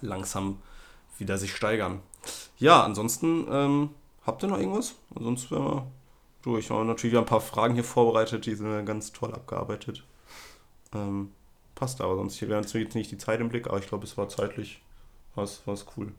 langsam 0.00 0.58
wieder 1.18 1.38
sich 1.38 1.54
steigern. 1.54 2.00
Ja, 2.58 2.82
ansonsten 2.82 3.46
ähm, 3.50 3.90
habt 4.26 4.42
ihr 4.42 4.48
noch 4.48 4.58
irgendwas? 4.58 4.94
Ansonsten 5.14 5.54
wären 5.54 5.64
wir 5.64 5.86
durch. 6.42 6.70
Wir 6.70 6.76
haben 6.76 6.86
natürlich 6.86 7.16
ein 7.16 7.26
paar 7.26 7.40
Fragen 7.40 7.74
hier 7.74 7.84
vorbereitet, 7.84 8.46
die 8.46 8.54
sind 8.54 8.86
ganz 8.86 9.12
toll 9.12 9.32
abgearbeitet. 9.32 10.04
Ähm, 10.94 11.32
passt 11.74 12.00
aber 12.00 12.16
sonst 12.16 12.36
hier 12.36 12.48
wäre 12.48 12.60
jetzt 12.60 12.94
nicht 12.94 13.10
die 13.10 13.18
Zeit 13.18 13.40
im 13.40 13.48
Blick, 13.48 13.66
aber 13.68 13.78
ich 13.78 13.86
glaube, 13.86 14.04
es 14.04 14.16
war 14.16 14.28
zeitlich 14.28 14.82
was 15.34 15.62
was 15.66 15.86
cool. 15.96 16.12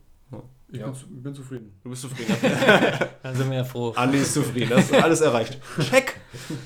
Ich 0.73 0.79
Ja. 0.79 0.87
bin, 0.87 0.95
zu- 0.95 1.07
bin 1.07 1.35
zufrieden. 1.35 1.79
Du 1.83 1.89
bist 1.91 2.01
zufrieden. 2.01 2.35
dann 3.23 3.35
sind 3.35 3.49
wir 3.49 3.57
ja 3.57 3.63
froh. 3.63 3.93
Andi 3.95 4.17
ist 4.17 4.33
zufrieden, 4.33 4.71
das 4.71 4.85
ist 4.89 4.93
alles 4.95 5.21
erreicht. 5.21 5.59
Check! 5.79 6.19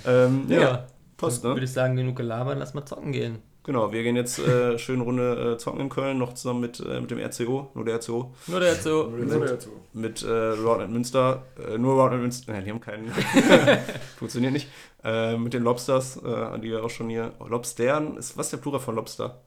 Ähm, 0.06 0.46
ja, 0.50 0.88
passt, 1.18 1.44
Würde 1.44 1.60
ne? 1.60 1.66
ich 1.66 1.72
sagen, 1.74 1.96
genug 1.98 2.16
gelabert, 2.16 2.58
lass 2.58 2.74
mal 2.74 2.86
zocken 2.86 3.12
gehen. 3.12 3.40
Genau, 3.64 3.92
wir 3.92 4.02
gehen 4.04 4.16
jetzt 4.16 4.40
äh, 4.40 4.80
schön 4.80 5.02
Runde 5.02 5.56
äh, 5.56 5.58
zocken 5.58 5.82
in 5.82 5.90
Köln, 5.90 6.18
noch 6.18 6.32
zusammen 6.36 6.62
mit, 6.62 6.80
äh, 6.80 7.02
mit 7.02 7.12
dem 7.12 7.20
RCO, 7.20 7.70
nur 7.74 7.84
der 7.84 7.96
RCO, 7.98 8.32
Nur 8.48 8.62
dazu. 8.62 9.10
Nur 9.10 9.46
dazu. 9.46 9.70
mit 9.92 10.24
äh, 10.24 10.30
Roundnet 10.32 10.90
Münster, 10.90 11.44
äh, 11.68 11.78
nur 11.78 11.96
Roundnet 12.02 12.22
Münster, 12.22 12.54
nein, 12.54 12.64
die 12.64 12.72
haben 12.72 12.80
keinen, 12.80 13.12
funktioniert 14.18 14.54
nicht, 14.54 14.70
äh, 15.04 15.36
mit 15.38 15.54
den 15.54 15.64
Lobsters, 15.64 16.16
äh, 16.24 16.28
an 16.34 16.62
die 16.62 16.70
wir 16.70 16.82
auch 16.82 16.90
schon 16.90 17.10
hier, 17.10 17.34
Lobstern, 17.46 18.16
ist, 18.16 18.38
was 18.38 18.46
ist 18.48 18.52
der 18.54 18.58
Plural 18.60 18.80
von 18.80 18.96
Lobster? 18.96 19.42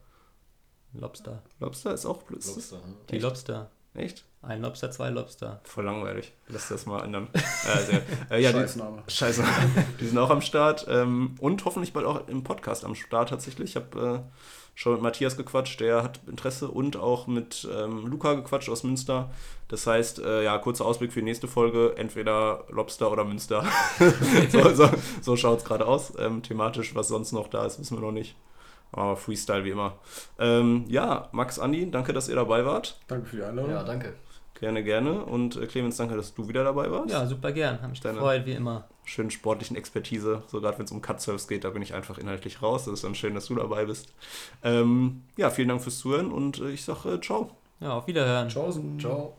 Lobster. 0.93 1.41
Lobster 1.59 1.93
ist 1.95 2.05
auch 2.05 2.21
das- 2.29 2.45
Lobster, 2.47 2.75
hm? 2.77 2.93
Die 3.09 3.17
Lobster. 3.17 3.71
Echt? 3.95 4.23
Ein 4.43 4.61
Lobster, 4.61 4.89
zwei 4.89 5.09
Lobster. 5.09 5.61
Voll 5.63 5.85
langweilig. 5.85 6.33
Lass 6.47 6.69
das 6.69 6.87
mal 6.87 7.03
ändern. 7.03 7.27
äh, 7.33 7.83
sehr, 7.83 8.01
äh, 8.31 8.41
ja, 8.41 8.51
die, 8.51 8.57
Scheißname. 8.57 9.03
Scheiße. 9.07 9.43
Die 9.99 10.07
sind 10.07 10.17
auch 10.17 10.31
am 10.31 10.41
Start. 10.41 10.87
Ähm, 10.89 11.35
und 11.39 11.63
hoffentlich 11.63 11.93
bald 11.93 12.07
auch 12.07 12.27
im 12.27 12.43
Podcast 12.43 12.83
am 12.83 12.95
Start 12.95 13.29
tatsächlich. 13.29 13.71
Ich 13.71 13.75
habe 13.75 14.23
äh, 14.25 14.31
schon 14.73 14.93
mit 14.93 15.03
Matthias 15.03 15.37
gequatscht, 15.37 15.79
der 15.79 16.01
hat 16.01 16.21
Interesse 16.27 16.69
und 16.69 16.97
auch 16.97 17.27
mit 17.27 17.67
ähm, 17.71 18.07
Luca 18.07 18.33
gequatscht 18.33 18.69
aus 18.69 18.83
Münster. 18.83 19.29
Das 19.67 19.85
heißt, 19.85 20.19
äh, 20.19 20.43
ja, 20.43 20.57
kurzer 20.57 20.85
Ausblick 20.85 21.13
für 21.13 21.19
die 21.19 21.25
nächste 21.25 21.47
Folge, 21.47 21.93
entweder 21.97 22.65
Lobster 22.69 23.11
oder 23.11 23.23
Münster. 23.23 23.63
so 24.49 24.73
so, 24.73 24.89
so 25.21 25.35
schaut 25.37 25.59
es 25.59 25.65
gerade 25.65 25.85
aus. 25.85 26.13
Ähm, 26.17 26.41
thematisch, 26.41 26.95
was 26.95 27.09
sonst 27.09 27.31
noch 27.31 27.47
da 27.47 27.67
ist, 27.67 27.79
wissen 27.79 27.95
wir 27.95 28.01
noch 28.01 28.11
nicht. 28.11 28.35
Aber 28.91 29.15
Freestyle 29.15 29.63
wie 29.63 29.69
immer. 29.69 29.99
Ähm, 30.39 30.85
ja, 30.87 31.29
Max, 31.31 31.59
Andi, 31.59 31.91
danke, 31.91 32.11
dass 32.11 32.27
ihr 32.27 32.35
dabei 32.35 32.65
wart. 32.65 32.99
Danke 33.07 33.27
für 33.27 33.35
die 33.37 33.43
Einladung. 33.43 33.71
Ja, 33.71 33.83
danke. 33.83 34.15
Gerne, 34.61 34.83
gerne. 34.83 35.25
Und 35.25 35.57
äh, 35.57 35.65
Clemens, 35.67 35.97
danke, 35.97 36.15
dass 36.15 36.33
du 36.33 36.47
wieder 36.47 36.63
dabei 36.63 36.89
warst. 36.89 37.11
Ja, 37.11 37.25
super 37.25 37.51
gern. 37.51 37.81
Hab 37.81 37.89
mich 37.89 37.99
Deine- 37.99 38.13
gefreut, 38.19 38.45
wie 38.45 38.53
immer. 38.53 38.85
schönen 39.03 39.31
sportlichen 39.31 39.75
Expertise. 39.75 40.43
So 40.47 40.61
gerade 40.61 40.77
wenn 40.77 40.85
es 40.85 40.91
um 40.91 41.01
Cut-Surfs 41.01 41.47
geht, 41.47 41.63
da 41.63 41.71
bin 41.71 41.81
ich 41.81 41.93
einfach 41.95 42.17
inhaltlich 42.19 42.61
raus. 42.61 42.85
Das 42.85 42.93
ist 42.93 43.03
dann 43.03 43.15
schön, 43.15 43.33
dass 43.35 43.47
du 43.47 43.55
dabei 43.55 43.85
bist. 43.85 44.13
Ähm, 44.63 45.23
ja, 45.35 45.49
vielen 45.49 45.67
Dank 45.67 45.81
fürs 45.81 45.97
Zuhören 45.97 46.31
und 46.31 46.59
äh, 46.59 46.69
ich 46.69 46.85
sage 46.85 47.13
äh, 47.15 47.19
ciao. 47.21 47.49
Ja, 47.79 47.93
auf 47.97 48.05
Wiederhören. 48.07 48.47
Tschaußen. 48.47 48.99
Ciao. 48.99 49.33